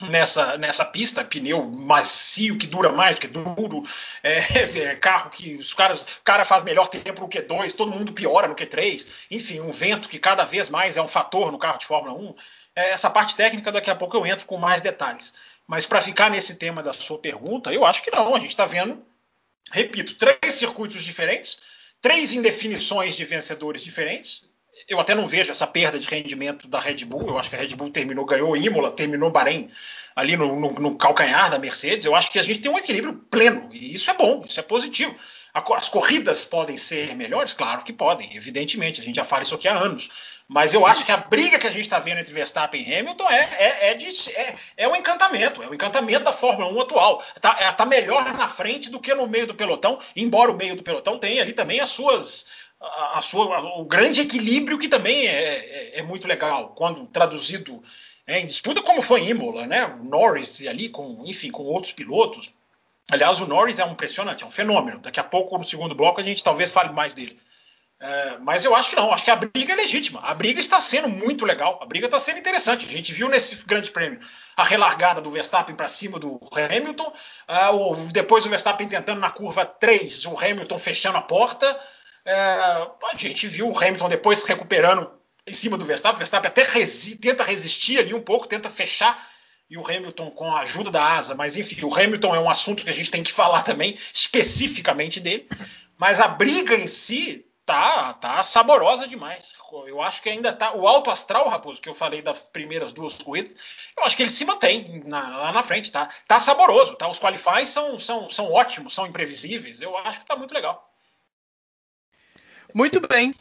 nessa, 0.00 0.56
nessa 0.56 0.82
pista, 0.82 1.22
pneu 1.22 1.62
macio 1.62 2.56
que 2.56 2.66
dura 2.66 2.90
mais 2.90 3.18
que 3.18 3.28
duro, 3.28 3.82
é, 4.22 4.38
é, 4.80 4.96
carro 4.96 5.28
que 5.28 5.56
os 5.56 5.74
caras, 5.74 6.06
cara 6.24 6.42
faz 6.42 6.62
melhor 6.62 6.88
tempo 6.88 7.20
no 7.20 7.28
Q2, 7.28 7.74
todo 7.74 7.92
mundo 7.92 8.14
piora 8.14 8.48
no 8.48 8.54
Q3, 8.54 9.06
enfim, 9.30 9.60
um 9.60 9.70
vento 9.70 10.08
que 10.08 10.18
cada 10.18 10.46
vez 10.46 10.70
mais 10.70 10.96
é 10.96 11.02
um 11.02 11.08
fator 11.08 11.52
no 11.52 11.58
carro 11.58 11.78
de 11.78 11.84
Fórmula 11.84 12.14
1. 12.14 12.34
É, 12.74 12.90
essa 12.92 13.10
parte 13.10 13.36
técnica 13.36 13.70
daqui 13.70 13.90
a 13.90 13.94
pouco 13.94 14.16
eu 14.16 14.26
entro 14.26 14.46
com 14.46 14.56
mais 14.56 14.80
detalhes. 14.80 15.34
Mas 15.66 15.84
para 15.84 16.00
ficar 16.00 16.30
nesse 16.30 16.54
tema 16.54 16.82
da 16.82 16.92
sua 16.92 17.18
pergunta, 17.18 17.72
eu 17.72 17.84
acho 17.84 18.02
que 18.02 18.10
não. 18.10 18.34
A 18.34 18.38
gente 18.38 18.50
está 18.50 18.64
vendo, 18.66 19.02
repito, 19.72 20.14
três 20.14 20.54
circuitos 20.54 21.02
diferentes, 21.02 21.58
três 22.00 22.32
indefinições 22.32 23.16
de 23.16 23.24
vencedores 23.24 23.82
diferentes 23.82 24.44
eu 24.88 25.00
até 25.00 25.14
não 25.14 25.26
vejo 25.26 25.50
essa 25.50 25.66
perda 25.66 25.98
de 25.98 26.06
rendimento 26.06 26.68
da 26.68 26.78
Red 26.78 27.04
Bull. 27.04 27.28
Eu 27.28 27.38
acho 27.38 27.50
que 27.50 27.56
a 27.56 27.58
Red 27.58 27.74
Bull 27.74 27.90
terminou, 27.90 28.24
ganhou 28.24 28.56
Imola, 28.56 28.90
terminou 28.90 29.30
Bahrein 29.30 29.68
ali 30.14 30.36
no, 30.36 30.58
no, 30.58 30.72
no, 30.72 30.96
calcanhar 30.96 31.50
da 31.50 31.58
Mercedes. 31.58 32.04
Eu 32.04 32.14
acho 32.14 32.30
que 32.30 32.38
a 32.38 32.42
gente 32.42 32.60
tem 32.60 32.70
um 32.70 32.78
equilíbrio 32.78 33.14
pleno 33.30 33.68
e 33.72 33.94
isso 33.94 34.10
é 34.10 34.14
bom, 34.14 34.44
isso 34.46 34.60
é 34.60 34.62
positivo. 34.62 35.14
As 35.52 35.88
corridas 35.88 36.44
podem 36.44 36.76
ser 36.76 37.16
melhores? 37.16 37.54
Claro 37.54 37.82
que 37.82 37.92
podem, 37.92 38.36
evidentemente. 38.36 39.00
A 39.00 39.04
gente 39.04 39.16
já 39.16 39.24
fala 39.24 39.42
isso 39.42 39.54
aqui 39.54 39.66
há 39.66 39.74
anos. 39.74 40.10
Mas 40.48 40.72
eu 40.72 40.86
acho 40.86 41.04
que 41.04 41.10
a 41.10 41.16
briga 41.16 41.58
que 41.58 41.66
a 41.66 41.70
gente 41.70 41.82
está 41.82 41.98
vendo 41.98 42.20
entre 42.20 42.32
Verstappen 42.32 42.80
e 42.80 42.94
Hamilton 42.94 43.28
é, 43.28 43.56
é, 43.58 43.90
é, 43.90 43.94
de, 43.94 44.06
é, 44.30 44.54
é 44.76 44.88
um 44.88 44.94
encantamento, 44.94 45.60
é 45.60 45.66
o 45.66 45.70
um 45.70 45.74
encantamento 45.74 46.24
da 46.24 46.32
Fórmula 46.32 46.72
1 46.72 46.80
atual. 46.80 47.22
Está 47.34 47.56
é, 47.58 47.72
tá 47.72 47.84
melhor 47.84 48.24
na 48.32 48.48
frente 48.48 48.88
do 48.88 49.00
que 49.00 49.12
no 49.12 49.26
meio 49.26 49.48
do 49.48 49.54
pelotão, 49.54 49.98
embora 50.14 50.52
o 50.52 50.56
meio 50.56 50.76
do 50.76 50.84
pelotão 50.84 51.18
tenha 51.18 51.42
ali 51.42 51.52
também 51.52 51.80
as 51.80 51.88
suas, 51.88 52.46
a, 52.80 53.18
a 53.18 53.22
sua, 53.22 53.58
o 53.80 53.84
grande 53.84 54.20
equilíbrio 54.20 54.78
que 54.78 54.88
também 54.88 55.26
é, 55.26 55.94
é, 55.96 55.98
é 55.98 56.02
muito 56.02 56.28
legal 56.28 56.72
quando 56.76 57.06
traduzido 57.06 57.82
em 58.28 58.46
disputa, 58.46 58.82
como 58.82 59.02
foi 59.02 59.22
em 59.22 59.30
Imola, 59.30 59.66
né? 59.66 59.84
O 59.84 60.04
Norris 60.04 60.64
ali, 60.66 60.88
com, 60.88 61.24
enfim, 61.26 61.50
com 61.50 61.62
outros 61.64 61.92
pilotos. 61.92 62.52
Aliás, 63.08 63.40
o 63.40 63.46
Norris 63.46 63.78
é 63.78 63.84
um 63.84 63.92
impressionante, 63.92 64.42
é 64.42 64.46
um 64.46 64.50
fenômeno. 64.50 64.98
Daqui 64.98 65.20
a 65.20 65.24
pouco, 65.24 65.56
no 65.56 65.64
segundo 65.64 65.94
bloco, 65.94 66.20
a 66.20 66.24
gente 66.24 66.42
talvez 66.42 66.72
fale 66.72 66.92
mais 66.92 67.14
dele. 67.14 67.38
É, 67.98 68.36
mas 68.38 68.62
eu 68.62 68.74
acho 68.74 68.90
que 68.90 68.96
não, 68.96 69.10
acho 69.10 69.24
que 69.24 69.30
a 69.30 69.36
briga 69.36 69.72
é 69.72 69.76
legítima. 69.76 70.20
A 70.20 70.34
briga 70.34 70.60
está 70.60 70.80
sendo 70.80 71.08
muito 71.08 71.46
legal, 71.46 71.78
a 71.82 71.86
briga 71.86 72.06
está 72.06 72.20
sendo 72.20 72.38
interessante. 72.38 72.86
A 72.86 72.90
gente 72.90 73.12
viu 73.12 73.28
nesse 73.28 73.56
grande 73.64 73.90
prêmio 73.90 74.20
a 74.56 74.64
relargada 74.64 75.20
do 75.20 75.30
Verstappen 75.30 75.74
para 75.74 75.88
cima 75.88 76.18
do 76.18 76.38
Hamilton, 76.52 77.12
uh, 77.48 78.12
depois 78.12 78.44
o 78.44 78.50
Verstappen 78.50 78.88
tentando 78.88 79.20
na 79.20 79.30
curva 79.30 79.64
3, 79.64 80.26
o 80.26 80.38
Hamilton 80.38 80.78
fechando 80.78 81.18
a 81.18 81.22
porta. 81.22 81.78
É, 82.24 82.34
a 82.34 83.16
gente 83.16 83.46
viu 83.46 83.70
o 83.70 83.78
Hamilton 83.78 84.08
depois 84.08 84.40
se 84.40 84.48
recuperando 84.48 85.10
em 85.46 85.52
cima 85.52 85.78
do 85.78 85.84
Verstappen. 85.84 86.16
O 86.16 86.18
Verstappen 86.18 86.48
até 86.48 86.64
resi 86.64 87.16
tenta 87.16 87.44
resistir 87.44 87.98
ali 87.98 88.12
um 88.12 88.20
pouco, 88.20 88.48
tenta 88.48 88.68
fechar. 88.68 89.26
E 89.68 89.76
o 89.76 89.84
Hamilton 89.84 90.30
com 90.30 90.54
a 90.54 90.60
ajuda 90.60 90.92
da 90.92 91.02
asa, 91.02 91.34
mas 91.34 91.56
enfim, 91.56 91.84
o 91.84 91.92
Hamilton 91.92 92.34
é 92.34 92.38
um 92.38 92.48
assunto 92.48 92.84
que 92.84 92.90
a 92.90 92.92
gente 92.92 93.10
tem 93.10 93.24
que 93.24 93.32
falar 93.32 93.62
também, 93.62 93.98
especificamente 94.12 95.18
dele. 95.18 95.48
Mas 95.98 96.20
a 96.20 96.28
briga 96.28 96.76
em 96.76 96.86
si 96.86 97.45
tá, 97.66 98.14
tá 98.14 98.44
saborosa 98.44 99.08
demais. 99.08 99.54
Eu 99.86 100.00
acho 100.00 100.22
que 100.22 100.30
ainda 100.30 100.52
tá. 100.52 100.72
O 100.72 100.86
alto 100.86 101.10
astral, 101.10 101.48
Raposo, 101.48 101.80
que 101.80 101.88
eu 101.88 101.94
falei 101.94 102.22
das 102.22 102.46
primeiras 102.46 102.92
duas 102.92 103.18
corridas, 103.18 103.54
eu 103.98 104.04
acho 104.04 104.16
que 104.16 104.22
ele 104.22 104.30
se 104.30 104.44
mantém 104.44 105.02
na, 105.04 105.38
lá 105.38 105.52
na 105.52 105.62
frente, 105.64 105.90
tá? 105.90 106.08
Tá 106.28 106.38
saboroso, 106.38 106.94
tá? 106.94 107.08
Os 107.08 107.18
qualifies 107.18 107.68
são, 107.68 107.98
são, 107.98 108.30
são 108.30 108.50
ótimos, 108.52 108.94
são 108.94 109.06
imprevisíveis. 109.06 109.82
Eu 109.82 109.96
acho 109.98 110.20
que 110.20 110.26
tá 110.26 110.36
muito 110.36 110.54
legal. 110.54 110.88
Muito 112.72 113.00
bem. 113.00 113.34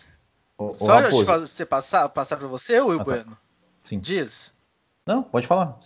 O, 0.58 0.74
Só 0.74 1.02
de 1.02 1.12
você 1.12 1.66
passar, 1.66 2.10
passar 2.10 2.38
para 2.38 2.48
você, 2.48 2.80
Will 2.82 2.96
ah, 2.96 2.98
tá. 2.98 3.04
Bueno. 3.04 3.38
Sim. 3.84 4.00
Diz. 4.00 4.55
Não, 5.06 5.22
pode 5.22 5.46
falar. 5.46 5.78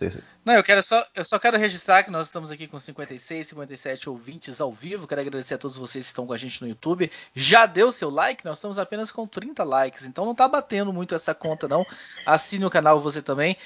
Não, 0.46 0.54
eu 0.54 0.64
quero 0.64 0.82
só, 0.82 1.06
eu 1.14 1.26
só 1.26 1.38
quero 1.38 1.58
registrar 1.58 2.04
que 2.04 2.10
nós 2.10 2.28
estamos 2.28 2.52
aqui 2.52 2.68
com 2.68 2.80
56, 2.80 3.48
57 3.48 4.10
ouvintes 4.10 4.62
ao 4.62 4.72
vivo. 4.72 5.06
Quero 5.06 5.20
agradecer 5.20 5.56
a 5.56 5.58
todos 5.58 5.76
vocês 5.76 6.06
que 6.06 6.12
estão 6.12 6.26
com 6.26 6.32
a 6.32 6.38
gente 6.38 6.62
no 6.62 6.70
YouTube. 6.70 7.12
Já 7.36 7.66
deu 7.66 7.92
seu 7.92 8.10
like? 8.10 8.46
Nós 8.46 8.60
estamos 8.60 8.80
apenas 8.80 9.12
com 9.12 9.28
30 9.28 9.62
likes, 9.66 10.06
então 10.06 10.24
não 10.24 10.32
está 10.32 10.48
batendo 10.48 10.94
muito 10.94 11.14
essa 11.14 11.36
conta 11.36 11.68
não. 11.68 11.86
Assine 12.26 12.64
o 12.64 12.70
canal 12.70 13.02
você 13.02 13.22
também. 13.22 13.58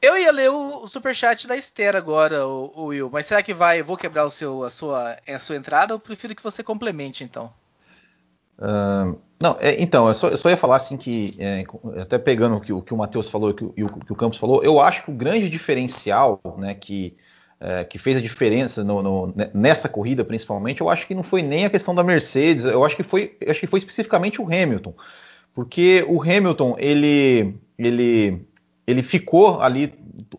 Eu 0.00 0.16
ia 0.16 0.32
ler 0.32 0.50
o, 0.50 0.82
o 0.82 0.88
superchat 0.88 1.46
da 1.46 1.54
Esther 1.54 1.94
agora, 1.94 2.46
o, 2.46 2.72
o 2.74 2.84
Will, 2.86 3.10
mas 3.12 3.26
será 3.26 3.42
que 3.42 3.52
vai? 3.52 3.82
Vou 3.82 3.98
quebrar 3.98 4.24
o 4.24 4.30
seu, 4.30 4.64
a 4.64 4.70
sua, 4.70 5.18
a 5.28 5.38
sua 5.38 5.56
entrada? 5.56 5.92
Eu 5.92 6.00
prefiro 6.00 6.34
que 6.34 6.42
você 6.42 6.62
complemente 6.62 7.22
então. 7.22 7.52
Não, 9.42 9.56
é, 9.60 9.82
então, 9.82 10.06
eu 10.06 10.14
só, 10.14 10.28
eu 10.28 10.36
só, 10.36 10.48
ia 10.48 10.56
falar 10.56 10.76
assim 10.76 10.96
que, 10.96 11.34
é, 11.36 11.64
até 12.00 12.16
pegando 12.16 12.54
o 12.54 12.60
que, 12.60 12.72
o, 12.72 12.80
que 12.80 12.94
o 12.94 12.96
Matheus 12.96 13.28
falou 13.28 13.50
e 13.76 13.82
o, 13.82 13.88
que 13.88 14.12
o 14.12 14.14
Campos 14.14 14.38
falou, 14.38 14.62
eu 14.62 14.80
acho 14.80 15.02
que 15.04 15.10
o 15.10 15.14
grande 15.14 15.50
diferencial 15.50 16.40
né, 16.58 16.74
que, 16.74 17.16
é, 17.58 17.82
que 17.82 17.98
fez 17.98 18.16
a 18.16 18.20
diferença 18.20 18.84
no, 18.84 19.02
no, 19.02 19.34
nessa 19.52 19.88
corrida, 19.88 20.24
principalmente, 20.24 20.80
eu 20.80 20.88
acho 20.88 21.08
que 21.08 21.14
não 21.14 21.24
foi 21.24 21.42
nem 21.42 21.64
a 21.64 21.70
questão 21.70 21.92
da 21.92 22.04
Mercedes, 22.04 22.64
eu 22.64 22.84
acho 22.84 22.94
que 22.94 23.02
foi, 23.02 23.36
acho 23.48 23.58
que 23.58 23.66
foi 23.66 23.80
especificamente 23.80 24.40
o 24.40 24.44
Hamilton. 24.44 24.94
Porque 25.52 26.04
o 26.08 26.22
Hamilton, 26.22 26.76
ele, 26.78 27.56
ele, 27.76 28.46
ele 28.86 29.02
ficou 29.02 29.60
ali 29.60 29.92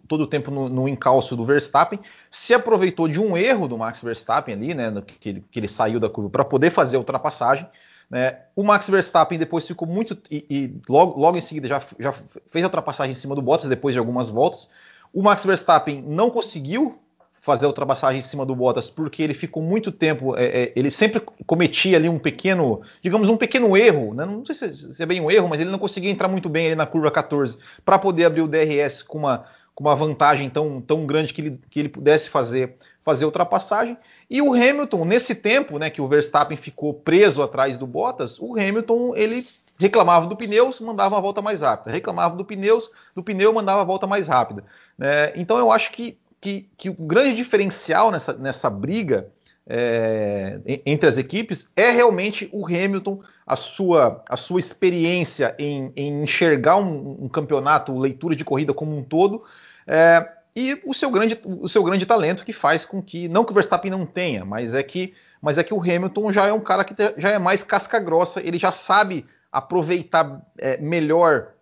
todo 0.07 0.23
o 0.23 0.27
tempo 0.27 0.49
no, 0.49 0.69
no 0.69 0.87
encalço 0.87 1.35
do 1.35 1.43
Verstappen, 1.45 1.99
se 2.31 2.53
aproveitou 2.53 3.09
de 3.09 3.19
um 3.19 3.35
erro 3.35 3.67
do 3.67 3.77
Max 3.77 4.01
Verstappen 4.01 4.55
ali, 4.55 4.73
né, 4.73 4.93
que, 5.19 5.27
ele, 5.27 5.43
que 5.51 5.59
ele 5.59 5.67
saiu 5.67 5.99
da 5.99 6.07
curva 6.07 6.29
para 6.29 6.45
poder 6.45 6.69
fazer 6.69 6.95
a 6.95 6.99
ultrapassagem. 6.99 7.67
Né? 8.13 8.37
O 8.55 8.61
Max 8.61 8.87
Verstappen 8.87 9.39
depois 9.39 9.65
ficou 9.65 9.87
muito. 9.87 10.15
E, 10.29 10.45
e 10.47 10.81
logo, 10.87 11.19
logo, 11.19 11.35
em 11.35 11.41
seguida 11.41 11.67
já, 11.67 11.81
já, 11.97 12.13
fez 12.45 12.63
a 12.63 12.67
ultrapassagem 12.67 13.13
em 13.13 13.15
cima 13.15 13.33
do 13.33 13.41
Bottas 13.41 13.67
depois 13.67 13.95
de 13.95 13.97
algumas 13.97 14.29
voltas. 14.29 14.69
O 15.11 15.23
Max 15.23 15.43
Verstappen 15.43 15.99
não 16.07 16.29
conseguiu 16.29 16.99
fazer 17.41 17.65
a 17.65 17.69
ultrapassagem 17.69 18.19
em 18.19 18.23
cima 18.23 18.45
do 18.45 18.55
Bottas 18.55 18.87
porque 18.87 19.23
ele 19.23 19.33
ficou 19.33 19.63
muito 19.63 19.91
tempo. 19.91 20.37
É, 20.37 20.45
é, 20.45 20.73
ele 20.75 20.91
sempre 20.91 21.21
cometia 21.47 21.97
ali 21.97 22.07
um 22.07 22.19
pequeno, 22.19 22.83
digamos, 23.01 23.29
um 23.29 23.35
pequeno 23.35 23.75
erro. 23.75 24.13
Né? 24.13 24.25
Não 24.25 24.45
sei 24.45 24.53
se, 24.53 24.93
se 24.93 25.01
é 25.01 25.07
bem 25.07 25.19
um 25.19 25.31
erro, 25.31 25.49
mas 25.49 25.59
ele 25.59 25.71
não 25.71 25.79
conseguia 25.79 26.11
entrar 26.11 26.27
muito 26.27 26.47
bem 26.47 26.67
ali 26.67 26.75
na 26.75 26.85
curva 26.85 27.09
14 27.09 27.57
para 27.83 27.97
poder 27.97 28.25
abrir 28.25 28.41
o 28.41 28.47
DRS 28.47 29.01
com 29.01 29.17
uma, 29.17 29.45
com 29.75 29.83
uma 29.83 29.95
vantagem 29.95 30.49
tão, 30.49 30.79
tão 30.81 31.05
grande 31.05 31.33
que 31.33 31.41
ele, 31.41 31.59
que 31.69 31.79
ele 31.79 31.89
pudesse 31.89 32.29
fazer, 32.29 32.75
fazer 33.03 33.25
ultrapassagem. 33.25 33.97
E 34.29 34.41
o 34.41 34.53
Hamilton, 34.53 35.05
nesse 35.05 35.35
tempo 35.35 35.77
né, 35.77 35.89
que 35.89 36.01
o 36.01 36.07
Verstappen 36.07 36.57
ficou 36.57 36.93
preso 36.93 37.41
atrás 37.41 37.77
do 37.77 37.87
Bottas, 37.87 38.39
o 38.39 38.53
Hamilton 38.53 39.15
ele 39.15 39.47
reclamava 39.77 40.27
do 40.27 40.35
pneus, 40.35 40.79
mandava 40.79 41.15
uma 41.15 41.21
volta 41.21 41.41
mais 41.41 41.61
rápida. 41.61 41.91
Reclamava 41.91 42.35
do 42.35 42.45
pneus, 42.45 42.89
do 43.15 43.23
pneu 43.23 43.51
mandava 43.53 43.81
a 43.81 43.85
volta 43.85 44.07
mais 44.07 44.27
rápida. 44.27 44.63
Né? 44.97 45.33
Então 45.35 45.57
eu 45.57 45.71
acho 45.71 45.91
que, 45.91 46.17
que, 46.39 46.69
que, 46.77 46.89
o 46.89 46.93
grande 46.93 47.35
diferencial 47.35 48.11
nessa, 48.11 48.33
nessa 48.33 48.69
briga 48.69 49.29
é, 49.67 50.59
entre 50.85 51.07
as 51.07 51.17
equipes 51.17 51.71
é 51.75 51.89
realmente 51.91 52.49
o 52.51 52.65
Hamilton, 52.65 53.21
a 53.45 53.55
sua, 53.55 54.23
a 54.27 54.35
sua 54.35 54.59
experiência 54.59 55.55
em, 55.57 55.91
em 55.95 56.23
enxergar 56.23 56.77
um, 56.77 57.23
um, 57.23 57.29
campeonato, 57.29 57.97
leitura 57.97 58.35
de 58.35 58.43
corrida 58.43 58.73
como 58.73 58.97
um 58.97 59.03
todo. 59.03 59.43
É, 59.87 60.27
e 60.55 60.79
o 60.85 60.93
seu 60.93 61.09
grande, 61.09 61.39
o 61.43 61.67
seu 61.67 61.83
grande 61.83 62.05
talento 62.05 62.45
que 62.45 62.53
faz 62.53 62.85
com 62.85 63.01
que, 63.01 63.27
não 63.27 63.43
que 63.43 63.51
o 63.51 63.55
Verstappen 63.55 63.89
não 63.89 64.05
tenha, 64.05 64.45
mas 64.45 64.73
é 64.73 64.83
que, 64.83 65.13
mas 65.41 65.57
é 65.57 65.63
que 65.63 65.73
o 65.73 65.81
Hamilton 65.81 66.31
já 66.31 66.47
é 66.47 66.53
um 66.53 66.61
cara 66.61 66.83
que 66.83 66.93
já 67.17 67.29
é 67.29 67.39
mais 67.39 67.63
casca 67.63 67.99
grossa, 67.99 68.41
ele 68.41 68.59
já 68.59 68.71
sabe 68.71 69.25
aproveitar 69.51 70.45
é, 70.57 70.77
melhor 70.77 71.53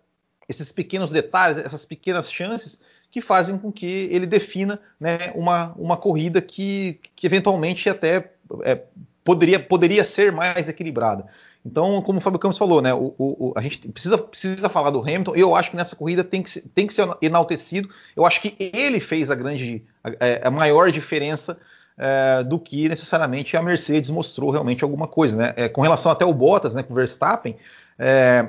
esses 0.48 0.72
pequenos 0.72 1.10
detalhes, 1.10 1.64
essas 1.64 1.84
pequenas 1.84 2.30
chances 2.30 2.82
que 3.12 3.20
fazem 3.20 3.58
com 3.58 3.70
que 3.70 4.08
ele 4.10 4.26
defina 4.26 4.80
né, 4.98 5.32
uma, 5.34 5.74
uma 5.76 5.98
corrida 5.98 6.40
que, 6.40 6.98
que 7.14 7.26
eventualmente 7.26 7.90
até 7.90 8.32
é, 8.62 8.80
poderia, 9.22 9.60
poderia 9.60 10.02
ser 10.02 10.32
mais 10.32 10.66
equilibrada. 10.66 11.26
Então, 11.64 12.00
como 12.00 12.18
o 12.18 12.20
Fábio 12.22 12.40
Campos 12.40 12.56
falou, 12.56 12.80
né, 12.80 12.92
o, 12.94 13.14
o, 13.18 13.52
a 13.54 13.60
gente 13.60 13.86
precisa, 13.86 14.16
precisa 14.16 14.68
falar 14.70 14.88
do 14.90 15.00
Hamilton, 15.00 15.36
eu 15.36 15.54
acho 15.54 15.70
que 15.70 15.76
nessa 15.76 15.94
corrida 15.94 16.24
tem 16.24 16.42
que, 16.42 16.60
tem 16.60 16.86
que 16.86 16.94
ser 16.94 17.06
enaltecido. 17.20 17.88
Eu 18.16 18.24
acho 18.24 18.40
que 18.40 18.56
ele 18.58 18.98
fez 18.98 19.30
a 19.30 19.34
grande, 19.34 19.84
a, 20.02 20.48
a 20.48 20.50
maior 20.50 20.90
diferença 20.90 21.60
é, 21.98 22.42
do 22.42 22.58
que 22.58 22.88
necessariamente 22.88 23.58
a 23.58 23.62
Mercedes 23.62 24.08
mostrou 24.08 24.50
realmente 24.50 24.82
alguma 24.82 25.06
coisa. 25.06 25.36
Né? 25.36 25.52
É, 25.54 25.68
com 25.68 25.82
relação 25.82 26.10
até 26.10 26.24
o 26.24 26.32
Bottas, 26.32 26.74
né, 26.74 26.82
com 26.82 26.94
o 26.94 26.96
Verstappen, 26.96 27.56
é, 27.98 28.48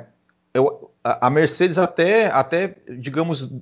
eu, 0.53 0.89
a, 1.03 1.29
Mercedes 1.29 1.77
até, 1.77 2.27
até, 2.27 2.75
digamos, 2.97 3.53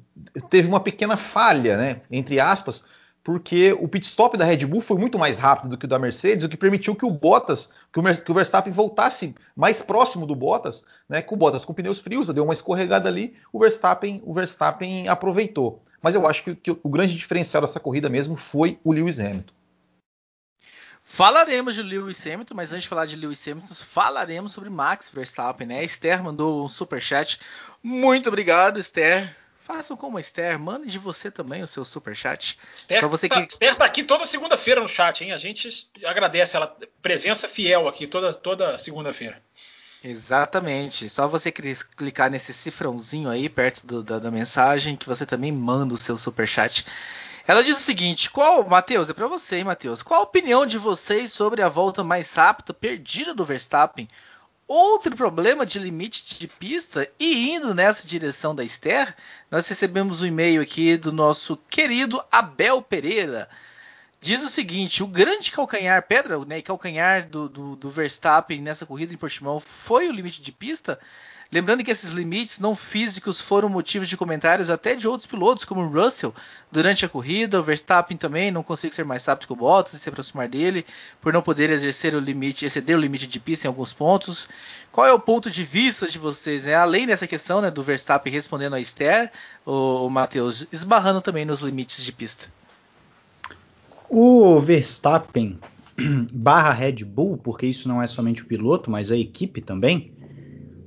teve 0.49 0.67
uma 0.67 0.79
pequena 0.79 1.17
falha, 1.17 1.75
né, 1.75 2.01
entre 2.11 2.39
aspas, 2.39 2.85
porque 3.23 3.71
o 3.73 3.87
pit 3.87 4.05
stop 4.07 4.37
da 4.37 4.45
Red 4.45 4.65
Bull 4.65 4.81
foi 4.81 4.97
muito 4.97 5.17
mais 5.17 5.37
rápido 5.39 5.69
do 5.69 5.77
que 5.77 5.85
o 5.85 5.87
da 5.87 5.99
Mercedes, 5.99 6.45
o 6.45 6.49
que 6.49 6.57
permitiu 6.57 6.95
que 6.95 7.05
o 7.05 7.11
Bottas, 7.11 7.73
que 7.91 7.99
o, 7.99 8.03
que 8.03 8.31
o 8.31 8.35
Verstappen 8.35 8.73
voltasse 8.73 9.35
mais 9.55 9.81
próximo 9.81 10.25
do 10.25 10.35
Bottas, 10.35 10.85
né, 11.09 11.21
com 11.21 11.35
o 11.35 11.37
Bottas 11.37 11.65
com 11.65 11.73
pneus 11.73 11.99
frios, 11.99 12.27
deu 12.27 12.43
uma 12.43 12.53
escorregada 12.53 13.09
ali, 13.09 13.35
o 13.51 13.59
Verstappen, 13.59 14.21
o 14.23 14.33
Verstappen 14.33 15.07
aproveitou. 15.07 15.83
Mas 16.01 16.15
eu 16.15 16.27
acho 16.27 16.43
que, 16.43 16.55
que 16.55 16.71
o 16.71 16.89
grande 16.89 17.15
diferencial 17.15 17.61
dessa 17.61 17.79
corrida 17.79 18.09
mesmo 18.09 18.35
foi 18.35 18.79
o 18.83 18.91
Lewis 18.91 19.19
Hamilton. 19.19 19.53
Falaremos 21.21 21.75
de 21.75 21.83
Lewis 21.83 22.25
Hamilton, 22.25 22.55
mas 22.55 22.73
antes 22.73 22.81
de 22.81 22.89
falar 22.89 23.05
de 23.05 23.15
Lewis 23.15 23.47
Hamilton, 23.47 23.75
falaremos 23.75 24.53
sobre 24.53 24.71
Max 24.71 25.11
Verstappen, 25.13 25.67
né? 25.67 25.83
Esther 25.83 26.23
mandou 26.23 26.65
um 26.65 26.67
super 26.67 26.99
chat. 26.99 27.39
Muito 27.83 28.27
obrigado, 28.27 28.79
Esther. 28.79 29.37
Façam 29.63 29.95
como 29.95 30.17
a 30.17 30.19
Esther, 30.19 30.57
mande 30.57 30.87
de 30.87 30.97
você 30.97 31.29
também 31.29 31.61
o 31.61 31.67
seu 31.67 31.85
super 31.85 32.15
chat. 32.15 32.57
Esther, 32.73 33.07
você 33.07 33.29
tá, 33.29 33.45
que... 33.45 33.53
Esther 33.53 33.75
tá 33.75 33.85
aqui 33.85 34.03
toda 34.03 34.25
segunda-feira 34.25 34.81
no 34.81 34.89
chat, 34.89 35.23
hein? 35.23 35.31
A 35.31 35.37
gente 35.37 35.87
agradece 36.03 36.55
ela 36.55 36.75
presença 37.03 37.47
fiel 37.47 37.87
aqui 37.87 38.07
toda 38.07 38.33
toda 38.33 38.79
segunda-feira. 38.79 39.39
Exatamente. 40.03 41.07
Só 41.07 41.27
você 41.27 41.51
clicar 41.51 42.31
nesse 42.31 42.51
cifrãozinho 42.51 43.29
aí 43.29 43.47
perto 43.47 43.85
do, 43.85 44.01
da, 44.01 44.17
da, 44.17 44.31
mensagem 44.31 44.95
que 44.95 45.07
você 45.07 45.23
também 45.23 45.51
manda 45.51 45.93
o 45.93 45.97
seu 45.97 46.17
super 46.17 46.47
chat. 46.47 46.83
Ela 47.47 47.63
diz 47.63 47.77
o 47.77 47.81
seguinte: 47.81 48.29
qual, 48.29 48.67
Matheus, 48.67 49.09
é 49.09 49.13
para 49.13 49.27
você, 49.27 49.57
hein, 49.57 49.63
Matheus? 49.63 50.01
Qual 50.01 50.19
a 50.19 50.23
opinião 50.23 50.65
de 50.65 50.77
vocês 50.77 51.31
sobre 51.31 51.61
a 51.61 51.69
volta 51.69 52.03
mais 52.03 52.33
rápida 52.33 52.73
perdida 52.73 53.33
do 53.33 53.45
Verstappen? 53.45 54.07
Outro 54.67 55.15
problema 55.17 55.65
de 55.65 55.79
limite 55.79 56.39
de 56.39 56.47
pista 56.47 57.05
e 57.19 57.51
indo 57.51 57.75
nessa 57.75 58.07
direção 58.07 58.55
da 58.55 58.63
Esther, 58.63 59.13
nós 59.49 59.67
recebemos 59.67 60.21
um 60.21 60.25
e-mail 60.25 60.61
aqui 60.61 60.95
do 60.95 61.11
nosso 61.11 61.57
querido 61.69 62.23
Abel 62.31 62.81
Pereira. 62.81 63.49
Diz 64.21 64.41
o 64.43 64.49
seguinte: 64.49 65.03
o 65.03 65.07
grande 65.07 65.51
calcanhar, 65.51 66.07
pedra, 66.07 66.37
né, 66.45 66.61
calcanhar 66.61 67.27
do, 67.27 67.49
do, 67.49 67.75
do 67.75 67.89
Verstappen 67.89 68.61
nessa 68.61 68.85
corrida 68.85 69.13
em 69.13 69.17
Portimão 69.17 69.59
foi 69.59 70.07
o 70.07 70.13
limite 70.13 70.41
de 70.41 70.51
pista. 70.51 70.99
Lembrando 71.51 71.83
que 71.83 71.91
esses 71.91 72.13
limites 72.13 72.59
não 72.59 72.77
físicos 72.77 73.41
foram 73.41 73.67
motivos 73.67 74.07
de 74.07 74.15
comentários 74.15 74.69
até 74.69 74.95
de 74.95 75.05
outros 75.05 75.27
pilotos, 75.27 75.65
como 75.65 75.81
o 75.81 75.89
Russell, 75.89 76.33
durante 76.71 77.03
a 77.03 77.09
corrida. 77.09 77.59
O 77.59 77.63
Verstappen 77.63 78.15
também 78.15 78.51
não 78.51 78.63
conseguiu 78.63 78.95
ser 78.95 79.03
mais 79.03 79.25
rápido 79.25 79.47
que 79.47 79.53
o 79.53 79.55
Bottas 79.57 79.93
e 79.93 79.99
se 79.99 80.07
aproximar 80.07 80.47
dele, 80.47 80.85
por 81.19 81.33
não 81.33 81.41
poder 81.41 81.69
exercer 81.69 82.15
o 82.15 82.21
limite, 82.21 82.63
exceder 82.63 82.95
o 82.95 83.01
limite 83.01 83.27
de 83.27 83.37
pista 83.37 83.67
em 83.67 83.69
alguns 83.69 83.91
pontos. 83.91 84.47
Qual 84.93 85.05
é 85.05 85.11
o 85.11 85.19
ponto 85.19 85.51
de 85.51 85.65
vista 85.65 86.07
de 86.07 86.17
vocês? 86.17 86.63
Né? 86.63 86.73
Além 86.73 87.05
dessa 87.05 87.27
questão 87.27 87.59
né, 87.59 87.69
do 87.69 87.83
Verstappen 87.83 88.31
respondendo 88.31 88.75
a 88.75 88.79
Esther, 88.79 89.29
o, 89.65 90.05
o 90.05 90.09
Matheus 90.09 90.65
esbarrando 90.71 91.19
também 91.19 91.43
nos 91.43 91.59
limites 91.59 92.01
de 92.05 92.13
pista. 92.13 92.45
O 94.07 94.57
Verstappen 94.61 95.59
barra 96.33 96.71
Red 96.71 97.03
Bull, 97.03 97.37
porque 97.37 97.65
isso 97.65 97.89
não 97.89 98.01
é 98.01 98.07
somente 98.07 98.41
o 98.41 98.45
piloto, 98.45 98.89
mas 98.89 99.11
a 99.11 99.17
equipe 99.17 99.59
também, 99.59 100.13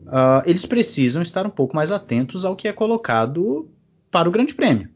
uh, 0.07 0.43
eles 0.45 0.67
precisam 0.67 1.23
estar 1.23 1.47
um 1.47 1.51
pouco 1.51 1.75
mais 1.75 1.91
atentos 1.91 2.45
ao 2.45 2.57
que 2.57 2.69
é 2.69 2.73
colocado 2.73 3.69
para 4.11 4.29
o 4.29 4.33
Grande 4.33 4.55
Prêmio. 4.55 4.89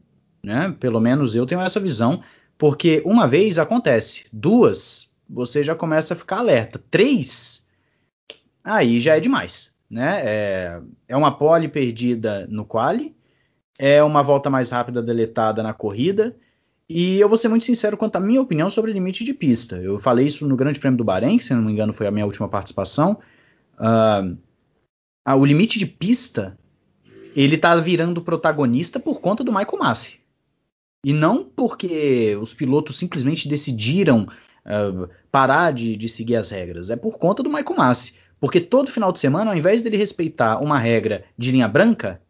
Né? 0.43 0.75
Pelo 0.79 0.99
menos 0.99 1.35
eu 1.35 1.45
tenho 1.45 1.61
essa 1.61 1.79
visão, 1.79 2.23
porque 2.57 3.01
uma 3.05 3.27
vez 3.27 3.57
acontece, 3.57 4.25
duas 4.31 5.09
você 5.29 5.63
já 5.63 5.75
começa 5.75 6.13
a 6.13 6.17
ficar 6.17 6.39
alerta, 6.39 6.81
três 6.89 7.67
aí 8.63 8.99
já 8.99 9.15
é 9.15 9.19
demais. 9.19 9.73
Né? 9.89 10.21
É, 10.23 10.81
é 11.07 11.17
uma 11.17 11.35
pole 11.35 11.67
perdida 11.67 12.47
no 12.49 12.65
quali, 12.65 13.15
é 13.77 14.03
uma 14.03 14.21
volta 14.21 14.49
mais 14.49 14.71
rápida 14.71 15.01
deletada 15.01 15.63
na 15.63 15.73
corrida. 15.73 16.35
E 16.87 17.19
eu 17.19 17.29
vou 17.29 17.37
ser 17.37 17.49
muito 17.49 17.65
sincero 17.65 17.95
quanto 17.95 18.15
à 18.15 18.19
minha 18.19 18.41
opinião 18.41 18.67
sobre 18.69 18.91
limite 18.91 19.23
de 19.23 19.33
pista. 19.33 19.77
Eu 19.77 19.99
falei 19.99 20.25
isso 20.25 20.47
no 20.47 20.55
Grande 20.55 20.79
Prêmio 20.79 20.97
do 20.97 21.03
Bahrein, 21.03 21.37
que 21.37 21.43
se 21.43 21.53
não 21.53 21.61
me 21.61 21.71
engano 21.71 21.93
foi 21.93 22.07
a 22.07 22.11
minha 22.11 22.25
última 22.25 22.49
participação. 22.49 23.19
Uh, 23.75 24.35
ah, 25.25 25.35
o 25.35 25.45
limite 25.45 25.77
de 25.77 25.85
pista 25.85 26.57
ele 27.35 27.57
tá 27.57 27.75
virando 27.75 28.21
protagonista 28.21 28.99
por 28.99 29.21
conta 29.21 29.43
do 29.43 29.51
Michael 29.51 29.77
Massi. 29.77 30.19
E 31.05 31.13
não 31.13 31.43
porque 31.43 32.35
os 32.41 32.53
pilotos 32.53 32.97
simplesmente 32.97 33.47
decidiram 33.47 34.27
uh, 34.65 35.09
parar 35.31 35.71
de, 35.71 35.95
de, 35.95 36.09
seguir 36.09 36.35
as 36.35 36.49
regras. 36.49 36.89
É 36.89 36.95
por 36.95 37.17
conta 37.17 37.41
do 37.41 37.49
Michael 37.49 37.77
Massi. 37.77 38.15
Porque 38.39 38.59
todo 38.59 38.91
final 38.91 39.11
de 39.11 39.19
semana, 39.19 39.51
ao 39.51 39.57
invés 39.57 39.81
dele 39.81 39.97
respeitar 39.97 40.59
uma 40.59 40.77
regra 40.77 41.23
de 41.37 41.51
linha 41.51 41.67
branca, 41.67 42.21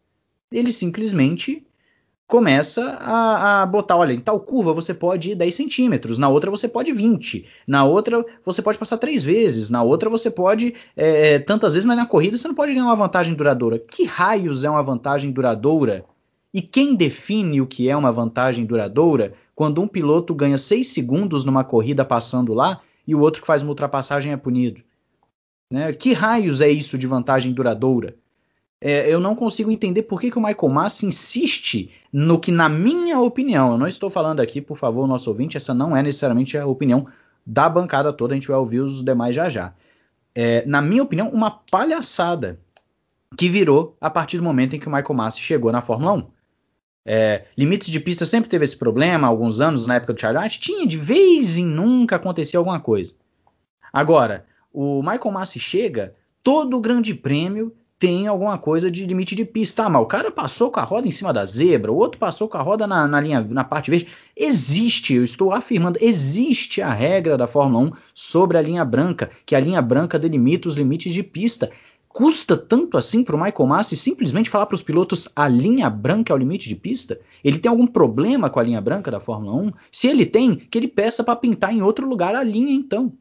ele 0.52 0.72
simplesmente 0.72 1.66
começa 2.30 2.92
a, 3.02 3.64
a, 3.64 3.66
botar, 3.66 3.98
olha, 3.98 4.14
em 4.14 4.20
tal 4.20 4.40
curva 4.40 4.72
você 4.72 4.94
pode 4.94 5.32
ir 5.32 5.36
10 5.36 5.56
centímetros, 5.56 6.20
na 6.20 6.30
outra 6.30 6.52
você 6.52 6.68
pode 6.68 6.92
20, 6.92 7.44
na 7.66 7.84
outra 7.84 8.24
você 8.46 8.62
pode 8.62 8.78
passar 8.78 9.00
três 9.00 9.24
vezes, 9.24 9.72
na 9.72 9.82
outra 9.82 10.12
você 10.12 10.30
pode 10.30 10.76
é, 10.96 11.40
tantas 11.40 11.74
vezes, 11.74 11.88
mas 11.88 11.98
na 11.98 12.06
corrida 12.06 12.38
você 12.38 12.48
não 12.48 12.54
pode 12.54 12.72
ganhar 12.72 12.86
uma 12.86 12.96
vantagem 12.96 13.34
duradoura. 13.34 13.80
Que 13.80 14.06
raios 14.06 14.64
é 14.64 14.70
uma 14.70 14.84
vantagem 14.84 15.32
duradoura? 15.32 16.06
E 16.54 16.62
quem 16.62 16.96
define 16.96 17.62
o 17.62 17.68
que 17.68 17.90
é 17.90 17.98
uma 17.98 18.12
vantagem 18.12 18.64
duradoura 18.64 19.34
quando 19.56 19.82
um 19.82 19.88
piloto 19.88 20.36
ganha 20.36 20.60
6 20.60 20.88
segundos 20.88 21.44
numa 21.44 21.64
corrida 21.64 22.06
passando 22.06 22.54
lá 22.54 22.80
e 23.08 23.16
o 23.16 23.22
outro 23.22 23.42
que 23.42 23.48
faz 23.48 23.64
uma 23.64 23.72
ultrapassagem 23.72 24.32
é 24.32 24.38
punido? 24.38 24.82
Né? 25.74 25.94
Que 25.94 26.14
raios 26.14 26.62
é 26.62 26.70
isso 26.70 26.96
de 26.96 27.08
vantagem 27.08 27.52
duradoura? 27.54 28.16
É, 28.82 29.14
eu 29.14 29.20
não 29.20 29.36
consigo 29.36 29.72
entender 29.72 30.04
por 30.04 30.22
que, 30.22 30.32
que 30.32 30.38
o 30.38 30.42
Michael 30.42 30.72
Massa 30.72 31.06
insiste 31.06 31.92
no 32.12 32.40
que, 32.40 32.52
na 32.52 32.70
minha 32.70 33.20
opinião, 33.20 33.74
eu 33.74 33.78
não 33.78 33.88
estou 33.88 34.10
falando 34.10 34.40
aqui, 34.40 34.62
por 34.62 34.78
favor, 34.78 35.08
nosso 35.08 35.30
ouvinte, 35.30 35.58
essa 35.58 35.74
não 35.74 35.96
é 35.96 36.02
necessariamente 36.02 36.58
a 36.58 36.66
opinião 36.66 37.08
da 37.46 37.68
bancada 37.68 38.14
toda, 38.14 38.34
a 38.34 38.36
gente 38.36 38.48
vai 38.48 38.58
ouvir 38.58 38.80
os 38.80 39.04
demais 39.04 39.36
já 39.36 39.50
já. 39.50 39.74
É, 40.34 40.66
na 40.66 40.82
minha 40.82 41.04
opinião, 41.04 41.30
uma 41.30 41.52
palhaçada 41.52 42.60
que 43.38 43.50
virou 43.50 43.98
a 44.00 44.10
partir 44.10 44.38
do 44.38 44.44
momento 44.44 44.76
em 44.76 44.80
que 44.80 44.88
o 44.88 44.92
Michael 44.92 45.16
Massa 45.16 45.40
chegou 45.40 45.72
na 45.72 45.82
Fórmula 45.82 46.14
1. 46.14 46.24
É, 47.06 47.46
limites 47.58 47.90
de 47.90 48.00
pista 48.00 48.26
sempre 48.26 48.50
teve 48.50 48.64
esse 48.64 48.78
problema, 48.78 49.28
há 49.28 49.30
alguns 49.30 49.60
anos 49.60 49.88
na 49.88 49.96
época 49.96 50.14
do 50.14 50.20
Charlie 50.20 50.50
tinha 50.50 50.86
de 50.86 50.98
vez 50.98 51.58
em 51.58 51.66
nunca 51.66 52.16
acontecia 52.16 52.60
alguma 52.60 52.80
coisa. 52.80 53.14
Agora, 53.92 54.46
o 54.72 55.02
Michael 55.02 55.32
Massi 55.32 55.60
chega, 55.60 56.16
todo 56.44 56.78
o 56.78 56.82
grande 56.82 57.14
prêmio 57.14 57.76
tem 58.00 58.28
alguma 58.28 58.58
coisa 58.58 58.90
de 58.90 59.06
limite 59.06 59.36
de 59.36 59.44
pista. 59.44 59.84
Ah, 59.84 59.90
mas 59.90 60.02
o 60.02 60.06
cara 60.06 60.32
passou 60.32 60.72
com 60.72 60.80
a 60.80 60.84
roda 60.84 61.08
em 61.08 61.12
cima 61.12 61.34
da 61.34 61.46
zebra, 61.46 61.92
o 61.92 61.98
outro 61.98 62.18
passou 62.18 62.48
com 62.48 62.58
a 62.58 62.62
roda 62.62 62.88
na, 62.88 63.06
na, 63.06 63.20
linha, 63.20 63.42
na 63.42 63.66
parte 63.66 63.92
verde. 63.92 64.08
Existe, 64.36 65.14
eu 65.14 65.24
estou 65.26 65.52
afirmando, 65.52 66.00
existe 66.02 66.82
a 66.82 66.94
regra 66.94 67.38
da 67.38 67.46
Fórmula 67.46 67.88
1 67.88 67.92
sobre 68.14 68.58
a 68.58 68.62
linha 68.62 68.86
branca, 68.86 69.30
que 69.46 69.54
a 69.54 69.60
linha 69.60 69.82
branca 69.82 70.18
delimita 70.18 70.70
os 70.70 70.76
limites 70.76 71.14
de 71.14 71.22
pista. 71.22 71.70
Custa 72.08 72.58
tanto 72.58 72.98
assim 72.98 73.24
para 73.24 73.36
o 73.36 73.40
Michael 73.40 73.68
Massi 73.68 73.96
simplesmente 73.96 74.50
falar 74.50 74.66
para 74.66 74.76
os 74.76 74.82
pilotos 74.82 75.28
a 75.36 75.48
linha 75.48 75.90
branca 75.90 76.34
é 76.34 76.36
o 76.36 76.40
limite 76.40 76.68
de 76.68 76.76
pista? 76.76 77.20
Ele 77.44 77.60
tem 77.60 77.70
algum 77.70 77.86
problema 77.86 78.50
com 78.50 78.60
a 78.60 78.64
linha 78.64 78.82
branca 78.82 79.12
da 79.12 79.20
Fórmula 79.20 79.56
1? 79.62 79.72
Se 79.92 80.08
ele 80.08 80.26
tem, 80.26 80.56
que 80.56 80.78
ele 80.78 80.88
peça 80.88 81.24
para 81.24 81.36
pintar 81.36 81.72
em 81.72 81.82
outro 81.82 82.08
lugar 82.08 82.34
a 82.34 82.42
linha 82.42 82.74
então. 82.74 83.14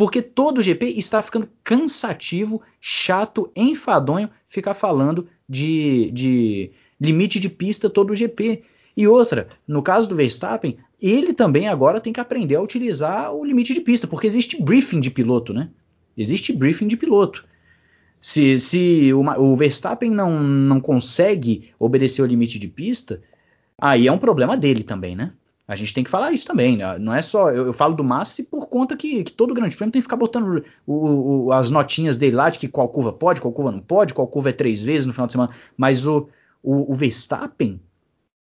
Porque 0.00 0.22
todo 0.22 0.62
GP 0.62 0.94
está 0.96 1.20
ficando 1.20 1.46
cansativo, 1.62 2.62
chato, 2.80 3.52
enfadonho 3.54 4.30
ficar 4.48 4.72
falando 4.72 5.28
de, 5.46 6.10
de 6.12 6.70
limite 6.98 7.38
de 7.38 7.50
pista 7.50 7.90
todo 7.90 8.10
o 8.10 8.14
GP. 8.14 8.62
E 8.96 9.06
outra, 9.06 9.48
no 9.68 9.82
caso 9.82 10.08
do 10.08 10.14
Verstappen, 10.14 10.78
ele 11.02 11.34
também 11.34 11.68
agora 11.68 12.00
tem 12.00 12.14
que 12.14 12.20
aprender 12.20 12.56
a 12.56 12.62
utilizar 12.62 13.30
o 13.34 13.44
limite 13.44 13.74
de 13.74 13.82
pista, 13.82 14.06
porque 14.06 14.26
existe 14.26 14.62
briefing 14.62 15.02
de 15.02 15.10
piloto, 15.10 15.52
né? 15.52 15.68
Existe 16.16 16.50
briefing 16.50 16.86
de 16.86 16.96
piloto. 16.96 17.44
Se, 18.22 18.58
se 18.58 19.12
o, 19.12 19.20
o 19.20 19.54
Verstappen 19.54 20.10
não, 20.10 20.42
não 20.42 20.80
consegue 20.80 21.74
obedecer 21.78 22.22
o 22.22 22.26
limite 22.26 22.58
de 22.58 22.68
pista, 22.68 23.20
aí 23.76 24.06
é 24.06 24.12
um 24.12 24.16
problema 24.16 24.56
dele 24.56 24.82
também, 24.82 25.14
né? 25.14 25.34
A 25.70 25.76
gente 25.76 25.94
tem 25.94 26.02
que 26.02 26.10
falar 26.10 26.32
isso 26.32 26.48
também. 26.48 26.76
Né? 26.76 26.98
Não 26.98 27.14
é 27.14 27.22
só. 27.22 27.48
Eu, 27.48 27.66
eu, 27.66 27.72
falo 27.72 27.94
do 27.94 28.02
Massi 28.02 28.42
por 28.42 28.66
conta 28.66 28.96
que, 28.96 29.22
que 29.22 29.30
todo 29.30 29.54
grande 29.54 29.76
prêmio 29.76 29.92
tem 29.92 30.02
que 30.02 30.06
ficar 30.06 30.16
botando 30.16 30.64
o, 30.84 31.46
o, 31.46 31.52
as 31.52 31.70
notinhas 31.70 32.16
dele 32.16 32.34
lá 32.34 32.50
de 32.50 32.58
que 32.58 32.66
qual 32.66 32.88
curva 32.88 33.12
pode, 33.12 33.40
qual 33.40 33.54
curva 33.54 33.70
não 33.70 33.78
pode, 33.78 34.12
qual 34.12 34.26
curva 34.26 34.50
é 34.50 34.52
três 34.52 34.82
vezes 34.82 35.06
no 35.06 35.12
final 35.12 35.28
de 35.28 35.32
semana. 35.32 35.54
Mas 35.76 36.08
o, 36.08 36.28
o, 36.60 36.90
o 36.90 36.94
Verstappen, 36.94 37.80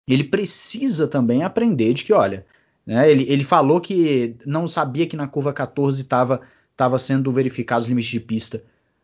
ele 0.08 0.24
precisa 0.24 1.10
também 1.10 1.44
aprender 1.44 1.94
de 1.94 2.06
que, 2.06 2.14
olha, 2.14 2.46
Né? 2.86 3.12
Ele, 3.12 3.26
ele 3.28 3.44
falou 3.44 3.82
que 3.82 4.38
não 4.46 4.66
sabia 4.66 5.06
que 5.06 5.18
na 5.18 5.28
curva 5.28 5.52
14 5.52 6.02
estava 6.02 6.40
sendo 6.98 7.34
verificados 7.34 7.84
os 7.84 7.90
limites 7.90 8.12
de 8.12 8.22
pista, 8.22 8.64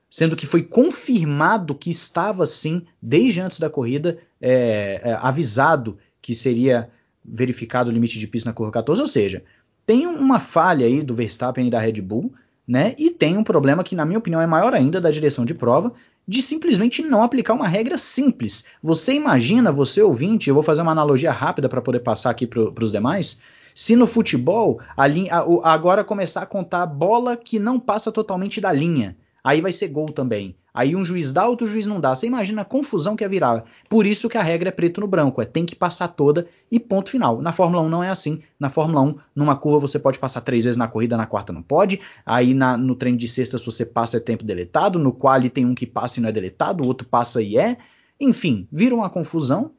sendo 0.10 0.38
que 0.38 0.48
foi 0.48 0.64
confirmado 0.64 1.76
que 1.76 1.90
estava 1.90 2.46
sim, 2.46 2.84
desde 3.02 3.42
antes 3.42 3.60
da 3.60 3.70
corrida, 3.70 4.18
é, 4.40 5.02
é, 5.04 5.14
avisado 5.20 5.98
que 6.22 6.34
seria 6.34 6.90
verificado 7.28 7.90
o 7.90 7.94
limite 7.94 8.20
de 8.20 8.28
pista 8.28 8.50
na 8.50 8.54
curva 8.54 8.72
14, 8.72 9.02
ou 9.02 9.08
seja, 9.08 9.44
tem 9.86 10.08
uma 10.08 10.40
falha 10.40 10.86
aí 10.86 11.02
do 11.02 11.16
Verstappen 11.16 11.68
e 11.68 11.70
da 11.70 11.80
Red 11.80 12.02
Bull, 12.02 12.34
né? 12.68 12.96
E 12.98 13.12
tem 13.12 13.38
um 13.38 13.44
problema 13.44 13.84
que, 13.84 13.96
na 13.96 14.06
minha 14.06 14.18
opinião, 14.18 14.42
é 14.42 14.48
maior 14.48 14.74
ainda 14.74 15.00
da 15.00 15.12
direção 15.12 15.46
de 15.46 15.54
prova, 15.54 15.94
de 16.28 16.42
simplesmente 16.42 17.04
não 17.04 17.22
aplicar 17.22 17.54
uma 17.54 17.68
regra 17.68 17.98
simples. 17.98 18.66
Você 18.82 19.14
imagina, 19.14 19.72
você 19.72 20.02
ouvinte, 20.02 20.50
eu 20.50 20.56
vou 20.56 20.64
fazer 20.64 20.82
uma 20.82 20.92
analogia 20.92 21.32
rápida 21.32 21.70
para 21.70 21.82
poder 21.82 22.00
passar 22.00 22.32
aqui 22.32 22.48
para 22.48 22.84
os 22.84 22.92
demais. 22.92 23.42
Se 23.76 23.96
no 23.96 24.08
futebol 24.08 24.80
a 24.98 25.06
linha, 25.06 25.34
a, 25.34 25.74
agora 25.74 26.04
começar 26.04 26.42
a 26.42 26.46
contar 26.46 26.86
bola 26.88 27.38
que 27.38 27.60
não 27.60 27.80
passa 27.80 28.12
totalmente 28.12 28.60
da 28.60 28.72
linha, 28.72 29.16
aí 29.46 29.62
vai 29.62 29.72
ser 29.72 29.90
gol 29.90 30.08
também. 30.08 30.56
Aí 30.74 30.96
um 30.96 31.06
juiz 31.06 31.32
dá, 31.32 31.48
outro 31.48 31.68
juiz 31.68 31.86
não 31.86 32.02
dá. 32.02 32.16
Você 32.16 32.26
imagina 32.26 32.64
a 32.64 32.66
confusão 32.66 33.16
que 33.16 33.24
ia 33.24 33.30
virar. 33.30 33.64
Por 33.88 34.08
isso 34.08 34.28
que 34.28 34.40
a 34.40 34.42
regra 34.42 34.70
é 34.70 34.72
preto 34.72 35.00
no 35.00 35.08
branco, 35.08 35.40
é 35.40 35.46
tem 35.46 35.68
que 35.68 35.76
passar 35.76 36.08
toda 36.08 36.48
e 36.70 36.80
ponto 36.80 37.12
final. 37.12 37.40
Na 37.44 37.54
Fórmula 37.54 37.84
1 37.84 37.88
não 37.88 38.04
é 38.04 38.10
assim. 38.10 38.42
Na 38.60 38.72
Fórmula 38.72 39.02
1, 39.02 39.16
numa 39.36 39.56
curva 39.56 39.88
você 39.88 40.00
pode 40.00 40.18
passar 40.18 40.42
três 40.42 40.64
vezes 40.64 40.78
na 40.78 40.88
corrida, 40.88 41.16
na 41.16 41.28
quarta 41.28 41.54
não 41.54 41.62
pode. 41.62 42.02
Aí 42.26 42.56
na, 42.56 42.76
no 42.76 42.96
treino 42.96 43.20
de 43.20 43.28
sexta, 43.28 43.60
se 43.60 43.66
você 43.66 43.86
passa 43.86 44.18
é 44.18 44.20
tempo 44.20 44.44
deletado. 44.44 44.98
No 44.98 45.14
quali 45.14 45.52
tem 45.52 45.64
um 45.64 45.76
que 45.76 45.86
passa 45.86 46.20
e 46.20 46.24
não 46.24 46.30
é 46.30 46.32
deletado, 46.32 46.84
o 46.84 46.88
outro 46.88 47.08
passa 47.08 47.40
e 47.40 47.56
é. 47.56 47.78
Enfim, 48.20 48.68
vira 48.72 48.96
uma 48.96 49.12
confusão 49.12 49.72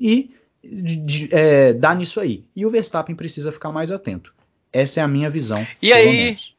e 0.00 0.30
de, 0.64 0.96
de, 0.96 1.28
é, 1.30 1.74
dá 1.74 1.94
nisso 1.94 2.18
aí. 2.18 2.46
E 2.56 2.64
o 2.64 2.70
Verstappen 2.70 3.14
precisa 3.14 3.52
ficar 3.52 3.70
mais 3.70 3.90
atento. 3.90 4.34
Essa 4.72 5.00
é 5.00 5.02
a 5.02 5.08
minha 5.08 5.28
visão. 5.28 5.66
E 5.82 5.92
aí, 5.92 6.06
menos. 6.06 6.56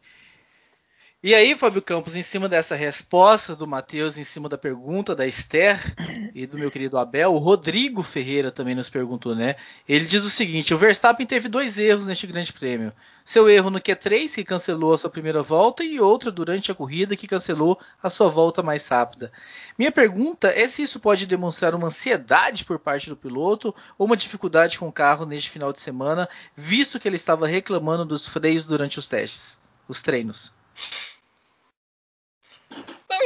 E 1.25 1.33
aí, 1.33 1.55
Fábio 1.55 1.81
Campos, 1.81 2.17
em 2.17 2.21
cima 2.21 2.49
dessa 2.49 2.75
resposta 2.75 3.55
do 3.55 3.65
Matheus, 3.65 4.17
em 4.17 4.25
cima 4.25 4.49
da 4.49 4.57
pergunta 4.57 5.15
da 5.15 5.25
Esther 5.25 5.79
e 6.35 6.45
do 6.45 6.57
meu 6.57 6.69
querido 6.69 6.97
Abel, 6.97 7.33
o 7.33 7.37
Rodrigo 7.37 8.03
Ferreira 8.03 8.51
também 8.51 8.75
nos 8.75 8.89
perguntou, 8.89 9.33
né? 9.33 9.55
Ele 9.87 10.03
diz 10.03 10.25
o 10.25 10.29
seguinte: 10.29 10.73
o 10.73 10.77
Verstappen 10.77 11.25
teve 11.25 11.47
dois 11.47 11.77
erros 11.77 12.05
neste 12.05 12.27
grande 12.27 12.51
prêmio. 12.51 12.91
Seu 13.23 13.49
erro 13.49 13.69
no 13.69 13.79
Q3, 13.79 14.35
que 14.35 14.43
cancelou 14.43 14.93
a 14.93 14.97
sua 14.97 15.09
primeira 15.09 15.41
volta, 15.41 15.81
e 15.81 15.97
outro 15.97 16.29
durante 16.29 16.73
a 16.73 16.75
corrida, 16.75 17.15
que 17.15 17.25
cancelou 17.25 17.79
a 18.01 18.09
sua 18.09 18.27
volta 18.27 18.61
mais 18.61 18.85
rápida. 18.89 19.31
Minha 19.79 19.93
pergunta 19.93 20.49
é 20.49 20.67
se 20.67 20.83
isso 20.83 20.99
pode 20.99 21.25
demonstrar 21.25 21.73
uma 21.73 21.87
ansiedade 21.87 22.65
por 22.65 22.77
parte 22.77 23.07
do 23.07 23.15
piloto 23.15 23.73
ou 23.97 24.07
uma 24.07 24.17
dificuldade 24.17 24.77
com 24.77 24.89
o 24.89 24.93
carro 24.93 25.25
neste 25.25 25.49
final 25.49 25.71
de 25.71 25.79
semana, 25.79 26.27
visto 26.53 26.99
que 26.99 27.07
ele 27.07 27.15
estava 27.15 27.47
reclamando 27.47 28.03
dos 28.03 28.27
freios 28.27 28.65
durante 28.65 28.99
os 28.99 29.07
testes, 29.07 29.57
os 29.87 30.01
treinos. 30.01 30.51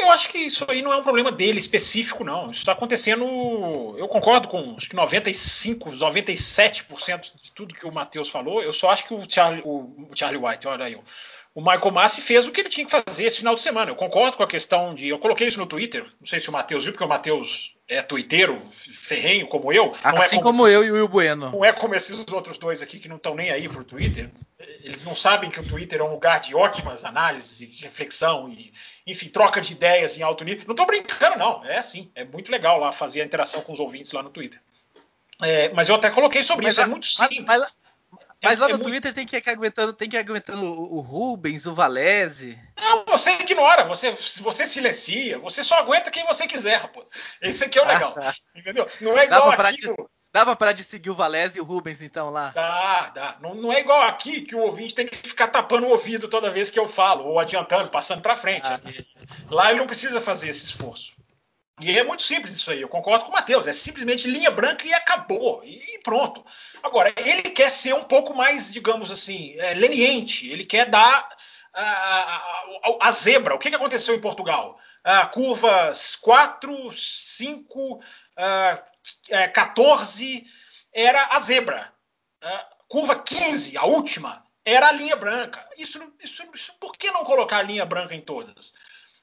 Eu 0.07 0.11
acho 0.11 0.29
que 0.29 0.37
isso 0.37 0.65
aí 0.67 0.81
não 0.81 0.93
é 0.93 0.97
um 0.97 1.03
problema 1.03 1.31
dele 1.31 1.59
específico, 1.59 2.23
não. 2.23 2.49
Isso 2.49 2.61
está 2.61 2.71
acontecendo. 2.71 3.95
Eu 3.97 4.07
concordo 4.07 4.47
com 4.47 4.75
acho 4.77 4.89
que 4.89 4.95
95, 4.95 5.91
97% 5.91 7.31
de 7.41 7.51
tudo 7.51 7.75
que 7.75 7.85
o 7.85 7.93
Matheus 7.93 8.29
falou. 8.29 8.63
Eu 8.63 8.71
só 8.71 8.89
acho 8.89 9.05
que 9.05 9.13
o 9.13 9.23
Charlie, 9.29 9.61
o 9.65 10.09
Charlie 10.15 10.43
White, 10.43 10.67
olha 10.67 10.85
aí, 10.85 10.97
o 11.57 11.59
Michael 11.59 11.91
Massi 11.91 12.21
fez 12.21 12.45
o 12.45 12.51
que 12.51 12.61
ele 12.61 12.69
tinha 12.69 12.85
que 12.85 12.91
fazer 12.91 13.23
esse 13.23 13.39
final 13.39 13.55
de 13.55 13.61
semana. 13.61 13.89
Eu 13.89 13.95
concordo 13.95 14.37
com 14.37 14.43
a 14.43 14.47
questão 14.47 14.93
de. 14.93 15.07
Eu 15.07 15.17
coloquei 15.17 15.47
isso 15.47 15.57
no 15.57 15.65
Twitter. 15.65 16.03
Não 16.19 16.27
sei 16.27 16.39
se 16.39 16.49
o 16.49 16.51
Matheus 16.51 16.83
viu, 16.83 16.93
porque 16.93 17.03
o 17.03 17.07
Matheus 17.07 17.75
é 17.87 17.99
twitteiro, 18.03 18.61
ferrenho 18.69 19.47
como 19.47 19.73
eu. 19.73 19.91
Não 20.05 20.21
é 20.21 20.25
assim 20.25 20.35
é 20.35 20.39
como, 20.39 20.55
como 20.55 20.67
esses, 20.67 20.75
eu 20.75 20.85
e 20.85 20.91
o 20.91 20.93
Will 20.93 21.07
Bueno. 21.07 21.49
Não 21.49 21.65
é 21.65 21.73
como 21.73 21.95
esses 21.95 22.23
outros 22.31 22.59
dois 22.59 22.83
aqui 22.83 22.99
que 22.99 23.09
não 23.09 23.15
estão 23.15 23.33
nem 23.33 23.49
aí 23.49 23.67
pro 23.67 23.83
Twitter. 23.83 24.29
Eles 24.83 25.03
não 25.03 25.15
sabem 25.15 25.49
que 25.49 25.59
o 25.59 25.67
Twitter 25.67 25.99
é 25.99 26.03
um 26.03 26.11
lugar 26.11 26.39
de 26.39 26.53
ótimas 26.53 27.03
análises 27.03 27.61
e 27.61 27.65
reflexão 27.81 28.47
e, 28.49 28.71
enfim, 29.07 29.27
troca 29.27 29.59
de 29.59 29.73
ideias 29.73 30.15
em 30.15 30.21
alto 30.21 30.45
nível. 30.45 30.63
Não 30.67 30.73
estou 30.73 30.85
brincando, 30.85 31.39
não. 31.39 31.65
É 31.65 31.79
assim. 31.79 32.11
É 32.13 32.23
muito 32.23 32.51
legal 32.51 32.79
lá 32.79 32.91
fazer 32.91 33.23
a 33.23 33.25
interação 33.25 33.61
com 33.61 33.73
os 33.73 33.79
ouvintes 33.79 34.11
lá 34.11 34.21
no 34.21 34.29
Twitter. 34.29 34.61
É, 35.41 35.69
mas 35.73 35.89
eu 35.89 35.95
até 35.95 36.11
coloquei 36.11 36.43
sobre 36.43 36.65
mas 36.65 36.73
isso. 36.73 36.81
É 36.81 36.83
a, 36.83 36.87
é 36.87 36.89
muito 36.89 37.07
simples. 37.07 37.43
Mas, 37.47 37.73
mas, 38.41 38.51
mas 38.51 38.59
lá 38.59 38.65
é, 38.67 38.73
no 38.73 38.79
é 38.79 38.83
Twitter 38.83 39.11
muito... 39.11 39.15
tem 39.15 39.25
que 39.25 39.35
ir 39.35 39.51
aguentando, 39.51 39.93
tem 39.93 40.09
que 40.09 40.15
ir 40.15 40.19
aguentando 40.19 40.63
o, 40.63 40.97
o 40.97 40.99
Rubens, 40.99 41.65
o 41.65 41.73
Valese. 41.73 42.57
Não, 42.79 43.03
você 43.05 43.31
ignora, 43.31 43.83
você, 43.83 44.11
você 44.41 44.67
silencia, 44.67 45.39
você 45.39 45.63
só 45.63 45.75
aguenta 45.79 46.11
quem 46.11 46.25
você 46.25 46.45
quiser, 46.45 46.77
rapaz. 46.77 47.07
Esse 47.41 47.65
aqui 47.65 47.79
é 47.79 47.81
o 47.81 47.85
legal. 47.87 48.15
entendeu? 48.55 48.87
Não 49.01 49.17
é 49.17 49.25
igual 49.25 49.49
dava 49.49 49.63
aqui. 49.63 49.81
Pra, 49.81 50.05
dava 50.31 50.55
para 50.55 50.71
de 50.71 50.83
seguir 50.83 51.09
o 51.09 51.15
Valese 51.15 51.57
e 51.57 51.61
o 51.61 51.65
Rubens, 51.65 52.01
então, 52.01 52.29
lá? 52.29 52.51
Dá, 52.51 53.09
dá. 53.09 53.37
Não, 53.41 53.55
não, 53.55 53.73
é 53.73 53.79
igual 53.79 54.03
aqui 54.03 54.41
que 54.41 54.55
o 54.55 54.59
ouvinte 54.59 54.93
tem 54.93 55.07
que 55.07 55.17
ficar 55.17 55.47
tapando 55.47 55.87
o 55.87 55.89
ouvido 55.89 56.27
toda 56.27 56.51
vez 56.51 56.69
que 56.69 56.77
eu 56.77 56.87
falo, 56.87 57.25
ou 57.25 57.39
adiantando, 57.39 57.89
passando 57.89 58.21
para 58.21 58.35
frente. 58.35 58.67
Ah. 58.67 58.79
Lá 59.49 59.71
ele 59.71 59.79
não 59.79 59.87
precisa 59.87 60.21
fazer 60.21 60.49
esse 60.49 60.65
esforço. 60.65 61.16
E 61.79 61.95
é 61.95 62.03
muito 62.03 62.23
simples 62.23 62.55
isso 62.55 62.71
aí, 62.71 62.81
eu 62.81 62.89
concordo 62.89 63.25
com 63.25 63.31
o 63.31 63.33
Matheus. 63.33 63.67
É 63.67 63.73
simplesmente 63.73 64.27
linha 64.27 64.49
branca 64.49 64.85
e 64.85 64.93
acabou. 64.93 65.63
E 65.63 65.99
pronto. 66.03 66.43
Agora, 66.81 67.13
ele 67.17 67.43
quer 67.43 67.69
ser 67.69 67.93
um 67.93 68.03
pouco 68.03 68.33
mais, 68.33 68.73
digamos 68.73 69.11
assim, 69.11 69.53
é, 69.59 69.75
leniente. 69.75 70.49
Ele 70.49 70.65
quer 70.65 70.89
dar 70.89 71.29
a, 71.73 71.83
a, 71.83 72.97
a, 73.01 73.11
zebra. 73.11 73.53
O 73.53 73.59
que, 73.59 73.69
que 73.69 73.75
aconteceu 73.75 74.15
em 74.15 74.21
Portugal? 74.21 74.79
Ah, 75.03 75.27
curvas 75.27 76.15
4, 76.15 76.91
5, 76.91 77.99
ah, 78.35 78.83
14 79.53 80.45
era 80.91 81.27
a 81.27 81.39
zebra. 81.39 81.93
Ah, 82.41 82.67
curva 82.87 83.19
15, 83.19 83.77
a 83.77 83.85
última, 83.85 84.43
era 84.65 84.87
a 84.87 84.91
linha 84.91 85.15
branca. 85.15 85.63
Isso, 85.77 86.01
isso, 86.23 86.43
isso, 86.53 86.73
por 86.79 86.93
que 86.93 87.11
não 87.11 87.23
colocar 87.23 87.57
a 87.59 87.63
linha 87.63 87.85
branca 87.85 88.15
em 88.15 88.21
todas? 88.21 88.73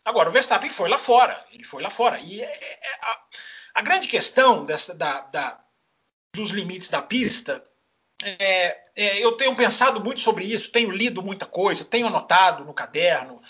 Agora, 0.05 0.29
o 0.29 0.33
Verstappen 0.33 0.71
foi 0.71 0.89
lá 0.89 0.99
fora. 0.99 1.43
Ele 1.51 1.65
foi 1.65 1.83
lá 1.83 1.91
fora. 1.91 2.19
E 2.21 2.43
é, 2.43 2.47
é, 2.47 2.81
a, 3.03 3.19
a, 3.77 3.83
grande 3.83 4.07
questão 4.07 4.65
dessa, 4.65 4.95
da, 4.95 5.21
da, 5.21 5.61
dos 6.35 6.51
limites 6.51 6.91
da 6.91 7.01
pista. 7.01 7.65
É, 8.23 8.79
é, 8.95 9.19
eu 9.19 9.33
tenho 9.33 9.57
pensado 9.57 10.03
muito 10.03 10.21
sobre 10.21 10.45
isso, 10.45 10.71
tenho 10.71 10.91
lido 10.91 11.23
muita 11.23 11.47
coisa, 11.47 11.85
tenho 11.85 12.07
anotado 12.07 12.65
no 12.65 12.75
caderno. 12.75 13.41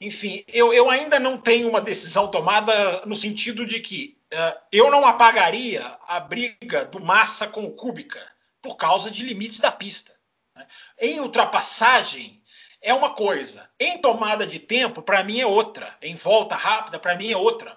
Enfim, 0.00 0.44
eu, 0.48 0.72
eu 0.72 0.90
ainda 0.90 1.18
não 1.18 1.38
tenho 1.38 1.68
uma 1.68 1.80
decisão 1.80 2.30
tomada 2.30 3.04
no 3.06 3.14
sentido 3.14 3.66
de 3.66 3.80
que 3.80 4.18
uh, 4.32 4.60
eu 4.70 4.90
não 4.90 5.06
apagaria 5.06 5.82
a 6.06 6.20
briga 6.20 6.84
do 6.84 7.00
Massa 7.00 7.46
com 7.46 7.64
o 7.64 7.72
Kubica 7.72 8.20
por 8.60 8.76
causa 8.76 9.10
de 9.10 9.24
limites 9.24 9.58
da 9.58 9.72
pista. 9.72 10.14
Né? 10.54 10.66
Em 10.98 11.20
ultrapassagem, 11.20 12.42
é 12.86 12.94
uma 12.94 13.10
coisa. 13.10 13.68
Em 13.80 13.98
tomada 13.98 14.46
de 14.46 14.60
tempo, 14.60 15.02
para 15.02 15.24
mim 15.24 15.40
é 15.40 15.46
outra. 15.46 15.92
Em 16.00 16.14
volta 16.14 16.54
rápida, 16.54 17.00
para 17.00 17.16
mim 17.16 17.32
é 17.32 17.36
outra. 17.36 17.76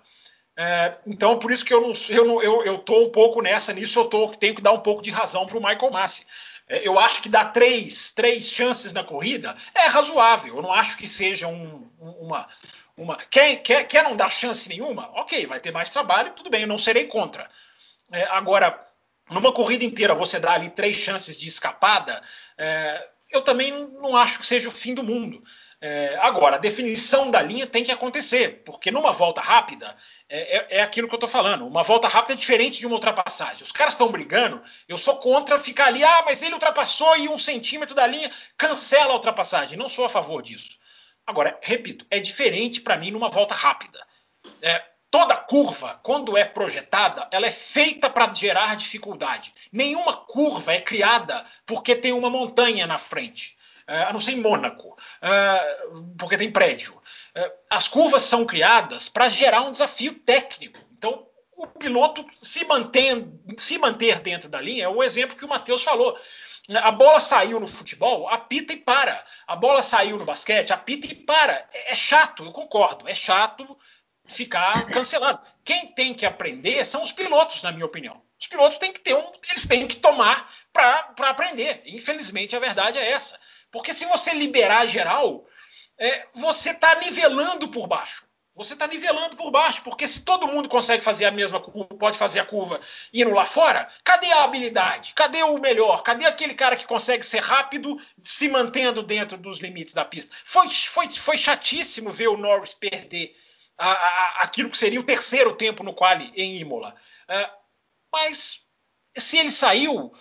É, 0.55 0.97
então, 1.07 1.39
por 1.39 1.51
isso 1.51 1.65
que 1.65 1.73
eu 1.73 1.81
não, 1.81 1.93
eu, 2.09 2.25
não, 2.25 2.43
eu, 2.43 2.63
eu 2.63 2.77
tô 2.77 3.05
um 3.05 3.09
pouco 3.09 3.41
nessa, 3.41 3.73
nisso 3.73 3.99
eu 3.99 4.05
tô, 4.05 4.27
tenho 4.29 4.53
que 4.53 4.61
dar 4.61 4.71
um 4.71 4.81
pouco 4.81 5.01
de 5.01 5.09
razão 5.09 5.47
para 5.47 5.57
o 5.57 5.61
Michael 5.61 5.91
Massi. 5.91 6.27
É, 6.67 6.87
eu 6.87 6.99
acho 6.99 7.23
que 7.23 7.29
dar 7.29 7.45
três, 7.45 8.11
três 8.11 8.51
chances 8.51 8.93
na 8.93 9.03
corrida 9.03 9.57
é 9.73 9.87
razoável. 9.87 10.57
Eu 10.57 10.61
não 10.61 10.71
acho 10.71 10.95
que 10.95 11.07
seja 11.07 11.47
um, 11.47 11.89
uma. 11.97 12.47
uma 12.95 13.15
quer, 13.15 13.55
quer, 13.63 13.85
quer 13.85 14.03
não 14.03 14.15
dar 14.15 14.31
chance 14.31 14.69
nenhuma? 14.69 15.09
Ok, 15.15 15.47
vai 15.47 15.59
ter 15.59 15.71
mais 15.71 15.89
trabalho, 15.89 16.33
tudo 16.33 16.51
bem, 16.51 16.61
eu 16.61 16.67
não 16.67 16.77
serei 16.77 17.05
contra. 17.05 17.49
É, 18.11 18.25
agora, 18.25 18.79
numa 19.27 19.51
corrida 19.51 19.83
inteira, 19.83 20.13
você 20.13 20.39
dá 20.39 20.53
ali 20.53 20.69
três 20.69 20.97
chances 20.97 21.35
de 21.35 21.47
escapada, 21.47 22.21
é, 22.55 23.07
eu 23.29 23.41
também 23.41 23.71
não 23.71 24.15
acho 24.15 24.39
que 24.39 24.47
seja 24.47 24.67
o 24.67 24.71
fim 24.71 24.93
do 24.93 25.03
mundo. 25.03 25.43
É, 25.81 26.17
agora, 26.19 26.57
a 26.57 26.59
definição 26.59 27.31
da 27.31 27.41
linha 27.41 27.65
tem 27.65 27.85
que 27.85 27.91
acontecer, 27.91 28.63
porque 28.65 28.91
numa 28.91 29.13
volta 29.13 29.39
rápida, 29.39 29.95
é, 30.27 30.57
é, 30.57 30.67
é 30.77 30.81
aquilo 30.81 31.07
que 31.07 31.13
eu 31.13 31.17
estou 31.17 31.29
falando. 31.29 31.65
Uma 31.65 31.83
volta 31.83 32.07
rápida 32.07 32.33
é 32.33 32.37
diferente 32.37 32.79
de 32.79 32.85
uma 32.85 32.95
ultrapassagem. 32.95 33.63
Os 33.63 33.71
caras 33.71 33.93
estão 33.93 34.11
brigando, 34.11 34.61
eu 34.89 34.97
sou 34.97 35.17
contra 35.17 35.57
ficar 35.57 35.85
ali, 35.85 36.03
ah, 36.03 36.23
mas 36.25 36.41
ele 36.41 36.53
ultrapassou 36.53 37.15
e 37.17 37.29
um 37.29 37.37
centímetro 37.37 37.95
da 37.95 38.05
linha, 38.05 38.29
cancela 38.57 39.11
a 39.11 39.15
ultrapassagem. 39.15 39.77
Não 39.77 39.87
sou 39.87 40.03
a 40.03 40.09
favor 40.09 40.41
disso. 40.41 40.77
Agora, 41.25 41.57
repito, 41.61 42.05
é 42.09 42.19
diferente 42.19 42.81
para 42.81 42.97
mim 42.97 43.11
numa 43.11 43.29
volta 43.29 43.53
rápida. 43.53 44.05
É, 44.61 44.83
Toda 45.11 45.35
curva, 45.35 45.99
quando 46.03 46.37
é 46.37 46.45
projetada, 46.45 47.27
ela 47.31 47.47
é 47.47 47.51
feita 47.51 48.09
para 48.09 48.31
gerar 48.31 48.75
dificuldade. 48.75 49.53
Nenhuma 49.71 50.15
curva 50.15 50.73
é 50.73 50.81
criada 50.81 51.43
porque 51.65 51.95
tem 51.95 52.13
uma 52.13 52.29
montanha 52.29 52.85
na 52.85 52.99
frente. 52.99 53.57
Uh, 53.87 54.07
a 54.07 54.13
não 54.13 54.19
ser 54.19 54.33
em 54.33 54.41
Mônaco, 54.41 54.89
uh, 54.89 56.15
porque 56.15 56.37
tem 56.37 56.51
prédio. 56.51 56.93
Uh, 57.35 57.51
as 57.71 57.87
curvas 57.87 58.21
são 58.21 58.45
criadas 58.45 59.09
para 59.09 59.29
gerar 59.29 59.63
um 59.63 59.71
desafio 59.71 60.13
técnico. 60.13 60.79
Então, 60.95 61.25
o 61.57 61.65
piloto 61.65 62.23
se, 62.37 62.63
mantém, 62.65 63.33
se 63.57 63.79
manter 63.79 64.19
dentro 64.19 64.47
da 64.47 64.61
linha 64.61 64.85
é 64.85 64.87
o 64.87 65.01
exemplo 65.01 65.35
que 65.35 65.43
o 65.43 65.49
Matheus 65.49 65.83
falou. 65.83 66.15
A 66.83 66.91
bola 66.91 67.19
saiu 67.19 67.59
no 67.59 67.65
futebol, 67.65 68.29
apita 68.29 68.73
e 68.73 68.77
para. 68.77 69.25
A 69.47 69.55
bola 69.55 69.81
saiu 69.81 70.19
no 70.19 70.25
basquete, 70.25 70.71
apita 70.71 71.07
e 71.07 71.15
para. 71.15 71.67
É, 71.73 71.93
é 71.93 71.95
chato, 71.95 72.45
eu 72.45 72.51
concordo. 72.51 73.07
É 73.07 73.15
chato 73.15 73.75
ficar 74.29 74.87
cancelando. 74.87 75.39
Quem 75.63 75.87
tem 75.87 76.13
que 76.13 76.25
aprender 76.25 76.83
são 76.85 77.01
os 77.01 77.11
pilotos, 77.11 77.61
na 77.61 77.71
minha 77.71 77.85
opinião. 77.85 78.21
Os 78.39 78.47
pilotos 78.47 78.77
têm 78.77 78.93
que 78.93 79.01
ter 79.01 79.13
um, 79.13 79.31
eles 79.49 79.65
têm 79.65 79.85
que 79.87 79.97
tomar 79.97 80.49
para 80.71 81.13
aprender. 81.29 81.81
Infelizmente, 81.85 82.55
a 82.55 82.59
verdade 82.59 82.97
é 82.97 83.11
essa. 83.11 83.39
Porque 83.71 83.93
se 83.93 84.05
você 84.05 84.33
liberar 84.33 84.87
geral, 84.87 85.45
é, 85.97 86.27
você 86.33 86.71
está 86.71 86.95
nivelando 86.95 87.67
por 87.67 87.87
baixo. 87.87 88.27
Você 88.55 88.73
está 88.73 88.87
nivelando 88.87 89.37
por 89.37 89.51
baixo, 89.51 89.81
porque 89.83 90.05
se 90.05 90.21
todo 90.21 90.47
mundo 90.47 90.67
consegue 90.67 91.01
fazer 91.01 91.23
a 91.23 91.31
mesma 91.31 91.61
curva, 91.61 91.95
pode 91.95 92.17
fazer 92.17 92.41
a 92.41 92.45
curva 92.45 92.81
indo 93.13 93.33
lá 93.33 93.45
fora, 93.45 93.87
cadê 94.03 94.29
a 94.33 94.43
habilidade? 94.43 95.13
Cadê 95.13 95.41
o 95.43 95.57
melhor? 95.59 96.03
Cadê 96.03 96.25
aquele 96.25 96.53
cara 96.53 96.75
que 96.75 96.85
consegue 96.85 97.25
ser 97.25 97.41
rápido, 97.41 97.97
se 98.21 98.49
mantendo 98.49 99.01
dentro 99.01 99.37
dos 99.37 99.59
limites 99.59 99.93
da 99.93 100.03
pista? 100.03 100.35
Foi, 100.43 100.69
foi, 100.69 101.07
foi 101.09 101.37
chatíssimo 101.37 102.11
ver 102.11 102.27
o 102.27 102.35
Norris 102.35 102.73
perder 102.73 103.33
a, 103.79 103.91
a, 103.91 104.41
aquilo 104.41 104.69
que 104.69 104.77
seria 104.77 104.99
o 104.99 105.03
terceiro 105.03 105.55
tempo 105.55 105.83
no 105.83 105.93
quali 105.93 106.31
em 106.35 106.57
Imola. 106.57 106.93
Uh, 107.29 107.49
mas 108.11 108.61
se 109.17 109.37
ele 109.37 109.49
saiu, 109.49 110.13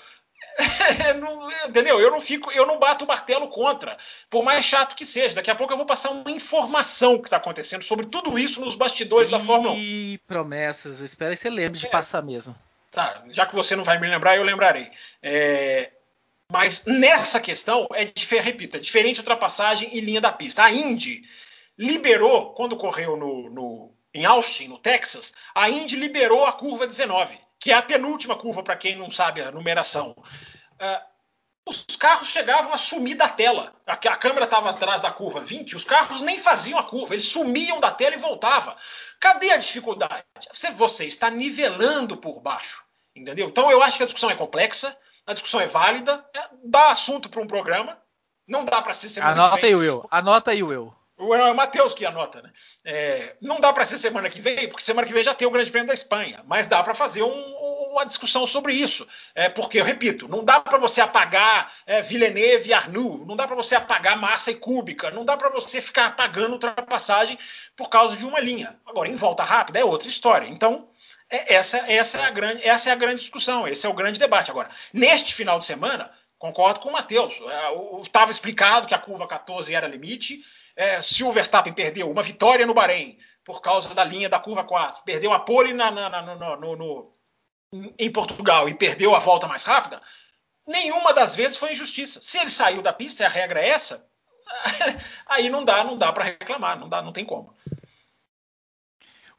não, 1.21 1.51
entendeu? 1.69 2.01
Eu 2.01 2.11
não 2.11 2.21
fico, 2.21 2.51
eu 2.53 2.65
não 2.65 2.79
bato 2.79 3.05
o 3.05 3.09
martelo 3.09 3.49
contra, 3.49 3.99
por 4.31 4.45
mais 4.45 4.65
chato 4.65 4.95
que 4.95 5.05
seja. 5.05 5.35
Daqui 5.35 5.51
a 5.51 5.55
pouco 5.55 5.73
eu 5.73 5.77
vou 5.77 5.87
passar 5.87 6.11
uma 6.11 6.31
informação 6.31 7.19
que 7.19 7.27
está 7.27 7.37
acontecendo 7.37 7.83
sobre 7.83 8.07
tudo 8.07 8.39
isso 8.39 8.61
nos 8.61 8.77
bastidores 8.77 9.29
e 9.29 9.33
da 9.33 9.41
Fórmula 9.41 9.73
1. 9.75 9.79
E 9.79 10.19
promessas, 10.27 11.01
eu 11.01 11.07
espero 11.07 11.35
que 11.35 11.41
você 11.41 11.51
lembre 11.51 11.79
de 11.79 11.87
é. 11.87 11.91
passar 11.91 12.23
mesmo. 12.23 12.57
Tá, 12.93 13.23
já 13.31 13.45
que 13.45 13.55
você 13.55 13.77
não 13.77 13.85
vai 13.85 13.99
me 13.99 14.09
lembrar, 14.09 14.37
eu 14.37 14.43
lembrarei. 14.43 14.91
É, 15.23 15.91
mas 16.51 16.85
nessa 16.85 17.39
questão, 17.39 17.87
é 17.93 18.05
repito, 18.41 18.77
é 18.77 18.81
diferente 18.81 19.19
ultrapassagem 19.19 19.97
e 19.97 20.01
linha 20.01 20.21
da 20.21 20.33
pista. 20.33 20.63
A 20.63 20.71
Indy 20.71 21.23
liberou, 21.79 22.53
quando 22.55 22.77
correu 22.77 23.17
no, 23.17 23.49
no, 23.49 23.95
em 24.13 24.25
Austin, 24.25 24.69
no 24.69 24.79
Texas, 24.79 25.33
a 25.55 25.71
Indy 25.71 25.97
liberou 25.97 26.45
a 26.45 26.53
curva 26.53 26.87
19 26.87 27.39
que 27.59 27.73
é 27.73 27.75
a 27.75 27.83
penúltima 27.83 28.37
curva, 28.37 28.63
para 28.63 28.77
quem 28.77 28.97
não 28.97 29.11
sabe 29.11 29.41
a 29.43 29.51
numeração. 29.51 30.15
Uh, 30.81 31.09
os 31.67 31.85
carros 31.97 32.29
chegavam 32.29 32.73
a 32.73 32.79
sumir 32.79 33.17
da 33.17 33.29
tela. 33.29 33.75
A, 33.87 33.93
a 33.93 34.17
câmera 34.17 34.45
estava 34.45 34.71
atrás 34.71 35.01
da 35.01 35.11
curva 35.11 35.41
20, 35.41 35.77
os 35.77 35.85
carros 35.85 36.21
nem 36.23 36.39
faziam 36.39 36.79
a 36.79 36.85
curva, 36.85 37.15
eles 37.15 37.29
sumiam 37.29 37.81
da 37.81 37.91
tela 37.91 38.15
e 38.15 38.19
voltavam. 38.19 38.75
Cadê 39.21 39.51
a 39.51 39.57
dificuldade? 39.57 40.25
Você, 40.53 40.71
você 40.71 41.05
está 41.07 41.29
nivelando 41.29 42.17
por 42.17 42.41
baixo. 42.41 42.85
Entendeu? 43.15 43.49
Então 43.49 43.71
eu 43.71 43.83
acho 43.83 43.97
que 43.97 44.05
a 44.05 44.07
discussão 44.07 44.31
é 44.31 44.37
complexa, 44.37 44.97
a 45.27 45.33
discussão 45.33 45.61
é 45.61 45.67
válida, 45.67 46.25
é, 46.35 46.49
dá 46.65 46.93
assunto 46.93 47.29
para 47.29 47.43
um 47.43 47.47
programa. 47.47 48.01
Não 48.47 48.65
dá 48.65 48.81
para 48.81 48.95
ser 48.95 49.09
semana 49.11 49.33
Anota 49.33 49.67
aí, 49.67 49.75
Will. 49.75 50.07
Anota 50.11 50.51
aí, 50.53 50.63
Will. 50.63 50.95
Não, 51.19 51.35
é 51.35 51.51
o 51.51 51.55
Matheus 51.55 51.95
que 51.95 52.07
anota, 52.07 52.41
né? 52.41 52.51
É, 52.85 53.37
não 53.41 53.61
dá 53.61 53.73
para 53.73 53.85
ser 53.85 53.99
semana 53.99 54.31
que 54.31 54.41
vem, 54.41 54.69
porque 54.69 54.85
semana 54.85 55.07
que 55.07 55.13
vem 55.13 55.25
já 55.25 55.35
tem 55.35 55.49
o 55.49 55.51
Grande 55.51 55.71
Prêmio 55.71 55.89
da 55.89 55.95
Espanha, 55.95 56.43
mas 56.47 56.67
dá 56.69 56.83
para 56.83 56.95
fazer 56.95 57.23
um, 57.23 57.55
uma 57.91 58.05
discussão 58.05 58.47
sobre 58.47 58.73
isso. 58.73 59.07
É, 59.35 59.49
porque, 59.49 59.81
eu 59.81 59.85
repito, 59.85 60.29
não 60.29 60.45
dá 60.45 60.61
para 60.61 60.79
você 60.79 61.01
apagar 61.01 61.73
é, 61.87 62.01
Villeneuve 62.01 62.71
e 62.71 62.73
Arnoux, 62.73 63.27
não 63.27 63.35
dá 63.35 63.47
para 63.47 63.57
você 63.57 63.75
apagar 63.75 64.17
Massa 64.17 64.53
e 64.53 64.55
Cúbica, 64.55 65.11
não 65.11 65.25
dá 65.25 65.37
para 65.37 65.49
você 65.49 65.81
ficar 65.81 66.07
apagando 66.07 66.53
ultrapassagem 66.53 67.39
por 67.77 67.89
causa 67.89 68.17
de 68.17 68.25
uma 68.25 68.39
linha. 68.39 68.79
Agora, 68.87 69.09
em 69.09 69.17
volta 69.17 69.43
rápida 69.43 69.81
é 69.81 69.85
outra 69.85 70.09
história. 70.09 70.47
Então, 70.47 70.89
é, 71.29 71.55
essa, 71.55 71.79
essa, 71.79 72.19
é 72.19 72.25
a 72.25 72.31
grande, 72.31 72.67
essa 72.67 72.91
é 72.91 72.93
a 72.93 72.97
grande 72.97 73.21
discussão, 73.21 73.67
esse 73.67 73.85
é 73.87 73.89
o 73.89 73.95
grande 73.95 74.19
debate. 74.19 74.51
Agora, 74.51 74.71
neste 74.93 75.35
final 75.35 75.59
de 75.59 75.67
semana, 75.67 76.11
concordo 76.39 76.81
com 76.81 76.89
o 76.89 76.93
Matheus, 76.93 77.41
estava 78.03 78.31
é, 78.31 78.33
explicado 78.33 78.87
que 78.87 78.95
a 78.95 78.99
curva 78.99 79.27
14 79.27 79.75
era 79.75 79.87
limite, 79.87 80.45
é, 80.79 81.03
se 81.03 81.25
o 81.25 81.33
Verstappen 81.33 81.73
perdeu 81.73 82.09
uma 82.09 82.23
vitória 82.23 82.65
no 82.65 82.73
Bahrein 82.73 83.19
por 83.45 83.61
causa 83.61 83.93
da 83.93 84.05
linha 84.05 84.29
da 84.29 84.39
curva 84.39 84.63
4, 84.63 85.03
perdeu 85.05 85.33
a 85.33 85.41
pole 85.41 85.73
na, 85.73 85.91
na, 85.91 86.09
na, 86.09 86.57
no, 86.57 86.77
no, 86.77 87.13
em 87.99 88.13
Portugal 88.13 88.69
e 88.69 88.75
perdeu 88.75 89.13
a 89.13 89.19
volta 89.19 89.49
mais 89.49 89.65
rápida, 89.65 90.01
nenhuma 90.65 91.13
das 91.13 91.35
vezes 91.35 91.57
foi 91.57 91.73
injustiça. 91.73 92.21
Se 92.23 92.39
ele 92.39 92.49
saiu 92.49 92.81
da 92.81 92.93
pista 92.93 93.27
a 93.27 93.29
regra 93.29 93.61
é 93.61 93.71
essa, 93.71 94.07
aí 95.27 95.51
não 95.51 95.65
dá, 95.65 95.83
não 95.83 95.99
dá 95.99 96.13
para 96.13 96.25
reclamar, 96.25 96.79
não 96.79 96.89
dá, 96.89 97.03
não 97.03 97.13
tem 97.13 97.25
como. 97.25 97.53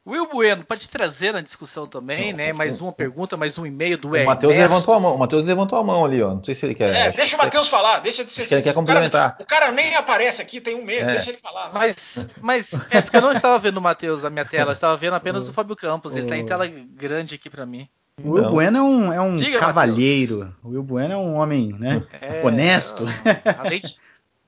Will 0.06 0.26
Bueno, 0.26 0.64
pode 0.64 0.88
trazer 0.88 1.32
na 1.32 1.42
discussão 1.42 1.86
também, 1.86 2.32
né? 2.32 2.54
Mais 2.54 2.80
uma 2.80 2.90
pergunta, 2.90 3.36
mais 3.36 3.58
um 3.58 3.66
e-mail 3.66 3.98
do 3.98 4.08
O 4.08 4.24
Matheus 4.24 4.56
levantou 4.56 4.94
a 4.94 5.00
mão. 5.00 5.14
O 5.14 5.18
Matheus 5.18 5.44
levantou 5.44 5.78
a 5.78 5.84
mão 5.84 6.04
ali, 6.06 6.22
ó. 6.22 6.34
Não 6.34 6.42
sei 6.42 6.54
se 6.54 6.64
ele 6.64 6.74
quer. 6.74 6.94
É, 6.94 7.12
deixa 7.12 7.36
o 7.36 7.38
Matheus 7.38 7.68
falar, 7.68 7.98
deixa 7.98 8.24
de 8.24 8.30
ser. 8.30 8.50
Ele 8.50 8.62
quer 8.62 8.72
complementar. 8.72 9.36
O 9.38 9.44
cara, 9.44 9.44
o 9.44 9.46
cara, 9.46 9.72
nem 9.72 9.94
aparece 9.94 10.40
aqui, 10.40 10.58
tem 10.58 10.74
um 10.74 10.84
mês, 10.84 11.06
é. 11.06 11.12
deixa 11.12 11.30
ele 11.30 11.38
falar. 11.38 11.70
Mas, 11.72 12.28
mas 12.40 12.72
é 12.90 13.02
porque 13.02 13.18
eu 13.18 13.20
não 13.20 13.32
estava 13.32 13.58
vendo 13.58 13.76
o 13.76 13.82
Matheus 13.82 14.22
na 14.22 14.30
minha 14.30 14.44
tela, 14.44 14.70
eu 14.70 14.72
estava 14.72 14.96
vendo 14.96 15.14
apenas 15.14 15.48
o 15.48 15.52
Fábio 15.52 15.76
Campos. 15.76 16.16
Ele 16.16 16.24
está 16.24 16.36
em 16.36 16.46
tela 16.46 16.66
grande 16.66 17.34
aqui 17.34 17.50
para 17.50 17.66
mim. 17.66 17.86
O 18.24 18.32
Will 18.32 18.50
Bueno 18.50 18.78
é 18.78 18.82
um, 18.82 19.12
é 19.12 19.20
um 19.20 19.34
Diga, 19.34 19.58
cavalheiro. 19.58 20.54
O 20.62 20.70
Will 20.70 20.82
Bueno 20.82 21.14
é 21.14 21.16
um 21.16 21.34
homem, 21.34 21.74
né? 21.78 22.02
É, 22.20 22.44
honesto. 22.44 23.06
Além 23.58 23.80
de, 23.80 23.96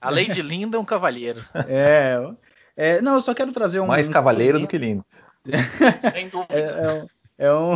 além 0.01 0.29
de 0.29 0.41
lindo, 0.41 0.77
é 0.77 0.79
um 0.79 0.85
cavalheiro. 0.85 1.43
É, 1.67 2.17
é, 2.75 3.01
não, 3.01 3.13
eu 3.13 3.21
só 3.21 3.33
quero 3.35 3.51
trazer 3.51 3.79
um. 3.79 3.87
Mais 3.87 4.09
um 4.09 4.11
cavaleiro 4.11 4.59
do 4.59 4.67
que 4.67 4.77
lindo. 4.77 5.05
Sem 6.11 6.29
dúvida. 6.29 7.07
É, 7.37 7.45
é, 7.45 7.53
um, 7.53 7.73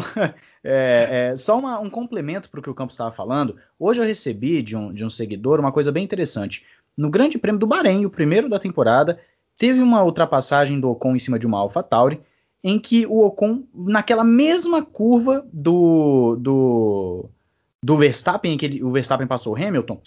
é, 0.63 1.29
é, 1.31 1.35
só 1.35 1.57
uma, 1.57 1.79
um 1.79 1.89
complemento 1.89 2.49
para 2.49 2.59
o 2.59 2.63
que 2.63 2.69
o 2.69 2.75
Campos 2.75 2.93
estava 2.93 3.11
falando. 3.11 3.57
Hoje 3.79 4.01
eu 4.01 4.05
recebi 4.05 4.61
de 4.61 4.75
um, 4.75 4.93
de 4.93 5.03
um 5.03 5.09
seguidor 5.09 5.59
uma 5.59 5.71
coisa 5.71 5.91
bem 5.91 6.03
interessante. 6.03 6.65
No 6.95 7.09
Grande 7.09 7.37
Prêmio 7.37 7.59
do 7.59 7.67
Bahrein, 7.67 8.05
o 8.05 8.09
primeiro 8.09 8.49
da 8.49 8.57
temporada, 8.57 9.19
teve 9.57 9.81
uma 9.81 10.03
ultrapassagem 10.03 10.79
do 10.79 10.89
Ocon 10.89 11.15
em 11.15 11.19
cima 11.19 11.37
de 11.37 11.45
uma 11.45 11.59
AlphaTauri, 11.59 12.21
em 12.63 12.79
que 12.79 13.05
o 13.05 13.25
Ocon, 13.25 13.63
naquela 13.73 14.23
mesma 14.23 14.83
curva 14.83 15.45
do, 15.53 16.35
do, 16.37 17.29
do 17.83 17.97
Verstappen, 17.97 18.53
em 18.53 18.57
que 18.57 18.65
ele, 18.65 18.83
o 18.83 18.89
Verstappen 18.89 19.27
passou 19.27 19.53
o 19.53 19.55
Hamilton, 19.55 20.01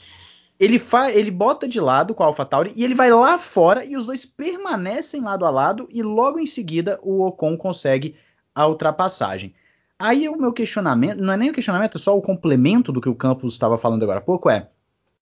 ele, 0.60 0.80
ele 1.14 1.30
bota 1.30 1.66
de 1.66 1.80
lado 1.80 2.14
com 2.14 2.22
a 2.22 2.26
AlphaTauri 2.26 2.74
e 2.76 2.84
ele 2.84 2.94
vai 2.94 3.10
lá 3.10 3.38
fora 3.38 3.82
e 3.82 3.96
os 3.96 4.04
dois 4.04 4.26
permanecem 4.26 5.22
lado 5.22 5.46
a 5.46 5.50
lado 5.50 5.88
e 5.90 6.02
logo 6.02 6.38
em 6.38 6.44
seguida 6.44 7.00
o 7.02 7.22
Ocon 7.22 7.56
consegue 7.56 8.14
a 8.54 8.68
ultrapassagem. 8.68 9.54
Aí 9.98 10.28
o 10.28 10.36
meu 10.36 10.52
questionamento, 10.52 11.18
não 11.18 11.32
é 11.32 11.36
nem 11.38 11.48
o 11.48 11.54
questionamento, 11.54 11.96
é 11.96 11.98
só 11.98 12.16
o 12.16 12.20
complemento 12.20 12.92
do 12.92 13.00
que 13.00 13.08
o 13.08 13.14
Campos 13.14 13.54
estava 13.54 13.78
falando 13.78 14.02
agora 14.02 14.18
há 14.18 14.22
pouco, 14.22 14.50
é 14.50 14.68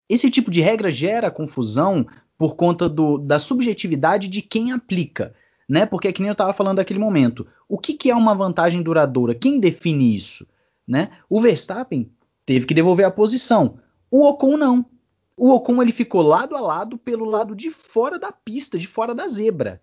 esse 0.08 0.30
tipo 0.30 0.52
de 0.52 0.62
regra 0.62 0.92
gera 0.92 1.32
confusão 1.32 2.06
por 2.38 2.56
conta 2.56 2.88
do, 2.88 3.18
da 3.18 3.40
subjetividade 3.40 4.28
de 4.28 4.44
quem 4.44 4.72
aplica, 4.72 5.34
né? 5.68 5.88
Porque 5.88 6.08
é 6.08 6.14
que 6.14 6.22
nem 6.22 6.30
eu 6.30 6.34
estava 6.34 6.54
falando 6.54 6.78
naquele 6.78 7.00
momento. 7.00 7.48
O 7.68 7.80
que, 7.80 7.94
que 7.94 8.12
é 8.12 8.16
uma 8.16 8.36
vantagem 8.36 8.84
duradoura? 8.84 9.34
Quem 9.34 9.60
define 9.60 10.16
isso? 10.16 10.46
Né? 10.88 11.10
O 11.28 11.42
Verstappen 11.42 12.12
teve 12.46 12.68
que 12.68 12.74
devolver 12.76 13.08
a 13.08 13.12
posição. 13.12 13.80
O 14.12 14.28
Ocon 14.28 14.58
não. 14.58 14.86
O 15.38 15.52
Ocon 15.52 15.82
ele 15.82 15.92
ficou 15.92 16.22
lado 16.22 16.56
a 16.56 16.62
lado 16.62 16.98
pelo 16.98 17.26
lado 17.26 17.56
de 17.56 17.70
fora 17.70 18.18
da 18.18 18.32
pista, 18.32 18.78
de 18.78 18.88
fora 18.88 19.14
da 19.14 19.28
zebra. 19.28 19.82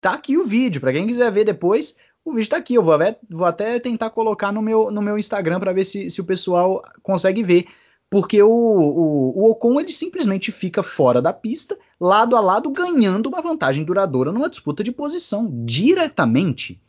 Tá 0.00 0.12
aqui 0.12 0.36
o 0.38 0.44
vídeo, 0.44 0.80
para 0.80 0.92
quem 0.92 1.06
quiser 1.06 1.30
ver 1.30 1.44
depois, 1.44 1.96
o 2.24 2.32
vídeo 2.32 2.50
tá 2.50 2.56
aqui. 2.56 2.74
Eu 2.74 2.82
vou, 2.82 2.94
até, 2.94 3.18
vou 3.28 3.46
até 3.46 3.78
tentar 3.78 4.10
colocar 4.10 4.52
no 4.52 4.62
meu, 4.62 4.90
no 4.90 5.02
meu 5.02 5.18
Instagram 5.18 5.60
para 5.60 5.72
ver 5.72 5.84
se, 5.84 6.10
se 6.10 6.20
o 6.20 6.24
pessoal 6.24 6.82
consegue 7.02 7.42
ver. 7.42 7.66
Porque 8.08 8.40
o, 8.40 8.48
o, 8.48 9.38
o, 9.38 9.50
Ocon 9.50 9.80
ele 9.80 9.92
simplesmente 9.92 10.52
fica 10.52 10.82
fora 10.82 11.20
da 11.20 11.32
pista, 11.32 11.76
lado 12.00 12.36
a 12.36 12.40
lado, 12.40 12.70
ganhando 12.70 13.28
uma 13.28 13.42
vantagem 13.42 13.84
duradoura 13.84 14.30
numa 14.30 14.48
disputa 14.48 14.82
de 14.82 14.92
posição 14.92 15.50
diretamente. 15.64 16.80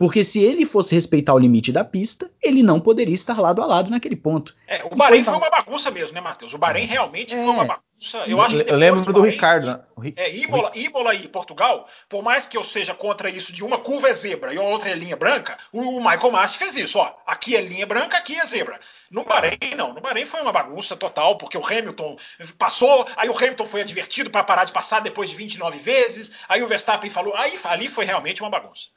Porque 0.00 0.24
se 0.24 0.42
ele 0.42 0.64
fosse 0.64 0.94
respeitar 0.94 1.34
o 1.34 1.38
limite 1.38 1.70
da 1.70 1.84
pista, 1.84 2.30
ele 2.42 2.62
não 2.62 2.80
poderia 2.80 3.12
estar 3.12 3.38
lado 3.38 3.60
a 3.60 3.66
lado 3.66 3.90
naquele 3.90 4.16
ponto. 4.16 4.56
É, 4.66 4.82
o 4.82 4.96
Bahrein 4.96 5.22
foi, 5.22 5.34
foi 5.34 5.42
uma 5.42 5.50
bagunça 5.50 5.90
mesmo, 5.90 6.14
né, 6.14 6.22
Matheus? 6.22 6.54
O 6.54 6.58
Bahrein 6.58 6.86
realmente 6.86 7.34
é. 7.34 7.36
foi 7.36 7.52
uma 7.52 7.66
bagunça. 7.66 8.24
Eu, 8.26 8.40
acho 8.40 8.64
que 8.64 8.72
eu 8.72 8.78
lembro 8.78 9.02
do, 9.02 9.12
do 9.12 9.20
Bahrein, 9.20 9.32
Ricardo. 9.34 9.66
Né? 9.98 10.14
É, 10.16 10.34
Imola, 10.34 10.72
Imola 10.74 11.14
e 11.14 11.28
Portugal, 11.28 11.86
por 12.08 12.22
mais 12.22 12.46
que 12.46 12.56
eu 12.56 12.64
seja 12.64 12.94
contra 12.94 13.28
isso 13.28 13.52
de 13.52 13.62
uma 13.62 13.76
curva 13.76 14.08
é 14.08 14.14
zebra 14.14 14.54
e 14.54 14.58
outra 14.58 14.88
é 14.88 14.94
linha 14.94 15.16
branca, 15.16 15.58
o 15.70 15.98
Michael 15.98 16.30
Masi 16.30 16.56
fez 16.56 16.78
isso. 16.78 16.98
Ó, 16.98 17.14
aqui 17.26 17.54
é 17.54 17.60
linha 17.60 17.84
branca, 17.84 18.16
aqui 18.16 18.40
é 18.40 18.46
zebra. 18.46 18.80
No 19.10 19.22
Bahrein, 19.22 19.58
não. 19.76 19.92
No 19.92 20.00
Bahrein 20.00 20.24
foi 20.24 20.40
uma 20.40 20.50
bagunça 20.50 20.96
total, 20.96 21.36
porque 21.36 21.58
o 21.58 21.66
Hamilton 21.66 22.16
passou, 22.56 23.06
aí 23.18 23.28
o 23.28 23.36
Hamilton 23.36 23.66
foi 23.66 23.82
advertido 23.82 24.30
para 24.30 24.44
parar 24.44 24.64
de 24.64 24.72
passar 24.72 25.00
depois 25.00 25.28
de 25.28 25.36
29 25.36 25.76
vezes, 25.78 26.32
aí 26.48 26.62
o 26.62 26.66
Verstappen 26.66 27.10
falou, 27.10 27.36
aí 27.36 27.58
ali 27.64 27.90
foi 27.90 28.06
realmente 28.06 28.40
uma 28.40 28.48
bagunça. 28.48 28.88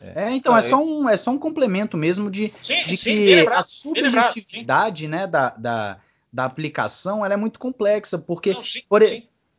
É, 0.00 0.32
então, 0.32 0.56
é 0.56 0.62
só, 0.62 0.82
um, 0.82 1.08
é 1.08 1.16
só 1.16 1.30
um 1.30 1.38
complemento 1.38 1.96
mesmo 1.96 2.30
de, 2.30 2.50
sim, 2.62 2.86
de 2.86 2.96
sim, 2.96 3.14
que 3.16 3.46
a 3.46 3.62
subjetividade 3.62 5.06
né, 5.06 5.26
da, 5.26 5.50
da, 5.50 5.98
da, 6.32 6.44
aplicação 6.46 7.22
ela 7.22 7.34
é 7.34 7.36
muito 7.36 7.60
complexa, 7.60 8.18
porque, 8.18 8.54
Não, 8.54 8.62
sim, 8.62 8.82
por, 8.88 9.02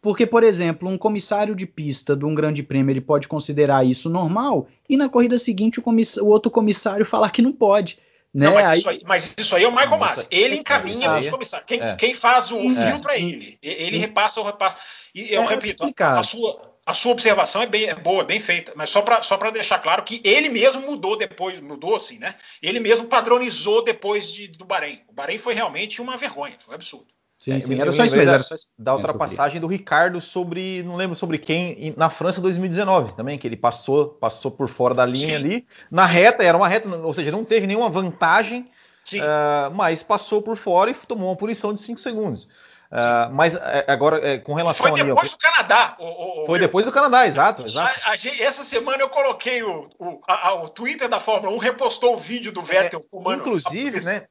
porque, 0.01 0.25
por 0.25 0.43
exemplo, 0.43 0.89
um 0.89 0.97
comissário 0.97 1.55
de 1.55 1.67
pista 1.67 2.15
de 2.15 2.25
um 2.25 2.33
grande 2.33 2.63
prêmio 2.63 2.91
ele 2.91 3.01
pode 3.01 3.27
considerar 3.27 3.85
isso 3.85 4.09
normal, 4.09 4.67
e 4.89 4.97
na 4.97 5.07
corrida 5.07 5.37
seguinte 5.37 5.79
o, 5.79 5.83
o 5.85 6.27
outro 6.27 6.49
comissário 6.49 7.05
falar 7.05 7.29
que 7.29 7.43
não 7.43 7.51
pode. 7.51 7.99
Né? 8.33 8.45
Não, 8.45 8.53
mas, 8.53 8.67
aí... 8.67 8.79
Isso 8.79 8.89
aí, 8.89 9.01
mas, 9.05 9.35
Isso 9.37 9.55
aí, 9.55 9.63
é 9.63 9.67
o 9.67 9.71
Michael 9.71 9.97
Massa. 9.97 10.27
Ele 10.31 10.55
encaminha 10.55 11.19
os 11.19 11.29
comissários. 11.29 11.67
Quem, 11.67 11.81
é. 11.81 11.95
quem 11.97 12.13
faz 12.13 12.49
o 12.51 12.57
filtro 12.57 13.11
é 13.11 13.21
ele. 13.21 13.59
Ele 13.61 13.97
repassa 13.97 14.39
o 14.39 14.43
repasso. 14.43 14.77
E 15.13 15.33
eu 15.33 15.43
é, 15.43 15.47
repito, 15.47 15.83
a, 15.99 16.19
a, 16.19 16.23
sua, 16.23 16.70
a 16.85 16.93
sua 16.93 17.11
observação 17.11 17.61
é, 17.61 17.67
bem, 17.67 17.85
é 17.85 17.95
boa, 17.95 18.23
bem 18.23 18.39
feita, 18.39 18.73
mas 18.75 18.89
só 18.89 19.01
para 19.01 19.21
só 19.21 19.37
deixar 19.51 19.79
claro 19.79 20.03
que 20.03 20.21
ele 20.23 20.49
mesmo 20.49 20.81
mudou 20.81 21.17
depois, 21.17 21.59
mudou 21.59 21.95
assim, 21.95 22.17
né? 22.17 22.35
Ele 22.61 22.79
mesmo 22.79 23.07
padronizou 23.07 23.83
depois 23.83 24.31
de, 24.31 24.47
do 24.47 24.65
Bahrein. 24.65 25.01
O 25.07 25.13
Bahrein 25.13 25.37
foi 25.37 25.53
realmente 25.53 26.01
uma 26.01 26.17
vergonha, 26.17 26.55
foi 26.59 26.75
absurdo. 26.75 27.07
Sim, 27.41 27.53
é, 27.53 27.59
sim, 27.59 27.79
era 27.79 27.91
só 27.91 28.05
isso 28.05 28.15
mesmo. 28.15 28.27
Da, 28.27 28.33
era 28.33 28.43
só 28.43 28.53
isso 28.53 28.67
da 28.77 28.95
ultrapassagem 28.95 29.59
do 29.59 29.65
Ricardo 29.65 30.21
sobre, 30.21 30.83
não 30.83 30.95
lembro 30.95 31.15
sobre 31.15 31.39
quem, 31.39 31.93
na 31.97 32.09
França 32.09 32.39
2019 32.39 33.15
também, 33.15 33.37
que 33.37 33.47
ele 33.47 33.57
passou, 33.57 34.09
passou 34.09 34.51
por 34.51 34.69
fora 34.69 34.93
da 34.93 35.05
linha 35.05 35.29
sim. 35.29 35.35
ali. 35.35 35.67
Na 35.89 36.05
reta, 36.05 36.43
era 36.43 36.55
uma 36.55 36.67
reta, 36.67 36.87
ou 36.87 37.13
seja, 37.13 37.31
não 37.31 37.43
teve 37.43 37.65
nenhuma 37.65 37.89
vantagem, 37.89 38.69
uh, 39.15 39.73
mas 39.73 40.03
passou 40.03 40.41
por 40.41 40.55
fora 40.55 40.91
e 40.91 40.93
tomou 40.93 41.29
uma 41.29 41.35
punição 41.35 41.73
de 41.73 41.81
5 41.81 41.99
segundos. 41.99 42.47
Uh, 42.91 43.31
mas 43.31 43.55
é, 43.55 43.85
agora, 43.87 44.17
é, 44.27 44.37
com 44.37 44.53
relação 44.53 44.85
Foi 44.85 45.01
depois 45.01 45.31
do 45.31 45.37
Canadá. 45.37 45.95
O, 45.97 46.43
o, 46.43 46.45
foi 46.45 46.59
depois 46.59 46.85
do 46.85 46.91
Canadá, 46.91 47.25
exato. 47.25 47.63
exato. 47.63 47.99
A, 48.03 48.11
a, 48.11 48.15
essa 48.43 48.65
semana 48.65 49.01
eu 49.01 49.07
coloquei 49.07 49.63
o, 49.63 49.89
o, 49.97 50.19
a, 50.27 50.55
o 50.55 50.67
Twitter 50.67 51.07
da 51.07 51.17
Fórmula 51.19 51.55
1, 51.55 51.57
repostou 51.57 52.15
o 52.15 52.17
vídeo 52.17 52.51
do 52.51 52.61
Vettel 52.61 52.99
é, 52.99 53.09
fumando. 53.09 53.39
Inclusive, 53.39 54.03
né? 54.03 54.25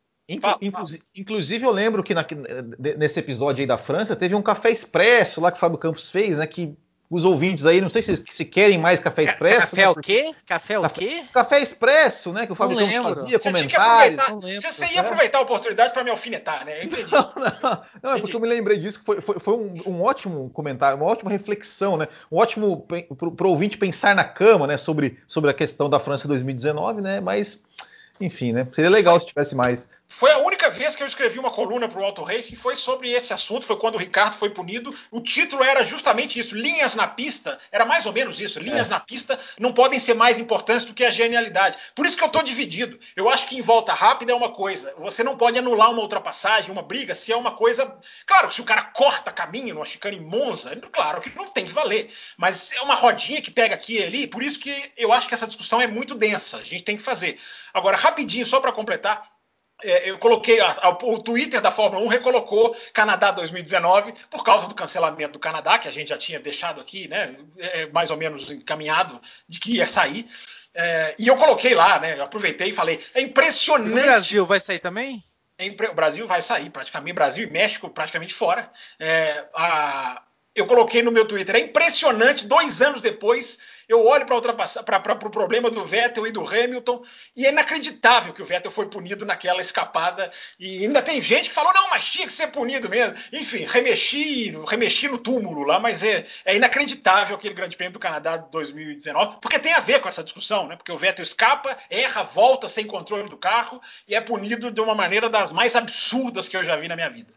Inclusive, 0.61 1.02
inclusive, 1.16 1.64
eu 1.64 1.72
lembro 1.72 2.04
que 2.04 2.14
na, 2.14 2.24
nesse 2.96 3.18
episódio 3.18 3.62
aí 3.62 3.66
da 3.66 3.78
França 3.78 4.14
teve 4.14 4.34
um 4.34 4.42
café 4.42 4.70
expresso 4.70 5.40
lá 5.40 5.50
que 5.50 5.56
o 5.56 5.61
Fábio 5.61 5.78
Campos 5.78 6.11
fez, 6.11 6.36
né? 6.36 6.46
Que 6.46 6.76
os 7.11 7.24
ouvintes 7.24 7.66
aí, 7.66 7.80
não 7.80 7.90
sei 7.90 8.02
se, 8.02 8.22
se 8.30 8.44
querem 8.44 8.78
mais 8.78 9.00
café 9.00 9.24
expresso. 9.24 9.70
Café 9.70 9.82
né, 9.82 9.88
o 9.88 9.94
quê? 9.96 10.32
Café 10.46 10.78
o 10.78 10.88
quê? 10.88 11.24
Café 11.34 11.61
expresso, 11.61 12.32
né? 12.32 12.46
Que 12.46 12.52
o 12.52 12.54
Fábio 12.54 12.76
fazia, 12.78 13.02
você 13.02 13.50
comentários. 13.50 14.24
Você, 14.62 14.72
você 14.72 14.86
ia 14.94 15.00
aproveitar 15.00 15.38
a 15.38 15.40
oportunidade 15.40 15.92
para 15.92 16.04
me 16.04 16.11
alfinetar, 16.11 16.64
né? 16.64 16.78
Eu 16.78 16.84
entendi. 16.84 17.11
Não, 17.20 17.32
não, 17.36 17.82
não 18.02 18.12
é 18.14 18.20
porque 18.20 18.36
eu 18.36 18.40
me 18.40 18.48
lembrei 18.48 18.78
disso, 18.78 19.00
foi, 19.04 19.20
foi, 19.20 19.38
foi 19.40 19.54
um, 19.54 19.74
um, 19.86 20.02
ótimo 20.02 20.50
comentário, 20.50 20.96
uma 20.96 21.06
ótima 21.06 21.30
reflexão, 21.30 21.96
né? 21.96 22.06
Um 22.30 22.36
ótimo 22.36 22.86
para 22.86 23.46
o 23.46 23.50
ouvinte 23.50 23.76
pensar 23.76 24.14
na 24.14 24.24
cama, 24.24 24.66
né? 24.66 24.76
Sobre, 24.76 25.18
sobre 25.26 25.50
a 25.50 25.54
questão 25.54 25.90
da 25.90 25.98
França 25.98 26.28
2019, 26.28 27.00
né? 27.00 27.20
Mas, 27.20 27.64
enfim, 28.20 28.52
né? 28.52 28.68
Seria 28.72 28.90
legal 28.90 29.18
se 29.18 29.26
tivesse 29.26 29.54
mais. 29.54 29.88
Foi 30.12 30.32
a 30.32 30.38
única 30.38 30.68
vez 30.68 30.96
que 30.96 31.04
eu 31.04 31.06
escrevi 31.06 31.38
uma 31.38 31.52
coluna 31.52 31.88
para 31.88 32.00
o 32.00 32.04
Auto 32.04 32.24
Racing, 32.24 32.56
foi 32.56 32.74
sobre 32.74 33.12
esse 33.12 33.32
assunto, 33.32 33.64
foi 33.64 33.76
quando 33.76 33.94
o 33.94 33.98
Ricardo 33.98 34.34
foi 34.34 34.50
punido. 34.50 34.92
O 35.08 35.20
título 35.20 35.62
era 35.62 35.84
justamente 35.84 36.36
isso, 36.38 36.56
linhas 36.56 36.96
na 36.96 37.06
pista, 37.06 37.61
era 37.70 37.86
mais 37.86 38.06
ou 38.06 38.12
menos 38.12 38.40
isso, 38.40 38.58
linhas 38.58 38.88
é. 38.88 38.90
na 38.90 38.98
pista 38.98 39.38
não 39.56 39.72
podem 39.72 40.00
ser 40.00 40.14
mais 40.14 40.36
importantes 40.36 40.84
do 40.84 40.92
que 40.92 41.04
a 41.04 41.11
genialidade. 41.11 41.78
Por 41.94 42.04
isso 42.04 42.16
que 42.16 42.24
eu 42.24 42.26
estou 42.26 42.42
dividido. 42.42 42.98
Eu 43.14 43.30
acho 43.30 43.46
que 43.46 43.56
em 43.56 43.62
volta 43.62 43.94
rápida 43.94 44.32
é 44.32 44.34
uma 44.34 44.52
coisa, 44.52 44.92
você 44.98 45.22
não 45.22 45.36
pode 45.36 45.61
anular 45.61 45.92
uma 45.92 46.02
ultrapassagem, 46.02 46.72
uma 46.72 46.82
briga, 46.82 47.14
se 47.14 47.32
é 47.32 47.36
uma 47.36 47.52
coisa... 47.52 47.96
Claro, 48.26 48.50
se 48.50 48.61
o 48.61 48.64
cara 48.64 48.82
corta 48.82 49.30
caminho 49.30 49.74
numa 49.74 49.86
chicane 49.86 50.16
em 50.16 50.26
Monza, 50.26 50.74
claro 50.90 51.20
que 51.20 51.30
não 51.36 51.46
tem 51.46 51.64
que 51.64 51.72
valer, 51.72 52.12
mas 52.36 52.72
é 52.72 52.80
uma 52.82 52.96
rodinha 52.96 53.40
que 53.40 53.52
pega 53.52 53.76
aqui 53.76 53.98
e 53.98 54.02
ali, 54.02 54.26
por 54.26 54.42
isso 54.42 54.58
que 54.58 54.90
eu 54.96 55.12
acho 55.12 55.28
que 55.28 55.34
essa 55.34 55.46
discussão 55.46 55.80
é 55.80 55.86
muito 55.86 56.16
densa, 56.16 56.56
a 56.56 56.62
gente 56.62 56.82
tem 56.82 56.96
que 56.96 57.02
fazer. 57.02 57.38
Agora, 57.72 57.96
rapidinho, 57.96 58.44
só 58.44 58.58
para 58.58 58.72
completar, 58.72 59.22
eu 59.83 60.18
coloquei 60.18 60.61
a, 60.61 60.70
a, 60.81 60.89
o 60.91 61.22
Twitter 61.22 61.61
da 61.61 61.70
Fórmula 61.70 62.05
1 62.05 62.09
recolocou 62.09 62.76
Canadá 62.93 63.31
2019 63.31 64.14
por 64.31 64.45
causa 64.45 64.66
do 64.66 64.74
cancelamento 64.74 65.33
do 65.33 65.39
Canadá, 65.39 65.78
que 65.78 65.89
a 65.89 65.91
gente 65.91 66.09
já 66.09 66.18
tinha 66.18 66.39
deixado 66.39 66.81
aqui, 66.81 67.09
né, 67.09 67.37
é, 67.59 67.87
mais 67.87 68.11
ou 68.11 68.16
menos 68.16 68.51
encaminhado 68.51 69.20
de 69.49 69.59
que 69.59 69.76
ia 69.76 69.87
sair. 69.87 70.28
É, 70.74 71.14
e 71.18 71.26
eu 71.28 71.37
coloquei 71.37 71.74
lá, 71.74 71.99
né, 71.99 72.18
eu 72.18 72.24
aproveitei 72.24 72.68
e 72.68 72.72
falei, 72.72 73.01
é 73.14 73.20
impressionante. 73.20 74.01
O 74.01 74.03
Brasil 74.03 74.47
vai 74.47 74.61
sair 74.61 74.78
também? 74.78 75.22
É 75.59 75.66
o 75.66 75.95
Brasil 75.95 76.26
vai 76.26 76.41
sair 76.41 76.70
praticamente, 76.70 77.14
Brasil 77.14 77.47
e 77.47 77.51
México 77.51 77.91
praticamente 77.91 78.33
fora. 78.33 78.70
É, 78.99 79.45
a, 79.55 80.22
eu 80.55 80.66
coloquei 80.66 81.03
no 81.03 81.12
meu 81.12 81.26
Twitter, 81.26 81.55
é 81.55 81.61
impressionante, 81.61 82.47
dois 82.47 82.83
anos 82.83 83.01
depois 83.01 83.59
eu 83.91 84.07
olho 84.07 84.24
para 84.24 84.36
o 84.36 85.18
pro 85.18 85.30
problema 85.30 85.68
do 85.68 85.84
Vettel 85.84 86.24
e 86.24 86.30
do 86.30 86.47
Hamilton 86.47 87.03
e 87.34 87.45
é 87.45 87.51
inacreditável 87.51 88.32
que 88.32 88.41
o 88.41 88.45
Vettel 88.45 88.70
foi 88.70 88.86
punido 88.86 89.26
naquela 89.26 89.61
escapada. 89.61 90.30
E 90.61 90.84
ainda 90.84 91.03
tem 91.03 91.20
gente 91.20 91.49
que 91.49 91.55
falou, 91.55 91.74
não, 91.74 91.91
mas 91.91 92.09
tinha 92.09 92.24
que 92.24 92.32
ser 92.32 92.47
punido 92.53 92.88
mesmo. 92.88 93.16
Enfim, 93.32 93.66
remexi, 93.66 94.57
remexi 94.64 95.09
no 95.09 95.18
túmulo 95.18 95.64
lá, 95.64 95.80
mas 95.80 96.05
é, 96.05 96.24
é 96.45 96.55
inacreditável 96.55 97.34
aquele 97.34 97.53
Grande 97.53 97.76
Prêmio 97.76 97.95
do 97.95 97.99
Canadá 97.99 98.36
de 98.36 98.49
2019, 98.53 99.38
porque 99.41 99.59
tem 99.59 99.72
a 99.72 99.80
ver 99.80 100.01
com 100.01 100.09
essa 100.09 100.22
discussão, 100.22 100.68
né? 100.68 100.76
Porque 100.76 100.93
o 100.93 100.97
Vettel 100.97 101.24
escapa, 101.24 101.76
erra, 101.91 102.22
volta 102.22 102.68
sem 102.68 102.86
controle 102.86 103.28
do 103.28 103.36
carro 103.36 103.82
e 104.07 104.14
é 104.14 104.20
punido 104.20 104.70
de 104.70 104.80
uma 104.80 104.95
maneira 104.95 105.28
das 105.28 105.51
mais 105.51 105.74
absurdas 105.74 106.49
que 106.49 106.57
eu 106.57 106.62
já 106.62 106.76
vi 106.76 106.86
na 106.86 106.95
minha 106.95 107.11
vida. 107.11 107.34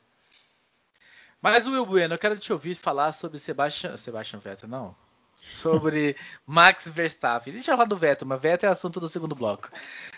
Mas, 1.41 1.65
Will 1.65 1.83
Bueno, 1.83 2.13
eu 2.13 2.19
quero 2.19 2.37
te 2.37 2.53
ouvir 2.53 2.75
falar 2.75 3.11
sobre 3.11 3.39
Sebastian, 3.39 3.97
Sebastian 3.97 4.37
Vettel, 4.37 4.69
não? 4.69 4.95
Sobre 5.43 6.15
Max 6.45 6.87
Verstappen. 6.87 7.53
Deixa 7.53 7.71
eu 7.71 7.75
falar 7.75 7.87
do 7.87 7.97
Vettel, 7.97 8.27
mas 8.27 8.41
Vettel 8.41 8.69
é 8.69 8.73
assunto 8.73 8.99
do 8.99 9.07
segundo 9.07 9.35
bloco. 9.35 9.69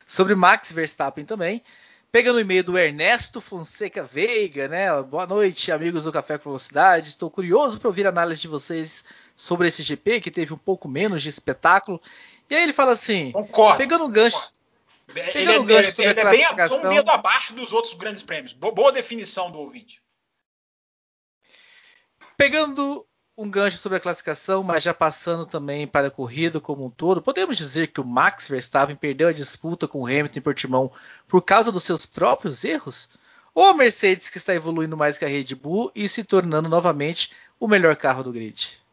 Sobre 0.06 0.36
Max 0.36 0.72
Verstappen 0.72 1.26
também. 1.26 1.64
Pegando 2.12 2.38
o 2.38 2.40
e-mail 2.40 2.64
do 2.64 2.78
Ernesto 2.78 3.42
Fonseca 3.42 4.04
Veiga, 4.04 4.70
né? 4.70 5.02
Boa 5.04 5.28
noite, 5.28 5.72
amigos 5.72 6.06
do 6.06 6.12
Café 6.14 6.38
com 6.38 6.50
Velocidade. 6.50 7.10
Estou 7.10 7.30
curioso 7.30 7.78
para 7.78 7.90
ouvir 7.90 8.06
a 8.06 8.10
análise 8.10 8.40
de 8.42 8.48
vocês 8.48 9.04
sobre 9.36 9.68
esse 9.68 9.84
GP, 9.84 10.22
que 10.22 10.32
teve 10.32 10.54
um 10.54 10.58
pouco 10.58 10.88
menos 10.88 11.22
de 11.22 11.28
espetáculo. 11.28 12.02
E 12.50 12.56
aí 12.56 12.64
ele 12.64 12.72
fala 12.72 12.94
assim: 12.94 13.34
Concordo, 13.34 13.78
pegando 13.78 14.06
um 14.06 14.10
gancho. 14.10 14.40
Pegando 15.08 15.38
ele, 15.38 15.52
é, 15.52 15.60
um 15.60 15.66
gancho 15.66 16.02
ele, 16.02 16.10
ele 16.10 16.20
é 16.22 16.30
bem 16.32 16.46
um 16.72 16.90
dedo 16.90 17.12
abaixo 17.12 17.54
dos 17.54 17.74
outros 17.74 17.94
grandes 17.96 18.24
prêmios. 18.24 18.54
Boa 18.54 18.92
definição 18.94 19.52
do 19.52 19.60
ouvinte. 19.60 20.02
Pegando 22.38 23.06
um 23.38 23.50
gancho 23.50 23.78
sobre 23.78 23.98
a 23.98 24.02
classificação, 24.02 24.64
mas 24.64 24.84
já 24.84 24.94
passando 24.94 25.46
também 25.46 25.86
para 25.86 26.08
a 26.08 26.12
corrida 26.12 26.62
como 26.62 26.86
um 26.86 26.90
todo, 26.90 27.22
podemos 27.22 27.58
dizer 27.58 27.88
que 27.88 28.00
o 28.00 28.06
Max 28.06 28.48
Verstappen 28.48 28.96
perdeu 28.96 29.28
a 29.28 29.34
disputa 29.34 29.88
com 29.88 30.02
o 30.02 30.06
Hamilton 30.06 30.40
em 30.40 30.42
Portimão 30.42 30.92
por 31.28 31.42
causa 31.42 31.72
dos 31.72 31.84
seus 31.84 32.06
próprios 32.06 32.64
erros? 32.64 33.10
Ou 33.54 33.68
a 33.68 33.74
Mercedes 33.74 34.30
que 34.30 34.38
está 34.38 34.54
evoluindo 34.54 34.96
mais 34.96 35.18
que 35.18 35.26
a 35.26 35.28
Red 35.28 35.56
Bull 35.56 35.92
e 35.94 36.08
se 36.08 36.24
tornando 36.24 36.70
novamente 36.70 37.32
o 37.60 37.68
melhor 37.68 37.96
carro 37.96 38.24
do 38.24 38.32
grid? 38.32 38.85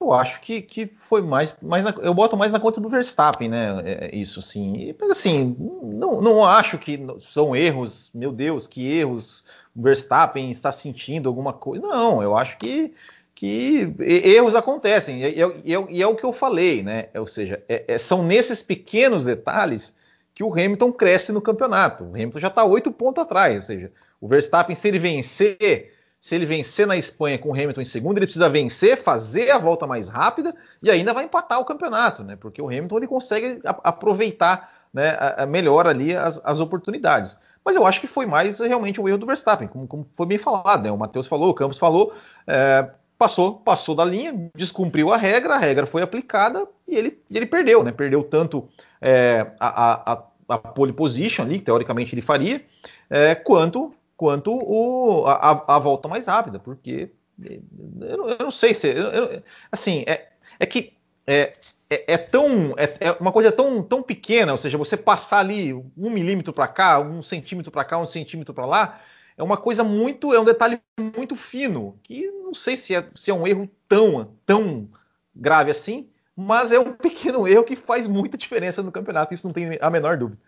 Eu 0.00 0.12
acho 0.12 0.40
que, 0.40 0.62
que 0.62 0.86
foi 1.08 1.20
mais, 1.20 1.56
mais 1.60 1.82
na, 1.82 1.92
eu 2.00 2.14
boto 2.14 2.36
mais 2.36 2.52
na 2.52 2.60
conta 2.60 2.80
do 2.80 2.88
Verstappen, 2.88 3.48
né? 3.48 3.82
É, 3.84 4.04
é 4.06 4.16
isso 4.16 4.40
sim. 4.40 4.94
Mas 4.98 5.10
assim, 5.10 5.56
não, 5.82 6.20
não 6.20 6.44
acho 6.44 6.78
que 6.78 6.98
são 7.32 7.54
erros, 7.54 8.10
meu 8.14 8.30
Deus, 8.30 8.66
que 8.66 8.86
erros 8.86 9.44
o 9.74 9.82
Verstappen 9.82 10.50
está 10.50 10.70
sentindo 10.70 11.28
alguma 11.28 11.52
coisa. 11.52 11.84
Não, 11.84 12.22
eu 12.22 12.36
acho 12.36 12.58
que, 12.58 12.94
que 13.34 13.92
erros 14.00 14.54
acontecem. 14.54 15.22
E, 15.22 15.40
e, 15.64 15.72
e 15.90 16.02
é 16.02 16.06
o 16.06 16.16
que 16.16 16.24
eu 16.24 16.32
falei, 16.32 16.82
né? 16.82 17.08
Ou 17.14 17.26
seja, 17.26 17.62
é, 17.68 17.84
é, 17.88 17.98
são 17.98 18.22
nesses 18.22 18.62
pequenos 18.62 19.24
detalhes 19.24 19.96
que 20.34 20.44
o 20.44 20.52
Hamilton 20.52 20.92
cresce 20.92 21.32
no 21.32 21.42
campeonato. 21.42 22.04
O 22.04 22.14
Hamilton 22.14 22.38
já 22.38 22.48
está 22.48 22.64
oito 22.64 22.92
pontos 22.92 23.22
atrás. 23.22 23.56
Ou 23.56 23.62
seja, 23.62 23.92
o 24.20 24.28
Verstappen, 24.28 24.74
se 24.76 24.88
ele 24.88 24.98
vencer. 24.98 25.97
Se 26.20 26.34
ele 26.34 26.46
vencer 26.46 26.86
na 26.86 26.96
Espanha 26.96 27.38
com 27.38 27.50
o 27.50 27.52
Hamilton 27.52 27.80
em 27.80 27.84
segundo, 27.84 28.18
ele 28.18 28.26
precisa 28.26 28.48
vencer, 28.48 28.96
fazer 28.96 29.50
a 29.50 29.58
volta 29.58 29.86
mais 29.86 30.08
rápida 30.08 30.54
e 30.82 30.90
ainda 30.90 31.14
vai 31.14 31.24
empatar 31.24 31.60
o 31.60 31.64
campeonato, 31.64 32.24
né? 32.24 32.36
Porque 32.36 32.60
o 32.60 32.66
Hamilton 32.66 32.96
ele 32.96 33.06
consegue 33.06 33.60
aproveitar 33.64 34.72
né, 34.92 35.16
melhor 35.46 35.86
ali 35.86 36.16
as, 36.16 36.44
as 36.44 36.58
oportunidades. 36.58 37.38
Mas 37.64 37.76
eu 37.76 37.86
acho 37.86 38.00
que 38.00 38.06
foi 38.06 38.26
mais 38.26 38.58
realmente 38.60 39.00
o 39.00 39.08
erro 39.08 39.18
do 39.18 39.26
Verstappen, 39.26 39.68
como, 39.68 39.86
como 39.86 40.08
foi 40.16 40.26
bem 40.26 40.38
falado, 40.38 40.82
né? 40.82 40.90
O 40.90 40.96
Matheus 40.96 41.26
falou, 41.26 41.50
o 41.50 41.54
Campos 41.54 41.78
falou, 41.78 42.12
é, 42.46 42.88
passou, 43.18 43.56
passou 43.56 43.94
da 43.94 44.04
linha, 44.04 44.50
descumpriu 44.54 45.12
a 45.12 45.16
regra, 45.16 45.54
a 45.54 45.58
regra 45.58 45.86
foi 45.86 46.00
aplicada 46.00 46.66
e 46.86 46.96
ele, 46.96 47.20
ele 47.30 47.46
perdeu, 47.46 47.84
né? 47.84 47.92
Perdeu 47.92 48.22
tanto 48.22 48.68
é, 49.00 49.46
a, 49.58 50.12
a, 50.12 50.22
a, 50.48 50.58
pole 50.58 50.92
position 50.92 51.44
ali, 51.44 51.58
que 51.58 51.64
teoricamente 51.64 52.14
ele 52.14 52.22
faria, 52.22 52.64
é, 53.10 53.34
quanto, 53.34 53.92
quanto 54.18 54.52
o, 54.52 55.26
a, 55.26 55.76
a, 55.76 55.78
volta 55.78 56.08
mais 56.08 56.26
rápida, 56.26 56.58
porque 56.58 57.08
eu 57.40 58.18
não, 58.18 58.28
eu 58.28 58.38
não 58.40 58.50
sei 58.50 58.74
se. 58.74 58.88
Eu, 58.88 59.04
eu, 59.04 59.42
assim, 59.70 60.02
é, 60.08 60.28
é 60.58 60.66
que 60.66 60.92
é, 61.24 61.54
é, 61.88 62.14
é 62.14 62.18
tão 62.18 62.74
é, 62.76 62.96
é, 62.98 63.12
uma 63.12 63.30
coisa 63.30 63.52
tão, 63.52 63.80
tão 63.80 64.02
pequena, 64.02 64.50
ou 64.50 64.58
seja, 64.58 64.76
você 64.76 64.96
passar 64.96 65.38
ali 65.38 65.72
um 65.72 66.10
milímetro 66.10 66.52
para 66.52 66.66
cá, 66.66 66.98
um 66.98 67.22
centímetro 67.22 67.70
para 67.70 67.84
cá, 67.84 67.96
um 67.96 68.06
centímetro 68.06 68.52
para 68.52 68.66
lá, 68.66 69.00
é 69.36 69.42
uma 69.42 69.56
coisa 69.56 69.84
muito, 69.84 70.34
é 70.34 70.40
um 70.40 70.44
detalhe 70.44 70.80
muito 71.16 71.36
fino, 71.36 71.96
que 72.02 72.28
não 72.28 72.52
sei 72.52 72.76
se 72.76 72.96
é, 72.96 73.08
se 73.14 73.30
é 73.30 73.34
um 73.34 73.46
erro 73.46 73.70
tão, 73.88 74.34
tão 74.44 74.88
grave 75.32 75.70
assim, 75.70 76.08
mas 76.36 76.72
é 76.72 76.80
um 76.80 76.90
pequeno 76.98 77.46
erro 77.46 77.62
que 77.62 77.76
faz 77.76 78.08
muita 78.08 78.36
diferença 78.36 78.82
no 78.82 78.90
campeonato, 78.90 79.32
isso 79.32 79.46
não 79.46 79.54
tem 79.54 79.78
a 79.80 79.88
menor 79.88 80.16
dúvida. 80.16 80.42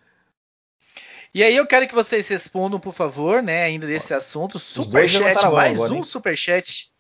E 1.33 1.43
aí 1.45 1.55
eu 1.55 1.67
quero 1.67 1.87
que 1.87 1.95
vocês 1.95 2.27
respondam, 2.29 2.81
por 2.81 2.93
favor, 2.93 3.43
né, 3.43 3.65
ainda 3.65 3.87
desse 3.87 4.13
assunto, 4.13 4.59
superchat, 4.59 5.23
mais 5.53 5.81
agora, 5.81 5.93
um 5.93 6.03
superchat 6.03 6.91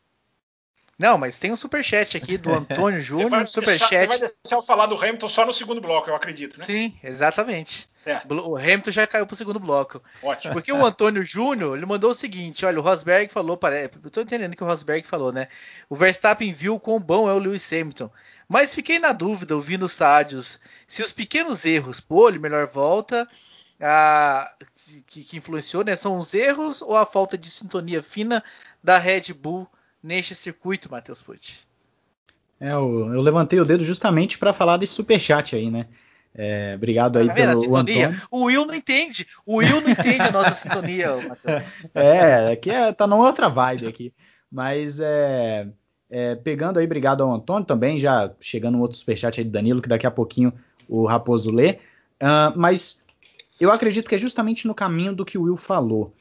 Não, 0.98 1.18
mas 1.18 1.38
tem 1.38 1.50
um 1.50 1.56
superchat 1.56 2.16
aqui 2.16 2.38
do 2.38 2.52
Antônio 2.54 3.02
Júnior. 3.02 3.46
Superchat. 3.46 3.88
Você 3.88 4.06
vai 4.06 4.18
deixar 4.18 4.34
eu 4.52 4.62
falar 4.62 4.86
do 4.86 4.94
Hamilton 4.94 5.28
só 5.28 5.44
no 5.44 5.52
segundo 5.52 5.80
bloco, 5.80 6.08
eu 6.08 6.14
acredito, 6.14 6.58
né? 6.58 6.64
Sim, 6.64 6.98
exatamente. 7.02 7.90
O 8.28 8.56
Hamilton 8.56 8.90
já 8.90 9.06
caiu 9.06 9.26
pro 9.26 9.36
segundo 9.36 9.60
bloco. 9.60 10.02
Ótimo. 10.22 10.54
Porque 10.54 10.72
o 10.72 10.84
Antônio 10.84 11.22
Júnior, 11.22 11.76
ele 11.76 11.84
mandou 11.84 12.12
o 12.12 12.14
seguinte: 12.14 12.64
olha, 12.64 12.78
o 12.78 12.82
Rosberg 12.82 13.30
falou, 13.30 13.58
parece, 13.58 13.90
eu 14.02 14.10
tô 14.10 14.22
entendendo 14.22 14.56
que 14.56 14.64
o 14.64 14.66
Rosberg 14.66 15.06
falou, 15.06 15.30
né? 15.30 15.48
O 15.88 15.94
Verstappen 15.94 16.52
viu 16.52 16.80
quão 16.80 16.98
bom 16.98 17.28
é 17.28 17.32
o 17.34 17.38
Lewis 17.38 17.70
Hamilton. 17.70 18.10
Mas 18.48 18.74
fiquei 18.74 18.98
na 18.98 19.12
dúvida, 19.12 19.54
ouvindo 19.54 19.84
os 19.84 19.92
sádios, 19.92 20.58
se 20.86 21.02
os 21.02 21.12
pequenos 21.12 21.64
erros, 21.66 22.00
pole, 22.00 22.38
melhor 22.38 22.66
volta, 22.66 23.28
a, 23.80 24.50
que, 25.06 25.24
que, 25.24 25.36
influenciou, 25.36 25.84
né? 25.84 25.96
São 25.96 26.18
os 26.18 26.34
erros 26.34 26.82
ou 26.82 26.96
a 26.96 27.06
falta 27.06 27.38
de 27.38 27.50
sintonia 27.50 28.02
fina 28.02 28.42
da 28.82 28.98
Red 28.98 29.32
Bull 29.32 29.66
neste 30.02 30.34
circuito, 30.34 30.90
Matheus 30.90 31.22
Pucci? 31.22 31.66
É, 32.60 32.72
eu, 32.72 33.12
eu, 33.12 33.20
levantei 33.22 33.58
o 33.58 33.64
dedo 33.64 33.84
justamente 33.84 34.38
para 34.38 34.52
falar 34.52 34.76
desse 34.76 34.92
superchat 34.92 35.56
aí, 35.56 35.70
né? 35.70 35.86
É, 36.34 36.74
obrigado 36.76 37.18
aí 37.18 37.26
tá 37.26 37.34
pelo 37.34 37.70
o 37.70 37.76
Antônio. 37.76 38.22
O 38.30 38.44
Will 38.44 38.66
não 38.66 38.74
entende. 38.74 39.26
O 39.44 39.56
Will 39.56 39.80
não 39.80 39.90
entende 39.90 40.22
a 40.22 40.30
nossa 40.30 40.54
sintonia, 40.54 41.16
Matheus. 41.16 41.78
É, 41.94 42.52
aqui 42.52 42.70
é, 42.70 42.92
tá 42.92 43.06
numa 43.06 43.26
outra 43.26 43.48
vibe 43.48 43.86
aqui. 43.86 44.12
Mas 44.52 45.00
é, 45.00 45.68
é, 46.10 46.34
pegando 46.34 46.78
aí, 46.78 46.84
obrigado 46.84 47.22
ao 47.22 47.32
Antônio 47.32 47.66
também, 47.66 47.98
já 47.98 48.30
chegando 48.40 48.76
um 48.76 48.80
outro 48.80 48.96
superchat 48.96 49.40
aí 49.40 49.44
do 49.44 49.50
Danilo, 49.50 49.80
que 49.80 49.88
daqui 49.88 50.06
a 50.06 50.10
pouquinho 50.10 50.52
o 50.88 51.06
Raposo 51.06 51.50
lê. 51.50 51.78
Uh, 52.22 52.52
mas 52.56 53.02
eu 53.60 53.70
acredito 53.70 54.08
que 54.08 54.14
é 54.14 54.18
justamente 54.18 54.66
no 54.66 54.74
caminho 54.74 55.14
do 55.14 55.24
que 55.24 55.38
o 55.38 55.42
Will 55.42 55.56
falou 55.56 56.12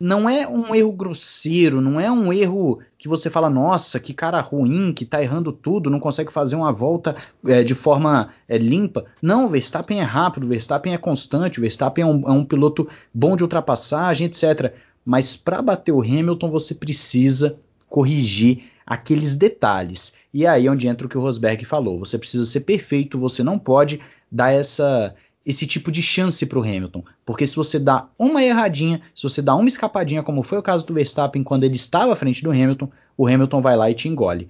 não 0.00 0.30
é 0.30 0.48
um 0.48 0.74
erro 0.74 0.92
grosseiro, 0.92 1.78
não 1.78 2.00
é 2.00 2.10
um 2.10 2.32
erro 2.32 2.80
que 2.96 3.06
você 3.06 3.28
fala, 3.28 3.50
nossa, 3.50 4.00
que 4.00 4.14
cara 4.14 4.40
ruim, 4.40 4.94
que 4.94 5.04
tá 5.04 5.22
errando 5.22 5.52
tudo, 5.52 5.90
não 5.90 6.00
consegue 6.00 6.32
fazer 6.32 6.56
uma 6.56 6.72
volta 6.72 7.14
é, 7.46 7.62
de 7.62 7.74
forma 7.74 8.30
é, 8.48 8.56
limpa. 8.56 9.04
Não, 9.20 9.44
o 9.44 9.48
Verstappen 9.48 10.00
é 10.00 10.02
rápido, 10.02 10.44
o 10.44 10.48
Verstappen 10.48 10.94
é 10.94 10.98
constante, 10.98 11.58
o 11.58 11.60
Verstappen 11.60 12.02
é 12.02 12.06
um, 12.06 12.28
é 12.28 12.32
um 12.32 12.44
piloto 12.46 12.88
bom 13.12 13.36
de 13.36 13.42
ultrapassagem, 13.42 14.26
etc. 14.26 14.72
Mas 15.04 15.36
para 15.36 15.60
bater 15.60 15.92
o 15.92 16.00
Hamilton, 16.00 16.50
você 16.50 16.74
precisa 16.74 17.60
corrigir 17.86 18.70
aqueles 18.86 19.36
detalhes. 19.36 20.16
E 20.32 20.46
é 20.46 20.48
aí 20.48 20.66
onde 20.66 20.88
entra 20.88 21.06
o 21.06 21.10
que 21.10 21.18
o 21.18 21.20
Rosberg 21.20 21.62
falou. 21.66 21.98
Você 21.98 22.16
precisa 22.16 22.46
ser 22.46 22.60
perfeito, 22.60 23.18
você 23.18 23.42
não 23.42 23.58
pode 23.58 24.00
dar 24.32 24.50
essa 24.50 25.14
esse 25.44 25.66
tipo 25.66 25.90
de 25.90 26.02
chance 26.02 26.44
para 26.44 26.58
o 26.58 26.62
Hamilton. 26.62 27.04
Porque 27.24 27.46
se 27.46 27.56
você 27.56 27.78
dá 27.78 28.08
uma 28.18 28.42
erradinha, 28.42 29.00
se 29.14 29.22
você 29.22 29.40
dá 29.40 29.54
uma 29.54 29.68
escapadinha, 29.68 30.22
como 30.22 30.42
foi 30.42 30.58
o 30.58 30.62
caso 30.62 30.86
do 30.86 30.94
Verstappen 30.94 31.42
quando 31.42 31.64
ele 31.64 31.76
estava 31.76 32.12
à 32.12 32.16
frente 32.16 32.42
do 32.42 32.50
Hamilton, 32.50 32.90
o 33.16 33.26
Hamilton 33.26 33.60
vai 33.60 33.76
lá 33.76 33.90
e 33.90 33.94
te 33.94 34.08
engole. 34.08 34.48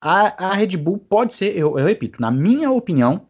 A, 0.00 0.50
a 0.50 0.54
Red 0.54 0.76
Bull 0.76 0.98
pode 0.98 1.34
ser, 1.34 1.56
eu, 1.56 1.78
eu, 1.78 1.84
repito, 1.84 2.20
na 2.20 2.30
minha 2.30 2.70
opinião, 2.70 3.22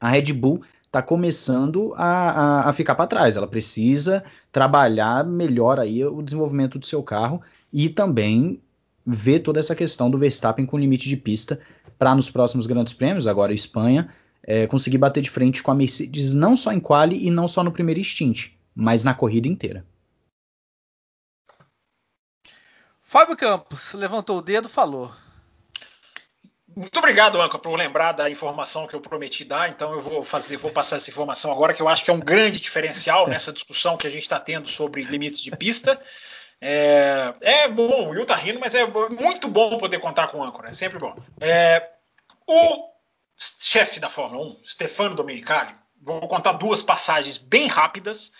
a 0.00 0.08
Red 0.08 0.32
Bull 0.32 0.62
está 0.84 1.02
começando 1.02 1.92
a, 1.96 2.30
a, 2.30 2.70
a 2.70 2.72
ficar 2.72 2.94
para 2.94 3.06
trás. 3.06 3.36
Ela 3.36 3.46
precisa 3.46 4.24
trabalhar 4.50 5.24
melhor 5.24 5.78
aí 5.78 6.04
o 6.04 6.22
desenvolvimento 6.22 6.78
do 6.78 6.86
seu 6.86 7.02
carro 7.02 7.42
e 7.72 7.88
também 7.88 8.60
ver 9.04 9.40
toda 9.40 9.60
essa 9.60 9.74
questão 9.74 10.10
do 10.10 10.18
Verstappen 10.18 10.66
com 10.66 10.78
limite 10.78 11.08
de 11.08 11.16
pista 11.16 11.60
para 11.98 12.14
nos 12.14 12.30
próximos 12.30 12.66
grandes 12.66 12.92
prêmios, 12.92 13.26
agora 13.26 13.52
Espanha, 13.52 14.08
é, 14.46 14.66
conseguir 14.66 14.98
bater 14.98 15.20
de 15.20 15.28
frente 15.28 15.62
com 15.62 15.72
a 15.72 15.74
Mercedes 15.74 16.32
não 16.32 16.56
só 16.56 16.72
em 16.72 16.78
quali 16.78 17.26
e 17.26 17.30
não 17.30 17.48
só 17.48 17.64
no 17.64 17.72
primeiro 17.72 18.02
stint, 18.02 18.52
mas 18.74 19.02
na 19.02 19.12
corrida 19.12 19.48
inteira. 19.48 19.84
Fábio 23.02 23.36
Campos 23.36 23.92
levantou 23.92 24.38
o 24.38 24.42
dedo, 24.42 24.68
falou. 24.68 25.12
Muito 26.76 26.98
obrigado, 26.98 27.40
Anca, 27.40 27.58
por 27.58 27.74
lembrar 27.74 28.12
da 28.12 28.28
informação 28.28 28.86
que 28.86 28.94
eu 28.94 29.00
prometi 29.00 29.44
dar. 29.44 29.70
Então 29.70 29.92
eu 29.92 30.00
vou 30.00 30.22
fazer, 30.22 30.58
vou 30.58 30.70
passar 30.70 30.96
essa 30.96 31.08
informação 31.08 31.50
agora, 31.50 31.72
que 31.72 31.80
eu 31.80 31.88
acho 31.88 32.04
que 32.04 32.10
é 32.10 32.14
um 32.14 32.20
grande 32.20 32.60
diferencial 32.60 33.26
nessa 33.30 33.52
discussão 33.52 33.96
que 33.96 34.06
a 34.06 34.10
gente 34.10 34.22
está 34.22 34.38
tendo 34.38 34.68
sobre 34.68 35.02
limites 35.02 35.40
de 35.40 35.50
pista. 35.50 35.98
É, 36.60 37.34
é 37.40 37.68
bom, 37.68 38.08
o 38.08 38.10
Will 38.10 38.26
tá 38.26 38.34
rindo, 38.34 38.60
mas 38.60 38.74
é 38.74 38.86
muito 38.86 39.48
bom 39.48 39.78
poder 39.78 40.00
contar 40.00 40.28
com 40.28 40.38
o 40.38 40.44
âncora, 40.44 40.68
é 40.68 40.72
sempre 40.72 40.98
bom. 40.98 41.16
É, 41.40 41.90
o 42.46 42.95
chefe 43.36 44.00
da 44.00 44.08
Fórmula 44.08 44.46
1, 44.46 44.62
Stefano 44.66 45.14
Domenicali, 45.14 45.74
vou 46.00 46.26
contar 46.26 46.52
duas 46.52 46.82
passagens 46.82 47.36
bem 47.36 47.66
rápidas, 47.66 48.32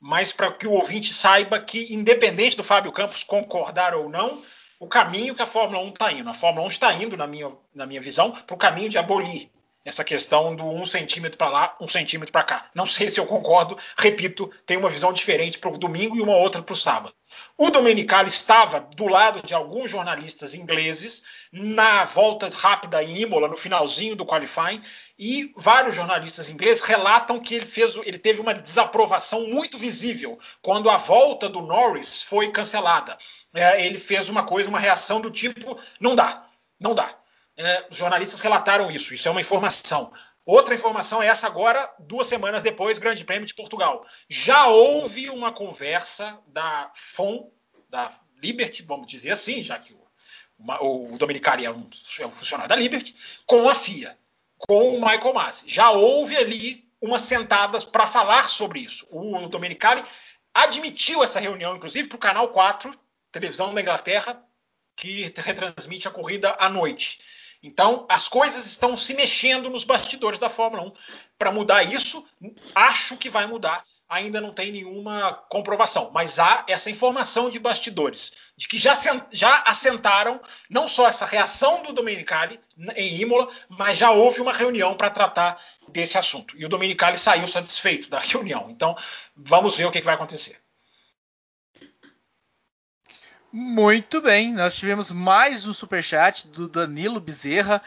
mas 0.00 0.32
para 0.32 0.52
que 0.52 0.66
o 0.66 0.72
ouvinte 0.72 1.12
saiba 1.12 1.58
que, 1.58 1.92
independente 1.92 2.56
do 2.56 2.62
Fábio 2.62 2.92
Campos 2.92 3.24
concordar 3.24 3.94
ou 3.94 4.08
não, 4.08 4.42
o 4.78 4.86
caminho 4.86 5.34
que 5.34 5.42
a 5.42 5.46
Fórmula 5.46 5.82
1 5.82 5.88
está 5.88 6.12
indo. 6.12 6.28
A 6.28 6.34
Fórmula 6.34 6.66
1 6.66 6.68
está 6.70 6.92
indo, 6.94 7.16
na 7.16 7.26
minha, 7.26 7.50
na 7.74 7.86
minha 7.86 8.00
visão, 8.00 8.30
para 8.30 8.54
o 8.54 8.58
caminho 8.58 8.88
de 8.88 8.98
abolir 8.98 9.50
essa 9.84 10.02
questão 10.02 10.56
do 10.56 10.64
um 10.64 10.86
centímetro 10.86 11.36
para 11.36 11.48
lá, 11.48 11.76
um 11.80 11.86
centímetro 11.86 12.32
para 12.32 12.44
cá. 12.44 12.66
Não 12.74 12.86
sei 12.86 13.08
se 13.08 13.20
eu 13.20 13.26
concordo, 13.26 13.76
repito, 13.96 14.50
tem 14.64 14.76
uma 14.76 14.88
visão 14.88 15.12
diferente 15.12 15.58
para 15.58 15.70
o 15.70 15.78
domingo 15.78 16.16
e 16.16 16.22
uma 16.22 16.36
outra 16.36 16.62
para 16.62 16.72
o 16.72 16.76
sábado. 16.76 17.14
O 17.56 17.70
Domenicali 17.70 18.28
estava 18.28 18.80
do 18.80 19.06
lado 19.06 19.44
de 19.44 19.54
alguns 19.54 19.90
jornalistas 19.90 20.54
ingleses 20.54 21.22
na 21.52 22.04
volta 22.04 22.48
rápida 22.48 23.02
em 23.02 23.22
Imola, 23.22 23.48
no 23.48 23.56
finalzinho 23.56 24.16
do 24.16 24.26
qualifying, 24.26 24.82
e 25.18 25.52
vários 25.56 25.94
jornalistas 25.94 26.48
ingleses 26.48 26.82
relatam 26.82 27.40
que 27.40 27.54
ele, 27.54 27.66
fez, 27.66 27.96
ele 27.96 28.18
teve 28.18 28.40
uma 28.40 28.54
desaprovação 28.54 29.46
muito 29.48 29.76
visível 29.78 30.38
quando 30.62 30.90
a 30.90 30.96
volta 30.96 31.48
do 31.48 31.60
Norris 31.60 32.22
foi 32.22 32.50
cancelada. 32.50 33.16
É, 33.52 33.84
ele 33.84 33.98
fez 33.98 34.28
uma 34.28 34.44
coisa, 34.44 34.68
uma 34.68 34.80
reação 34.80 35.20
do 35.20 35.30
tipo: 35.30 35.78
não 36.00 36.16
dá, 36.16 36.46
não 36.80 36.94
dá. 36.94 37.14
É, 37.56 37.86
os 37.90 37.96
jornalistas 37.96 38.40
relataram 38.40 38.90
isso, 38.90 39.14
isso 39.14 39.28
é 39.28 39.30
uma 39.30 39.40
informação. 39.40 40.12
Outra 40.44 40.74
informação 40.74 41.22
é 41.22 41.26
essa 41.26 41.46
agora, 41.46 41.90
duas 41.98 42.26
semanas 42.26 42.62
depois, 42.62 42.98
Grande 42.98 43.24
Prêmio 43.24 43.46
de 43.46 43.54
Portugal. 43.54 44.06
Já 44.28 44.66
houve 44.66 45.30
uma 45.30 45.52
conversa 45.52 46.38
da 46.48 46.90
FOM, 46.94 47.50
da 47.88 48.12
Liberty, 48.42 48.82
vamos 48.82 49.06
dizer 49.06 49.30
assim, 49.30 49.62
já 49.62 49.78
que 49.78 49.94
o, 50.58 51.14
o 51.14 51.16
Dominicali 51.16 51.64
é 51.64 51.70
um, 51.70 51.88
é 52.20 52.26
um 52.26 52.30
funcionário 52.30 52.68
da 52.68 52.76
Liberty, 52.76 53.16
com 53.46 53.68
a 53.68 53.74
FIA, 53.74 54.18
com 54.58 54.96
o 54.96 55.00
Michael 55.00 55.32
Massi. 55.32 55.64
Já 55.66 55.90
houve 55.90 56.36
ali 56.36 56.84
umas 57.00 57.22
sentadas 57.22 57.84
para 57.84 58.06
falar 58.06 58.48
sobre 58.48 58.80
isso. 58.80 59.06
O 59.10 59.48
Dominicali 59.48 60.04
admitiu 60.52 61.24
essa 61.24 61.40
reunião, 61.40 61.76
inclusive, 61.76 62.08
para 62.08 62.16
o 62.16 62.20
Canal 62.20 62.48
4, 62.48 62.94
televisão 63.32 63.74
da 63.74 63.80
Inglaterra, 63.80 64.42
que 64.96 65.32
retransmite 65.36 66.06
a 66.06 66.10
corrida 66.10 66.54
à 66.58 66.68
noite. 66.68 67.18
Então, 67.64 68.04
as 68.10 68.28
coisas 68.28 68.66
estão 68.66 68.94
se 68.94 69.14
mexendo 69.14 69.70
nos 69.70 69.84
bastidores 69.84 70.38
da 70.38 70.50
Fórmula 70.50 70.82
1 70.82 70.92
para 71.38 71.50
mudar 71.50 71.82
isso. 71.82 72.22
Acho 72.74 73.16
que 73.16 73.30
vai 73.30 73.46
mudar. 73.46 73.82
Ainda 74.06 74.38
não 74.38 74.52
tem 74.52 74.70
nenhuma 74.70 75.32
comprovação, 75.48 76.10
mas 76.12 76.38
há 76.38 76.62
essa 76.68 76.90
informação 76.90 77.48
de 77.48 77.58
bastidores, 77.58 78.34
de 78.54 78.68
que 78.68 78.76
já, 78.76 78.92
já 79.32 79.62
assentaram 79.62 80.38
não 80.68 80.86
só 80.86 81.08
essa 81.08 81.24
reação 81.24 81.82
do 81.82 81.94
Domenicali 81.94 82.60
em 82.94 83.22
Imola, 83.22 83.48
mas 83.66 83.96
já 83.96 84.10
houve 84.10 84.42
uma 84.42 84.52
reunião 84.52 84.94
para 84.94 85.08
tratar 85.08 85.58
desse 85.88 86.18
assunto. 86.18 86.54
E 86.58 86.66
o 86.66 86.68
Domenicali 86.68 87.16
saiu 87.16 87.48
satisfeito 87.48 88.10
da 88.10 88.18
reunião. 88.20 88.68
Então, 88.68 88.94
vamos 89.34 89.74
ver 89.78 89.86
o 89.86 89.90
que, 89.90 90.00
que 90.00 90.06
vai 90.06 90.16
acontecer. 90.16 90.63
Muito 93.56 94.20
bem, 94.20 94.52
nós 94.52 94.74
tivemos 94.74 95.12
mais 95.12 95.64
um 95.64 95.72
superchat 95.72 96.48
do 96.48 96.66
Danilo 96.66 97.20
Bezerra. 97.20 97.80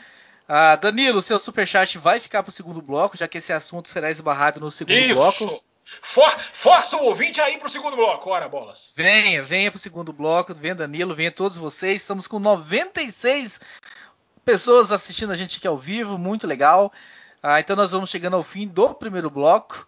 Ah, 0.48 0.78
Danilo, 0.78 1.22
seu 1.22 1.38
superchat 1.38 1.98
vai 1.98 2.22
ficar 2.22 2.42
para 2.42 2.52
o 2.52 2.54
segundo 2.54 2.82
bloco, 2.82 3.18
já 3.18 3.28
que 3.28 3.38
esse 3.38 3.52
assunto 3.52 3.90
será 3.90 4.10
esbarrado 4.10 4.62
no 4.62 4.72
segundo 4.72 4.96
Isso. 4.96 5.16
bloco. 5.46 5.62
For, 6.02 6.32
força 6.54 6.96
o 6.96 7.04
ouvinte 7.04 7.42
aí 7.42 7.58
para 7.58 7.68
o 7.68 7.70
segundo 7.70 7.98
bloco, 7.98 8.30
ora 8.30 8.48
bolas. 8.48 8.94
Venha, 8.96 9.44
venha 9.44 9.70
para 9.70 9.76
o 9.76 9.82
segundo 9.82 10.14
bloco, 10.14 10.54
venha 10.56 10.74
Danilo, 10.74 11.14
venha 11.14 11.34
todos 11.34 11.58
vocês. 11.58 12.00
Estamos 12.00 12.28
com 12.28 12.40
96 12.40 13.60
pessoas 14.46 14.90
assistindo 14.90 15.34
a 15.34 15.36
gente 15.36 15.58
aqui 15.58 15.68
ao 15.68 15.78
vivo, 15.78 16.18
muito 16.18 16.48
legal. 16.48 16.94
Ah, 17.44 17.60
então 17.60 17.76
nós 17.76 17.92
vamos 17.92 18.10
chegando 18.10 18.38
ao 18.38 18.44
fim 18.44 18.66
do 18.66 18.94
primeiro 18.94 19.30
bloco. 19.30 19.86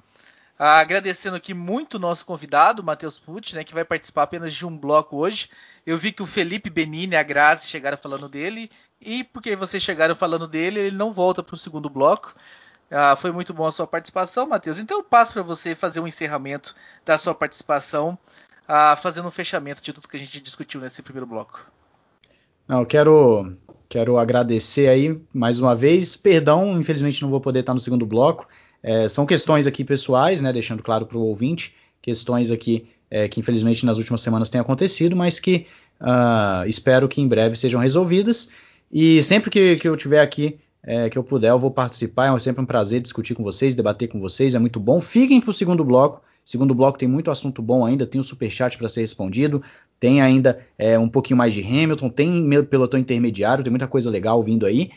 Agradecendo 0.62 1.38
aqui 1.38 1.54
muito 1.54 1.94
o 1.94 2.00
nosso 2.00 2.26
convidado, 2.26 2.84
Matheus 2.84 3.18
Pucci, 3.18 3.56
né, 3.56 3.64
que 3.64 3.74
vai 3.74 3.86
participar 3.86 4.24
apenas 4.24 4.54
de 4.54 4.66
um 4.66 4.78
bloco 4.78 5.16
hoje. 5.16 5.50
Eu 5.86 5.98
vi 5.98 6.12
que 6.12 6.22
o 6.22 6.26
Felipe 6.26 6.70
Benini 6.70 7.14
e 7.14 7.18
a 7.18 7.24
Grazi 7.24 7.66
chegaram 7.66 7.98
falando 7.98 8.28
dele, 8.28 8.70
e 9.00 9.24
porque 9.24 9.56
vocês 9.56 9.82
chegaram 9.82 10.14
falando 10.14 10.46
dele, 10.46 10.82
ele 10.82 10.98
não 10.98 11.14
volta 11.14 11.42
para 11.42 11.56
o 11.56 11.58
segundo 11.58 11.90
bloco. 11.90 12.36
Ah, 12.92 13.16
foi 13.16 13.32
muito 13.32 13.54
bom 13.54 13.66
a 13.66 13.72
sua 13.72 13.88
participação, 13.88 14.50
Matheus. 14.50 14.80
Então 14.80 14.98
eu 14.98 15.04
passo 15.04 15.32
para 15.32 15.44
você 15.44 15.76
fazer 15.76 16.02
um 16.02 16.08
encerramento 16.08 16.76
da 17.06 17.18
sua 17.18 17.34
participação, 17.34 18.20
ah, 18.68 18.98
fazendo 19.02 19.30
um 19.30 19.32
fechamento 19.32 19.82
de 19.82 19.94
tudo 19.94 20.10
que 20.10 20.18
a 20.18 20.20
gente 20.20 20.42
discutiu 20.42 20.82
nesse 20.82 21.02
primeiro 21.02 21.26
bloco. 21.26 21.66
Não, 22.68 22.84
quero, 22.84 23.54
quero 23.88 24.18
agradecer 24.18 24.90
aí 24.90 25.22
mais 25.34 25.58
uma 25.58 25.74
vez. 25.74 26.18
Perdão, 26.18 26.78
infelizmente 26.78 27.22
não 27.22 27.30
vou 27.30 27.40
poder 27.40 27.62
estar 27.62 27.74
no 27.74 27.80
segundo 27.80 28.06
bloco. 28.06 28.46
É, 28.82 29.08
são 29.08 29.26
questões 29.26 29.68
aqui 29.68 29.84
pessoais, 29.84 30.42
né, 30.42 30.54
deixando 30.54 30.82
claro 30.82 31.06
para 31.06 31.18
o 31.18 31.22
ouvinte, 31.22 31.74
questões 32.02 32.52
aqui 32.52 32.88
é, 33.12 33.28
que 33.28 33.40
infelizmente 33.40 33.86
nas 33.86 33.98
últimas 33.98 34.22
semanas 34.22 34.50
têm 34.50 34.62
acontecido, 34.62 35.16
mas 35.16 35.40
que 35.40 35.66
Uh, 36.02 36.64
espero 36.68 37.08
que 37.08 37.22
em 37.22 37.28
breve 37.28 37.56
sejam 37.56 37.82
resolvidas. 37.82 38.52
E 38.92 39.22
sempre 39.24 39.50
que, 39.50 39.76
que 39.76 39.88
eu 39.88 39.98
tiver 39.98 40.22
aqui, 40.22 40.58
é, 40.82 41.10
que 41.10 41.18
eu 41.18 41.24
puder, 41.24 41.50
eu 41.50 41.60
vou 41.60 41.72
participar. 41.72 42.34
É 42.34 42.40
sempre 42.40 42.62
um 42.62 42.66
prazer 42.66 43.02
discutir 43.02 43.36
com 43.36 43.44
vocês, 43.44 43.76
debater 43.76 44.08
com 44.08 44.20
vocês. 44.20 44.56
É 44.56 44.60
muito 44.60 44.80
bom. 44.80 45.02
Fiquem 45.02 45.42
para 45.42 45.50
o 45.50 45.54
segundo 45.54 45.84
bloco. 45.84 46.22
Segundo 46.46 46.74
bloco 46.74 46.98
tem 46.98 47.08
muito 47.08 47.30
assunto 47.30 47.62
bom 47.62 47.86
ainda. 47.86 48.08
Tem 48.08 48.20
o 48.20 48.24
superchat 48.24 48.78
para 48.78 48.88
ser 48.88 49.02
respondido. 49.02 49.62
Tem 50.00 50.22
ainda 50.22 50.66
é, 50.78 50.98
um 50.98 51.10
pouquinho 51.10 51.38
mais 51.38 51.54
de 51.54 51.62
Hamilton. 51.62 52.10
Tem 52.10 52.64
pelotão 52.64 53.00
intermediário. 53.00 53.64
Tem 53.64 53.70
muita 53.70 53.88
coisa 53.88 54.10
legal 54.10 54.42
vindo 54.42 54.66
aí. 54.66 54.90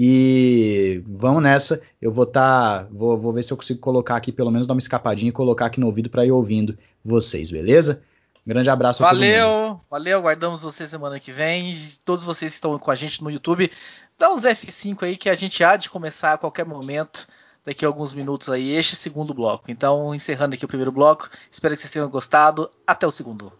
E 0.00 1.02
vamos 1.04 1.42
nessa. 1.42 1.82
Eu 2.00 2.12
vou 2.12 2.22
estar. 2.22 2.84
Tá, 2.84 2.88
vou, 2.88 3.18
vou 3.18 3.32
ver 3.32 3.42
se 3.42 3.52
eu 3.52 3.56
consigo 3.56 3.80
colocar 3.80 4.14
aqui, 4.14 4.30
pelo 4.30 4.48
menos 4.48 4.64
dar 4.64 4.74
uma 4.74 4.78
escapadinha 4.78 5.30
e 5.30 5.32
colocar 5.32 5.66
aqui 5.66 5.80
no 5.80 5.86
ouvido 5.86 6.08
para 6.08 6.24
ir 6.24 6.30
ouvindo 6.30 6.78
vocês, 7.04 7.50
beleza? 7.50 8.00
Grande 8.46 8.70
abraço 8.70 9.02
Valeu, 9.02 9.80
valeu, 9.90 10.18
aguardamos 10.18 10.62
você 10.62 10.86
semana 10.86 11.18
que 11.18 11.32
vem. 11.32 11.76
Todos 12.04 12.24
vocês 12.24 12.52
que 12.52 12.56
estão 12.58 12.78
com 12.78 12.90
a 12.92 12.94
gente 12.94 13.22
no 13.24 13.30
YouTube, 13.30 13.70
dá 14.16 14.32
uns 14.32 14.44
F5 14.44 15.02
aí 15.02 15.16
que 15.16 15.28
a 15.28 15.34
gente 15.34 15.64
há 15.64 15.76
de 15.76 15.90
começar 15.90 16.34
a 16.34 16.38
qualquer 16.38 16.64
momento, 16.64 17.26
daqui 17.66 17.84
a 17.84 17.88
alguns 17.88 18.14
minutos 18.14 18.48
aí, 18.48 18.70
este 18.70 18.94
segundo 18.94 19.34
bloco. 19.34 19.68
Então, 19.68 20.14
encerrando 20.14 20.54
aqui 20.54 20.64
o 20.64 20.68
primeiro 20.68 20.92
bloco, 20.92 21.28
espero 21.50 21.74
que 21.74 21.80
vocês 21.80 21.92
tenham 21.92 22.08
gostado. 22.08 22.70
Até 22.86 23.04
o 23.04 23.10
segundo. 23.10 23.52